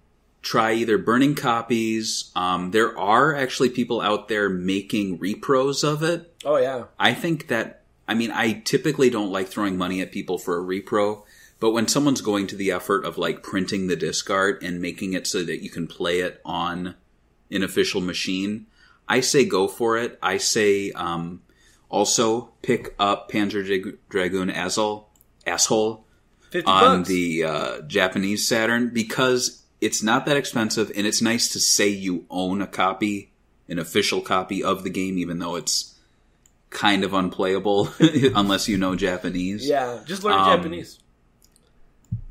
[0.41, 2.31] try either burning copies.
[2.35, 6.33] Um, there are actually people out there making repros of it.
[6.45, 10.37] oh yeah, I think that, I mean, I typically don't like throwing money at people
[10.37, 11.23] for a repro,
[11.61, 15.13] but when someone's going to the effort of like printing the disc art and making
[15.13, 16.95] it so that you can play it on
[17.49, 18.65] an official machine,
[19.07, 20.19] I say go for it.
[20.21, 21.41] I say um,
[21.89, 25.09] also pick up Panzer Dra- Dragoon Asshole,
[25.47, 26.05] asshole
[26.65, 27.09] on bucks.
[27.09, 32.25] the uh, Japanese Saturn because it's not that expensive and it's nice to say you
[32.29, 33.31] own a copy,
[33.69, 35.97] an official copy of the game, even though it's
[36.71, 39.67] kind of unplayable unless you know Japanese.
[39.67, 40.99] yeah, just learn Um, Japanese.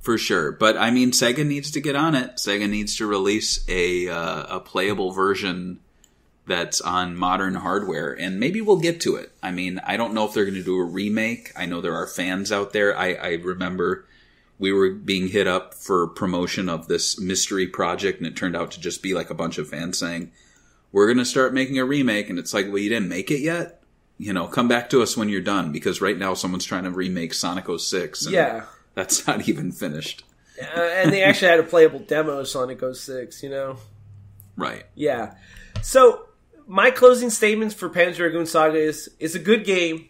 [0.00, 0.52] For sure.
[0.52, 2.36] But I mean, Sega needs to get on it.
[2.36, 5.80] Sega needs to release a uh, a playable version
[6.46, 9.30] that's on modern hardware, and maybe we'll get to it.
[9.42, 11.52] I mean, I don't know if they're going to do a remake.
[11.56, 12.96] I know there are fans out there.
[12.96, 14.06] I, I remember
[14.58, 18.72] we were being hit up for promotion of this mystery project, and it turned out
[18.72, 20.32] to just be like a bunch of fans saying,
[20.92, 23.40] "We're going to start making a remake," and it's like, "Well, you didn't make it
[23.40, 23.82] yet."
[24.18, 26.90] You know, come back to us when you're done because right now someone's trying to
[26.90, 28.26] remake Sonic 06.
[28.26, 28.64] And Yeah.
[28.94, 30.24] That's not even finished.
[30.60, 33.78] Uh, and they actually had a playable demo of Sonic 06, you know?
[34.56, 34.84] Right.
[34.94, 35.34] Yeah.
[35.82, 36.26] So,
[36.66, 40.08] my closing statements for Panzer Dragoon Saga is it's a good game.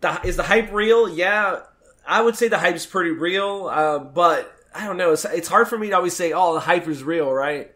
[0.00, 1.08] The, is the hype real?
[1.08, 1.60] Yeah.
[2.06, 5.12] I would say the hype is pretty real, uh, but I don't know.
[5.12, 7.72] It's, it's hard for me to always say, oh, the hype is real, right?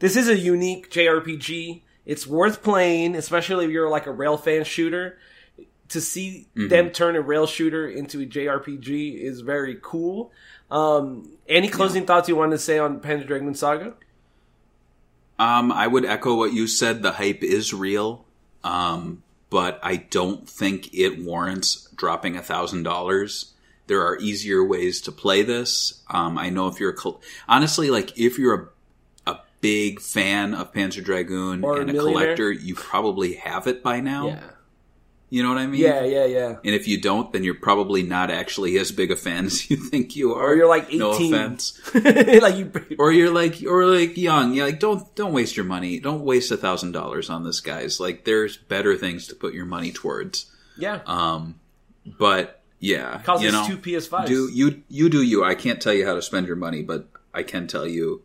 [0.00, 1.82] This is a unique JRPG.
[2.04, 5.18] It's worth playing, especially if you're like a rail fan shooter.
[5.92, 10.32] To see them turn a rail shooter into a JRPG is very cool.
[10.70, 13.94] Um, any closing thoughts you want to say on Panzer Dragoon Saga?
[15.38, 17.02] Um, I would echo what you said.
[17.02, 18.24] The hype is real,
[18.64, 23.52] um, but I don't think it warrants dropping a thousand dollars.
[23.86, 26.02] There are easier ways to play this.
[26.08, 28.72] Um, I know if you're a col- honestly like if you're
[29.26, 32.22] a, a big fan of Panzer Dragoon Or and a millionaire.
[32.36, 34.38] collector, you probably have it by now.
[35.32, 35.80] You know what I mean?
[35.80, 36.48] Yeah, yeah, yeah.
[36.62, 39.78] And if you don't, then you're probably not actually as big a fan as you
[39.78, 40.50] think you are.
[40.50, 40.98] Or you're like 18.
[40.98, 41.80] No offense.
[41.94, 45.98] like you or you're like or like young you're like don't don't waste your money
[46.00, 49.64] don't waste a thousand dollars on this guys like there's better things to put your
[49.64, 50.46] money towards
[50.76, 51.00] Yeah.
[51.06, 51.58] um
[52.04, 54.26] but yeah Costs you know two PS5s.
[54.26, 57.08] do you you do you i can't tell you how to spend your money but
[57.32, 58.22] i can tell you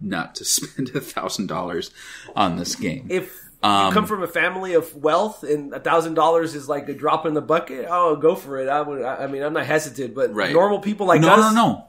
[0.00, 1.90] not to spend a thousand dollars
[2.34, 6.14] on this game if Um, you come from a family of wealth and a thousand
[6.14, 8.68] dollars is like a drop in the bucket, oh, go for it.
[8.68, 9.02] I would.
[9.02, 10.52] I mean, I'm not hesitant, but Right.
[10.52, 11.88] normal people like no us, no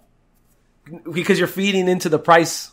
[0.87, 1.11] no no.
[1.11, 2.71] because you're feeding into the price.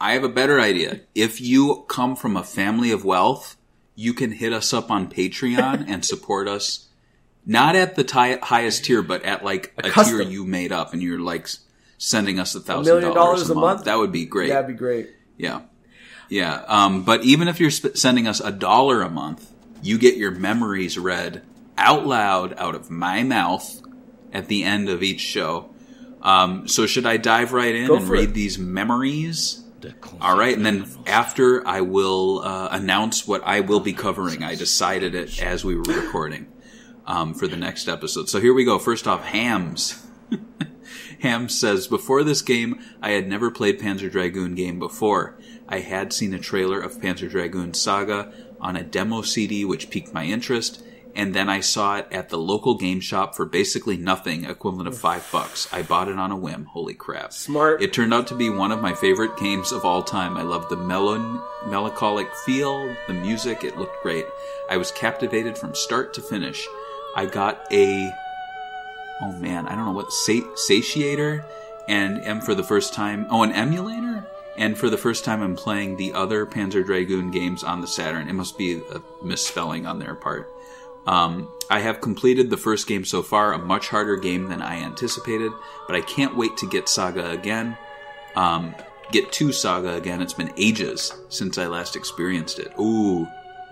[0.00, 1.00] I have a better idea.
[1.14, 3.56] If you come from a family of wealth,
[3.94, 6.88] you can hit us up on Patreon and support us.
[7.44, 10.18] Not at the ti- highest tier, but at like a, custom.
[10.18, 11.48] tier you made up, and you're like
[11.98, 13.64] sending us a thousand million dollars a a month.
[13.78, 13.84] month?
[13.84, 14.48] That would be great.
[14.48, 15.10] That'd be great.
[15.36, 15.60] Yeah.
[16.30, 16.62] Yeah.
[16.68, 19.50] Um, but even if you're sp- sending us a dollar a month,
[19.82, 21.42] you get your memories read
[21.76, 23.82] out loud out of my mouth
[24.32, 25.70] at the end of each show.
[26.22, 28.34] Um, so should I dive right in Go and read it.
[28.34, 29.64] these memories?
[30.20, 34.42] All right, and then after I will uh, announce what I will be covering.
[34.42, 36.46] I decided it as we were recording
[37.06, 38.28] um, for the next episode.
[38.28, 38.78] So here we go.
[38.78, 40.06] First off, hams.
[41.20, 45.38] Hams says, Before this game, I had never played Panzer Dragoon game before.
[45.70, 50.12] I had seen a trailer of Panzer Dragoon Saga on a demo CD which piqued
[50.12, 50.82] my interest,
[51.14, 54.98] and then I saw it at the local game shop for basically nothing, equivalent of
[54.98, 55.72] five bucks.
[55.72, 56.66] I bought it on a whim.
[56.66, 57.32] Holy crap.
[57.32, 57.82] Smart.
[57.82, 60.36] It turned out to be one of my favorite games of all time.
[60.36, 64.26] I loved the melon, melancholic feel, the music, it looked great.
[64.68, 66.66] I was captivated from start to finish.
[67.16, 68.12] I got a
[69.20, 71.44] oh man, I don't know what sa- satiator,
[71.88, 73.26] and am for the first time.
[73.30, 77.62] Oh, an emulator, and for the first time, I'm playing the other Panzer Dragoon games
[77.64, 78.28] on the Saturn.
[78.28, 80.52] It must be a misspelling on their part.
[81.06, 84.76] Um, I have completed the first game so far, a much harder game than I
[84.82, 85.52] anticipated,
[85.86, 87.76] but I can't wait to get Saga again.
[88.36, 88.74] Um,
[89.12, 90.20] get to Saga again.
[90.20, 92.72] It's been ages since I last experienced it.
[92.78, 93.26] Ooh,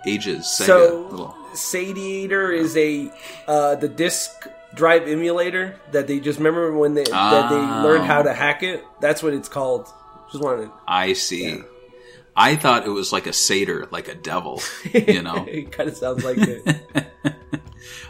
[0.07, 0.45] ages.
[0.45, 0.65] Sega.
[0.65, 3.11] So, Little- Satiator is a
[3.47, 8.21] uh, the disk drive emulator that they just remember when they that they learned how
[8.21, 8.83] to hack it.
[9.01, 9.87] That's what it's called.
[10.31, 10.69] Just wanted.
[10.87, 11.61] I see.
[12.35, 14.61] I thought it was like a satyr, like a devil.
[14.93, 16.77] You know, it kind of sounds like it.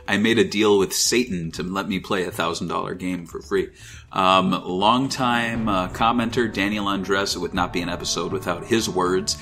[0.08, 3.42] I made a deal with Satan to let me play a thousand dollar game for
[3.42, 3.70] free.
[4.12, 9.38] Um, longtime uh, commenter Daniel Andres it would not be an episode without his words.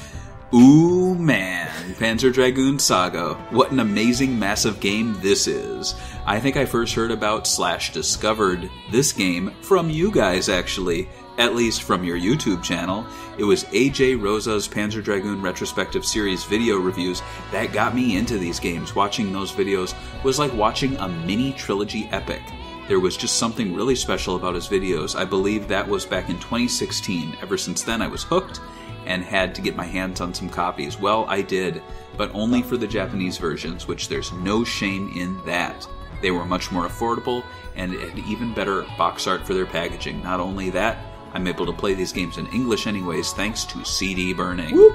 [0.54, 3.34] Ooh man, Panzer Dragoon Saga!
[3.50, 5.94] What an amazing, massive game this is!
[6.26, 11.10] I think I first heard about slash discovered this game from you guys, actually.
[11.38, 13.06] At least from your YouTube channel.
[13.38, 17.22] It was AJ Rosa's Panzer Dragoon Retrospective Series video reviews
[17.52, 18.96] that got me into these games.
[18.96, 19.94] Watching those videos
[20.24, 22.42] was like watching a mini trilogy epic.
[22.88, 25.14] There was just something really special about his videos.
[25.14, 27.36] I believe that was back in 2016.
[27.42, 28.62] Ever since then, I was hooked
[29.08, 31.00] and had to get my hands on some copies.
[31.00, 31.82] Well, I did,
[32.18, 35.88] but only for the Japanese versions, which there's no shame in that.
[36.22, 37.44] They were much more affordable
[37.76, 40.22] and had even better box art for their packaging.
[40.22, 40.98] Not only that,
[41.34, 44.92] I'm able to play these games in English anyways thanks to CD burning.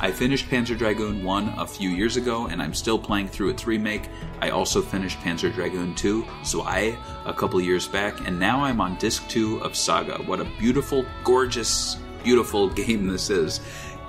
[0.00, 3.66] I finished Panzer Dragoon 1 a few years ago and I'm still playing through its
[3.66, 4.08] remake.
[4.40, 8.96] I also finished Panzer Dragoon 2, Zwei, a couple years back, and now I'm on
[8.96, 10.18] disc 2 of Saga.
[10.24, 13.60] What a beautiful, gorgeous, beautiful game this is.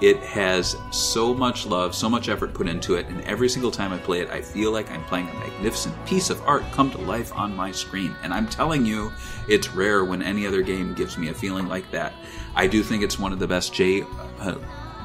[0.01, 3.93] It has so much love, so much effort put into it, and every single time
[3.93, 6.97] I play it, I feel like I'm playing a magnificent piece of art come to
[6.97, 8.13] life on my screen.
[8.21, 9.13] And I'm telling you,
[9.47, 12.13] it's rare when any other game gives me a feeling like that.
[12.55, 14.01] I do think it's one of the best J,
[14.39, 14.55] uh,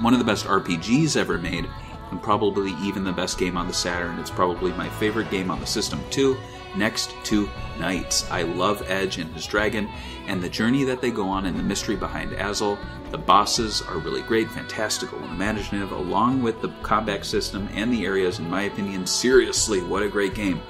[0.01, 1.69] one of the best RPGs ever made,
[2.11, 4.19] and probably even the best game on the Saturn.
[4.19, 6.37] It's probably my favorite game on the system too,
[6.77, 7.47] next to
[7.79, 8.29] NiGHTS.
[8.31, 9.89] I love Edge and his dragon,
[10.31, 12.79] and the journey that they go on and the mystery behind Azel.
[13.11, 18.07] The bosses are really great, fantastical, and imaginative, along with the combat system and the
[18.07, 19.07] areas, in my opinion.
[19.07, 20.63] Seriously, what a great game.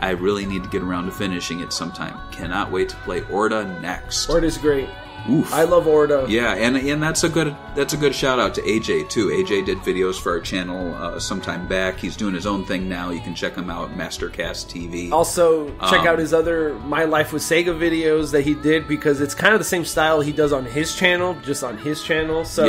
[0.00, 2.20] I really need to get around to finishing it sometime.
[2.30, 4.28] Cannot wait to play Orta next.
[4.28, 4.90] Orta's great.
[5.30, 5.52] Oof.
[5.52, 6.24] I love Orta.
[6.28, 9.28] Yeah, and and that's a good that's a good shout out to AJ too.
[9.28, 11.98] AJ did videos for our channel uh, sometime back.
[11.98, 13.10] He's doing his own thing now.
[13.10, 15.10] You can check him out, Mastercast TV.
[15.10, 19.20] Also, check Um, out his other My Life with Sega videos that he did because
[19.20, 22.44] it's kind of the same style he does on his channel, just on his channel.
[22.44, 22.64] So,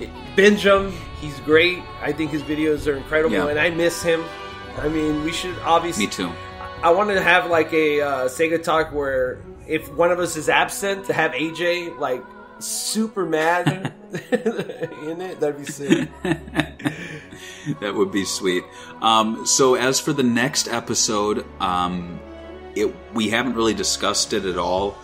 [0.00, 0.06] Yeah.
[0.36, 0.92] binge him.
[1.20, 1.80] He's great.
[2.02, 3.48] I think his videos are incredible, Yeah.
[3.48, 4.24] and I miss him.
[4.78, 6.06] I mean, we should obviously.
[6.06, 6.30] Me too.
[6.82, 10.48] I want to have like a uh, Sega talk where if one of us is
[10.48, 12.24] absent, to have AJ like
[12.58, 15.40] super mad in it.
[15.40, 16.08] That'd be sick.
[17.80, 18.64] That would be sweet.
[19.02, 22.18] Um, so as for the next episode, um,
[22.74, 24.96] it we haven't really discussed it at all.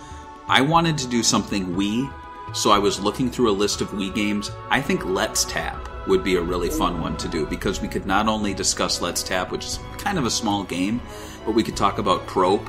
[0.49, 2.11] I wanted to do something Wii,
[2.55, 4.51] so I was looking through a list of Wii games.
[4.71, 8.07] I think Let's Tap would be a really fun one to do because we could
[8.07, 11.01] not only discuss Let's Tap, which is kind of a small game,
[11.47, 12.69] but we could talk about Prope,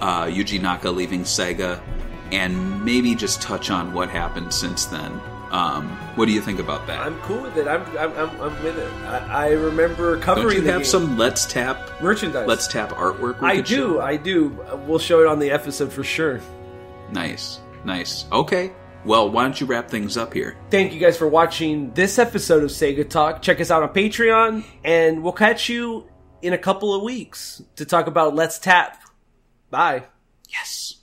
[0.00, 1.80] uh, Yuji Naka leaving Sega,
[2.32, 5.20] and maybe just touch on what happened since then.
[5.50, 6.98] Um, what do you think about that?
[6.98, 7.68] I'm cool with it.
[7.68, 8.92] I'm I'm, I'm, I'm with it.
[9.04, 10.48] I, I remember covering.
[10.48, 10.84] Don't you have game.
[10.84, 12.48] some Let's Tap merchandise?
[12.48, 13.40] Let's Tap artwork?
[13.40, 13.62] I do.
[13.64, 14.00] show?
[14.00, 14.48] I do.
[14.88, 16.40] We'll show it on the episode for sure.
[17.12, 18.24] Nice, nice.
[18.32, 18.72] Okay.
[19.04, 20.56] Well, why don't you wrap things up here?
[20.70, 23.42] Thank you guys for watching this episode of Sega Talk.
[23.42, 26.06] Check us out on Patreon, and we'll catch you
[26.44, 29.02] in a couple of weeks to talk about Let's Tap.
[29.70, 30.04] Bye.
[30.50, 30.96] Yes.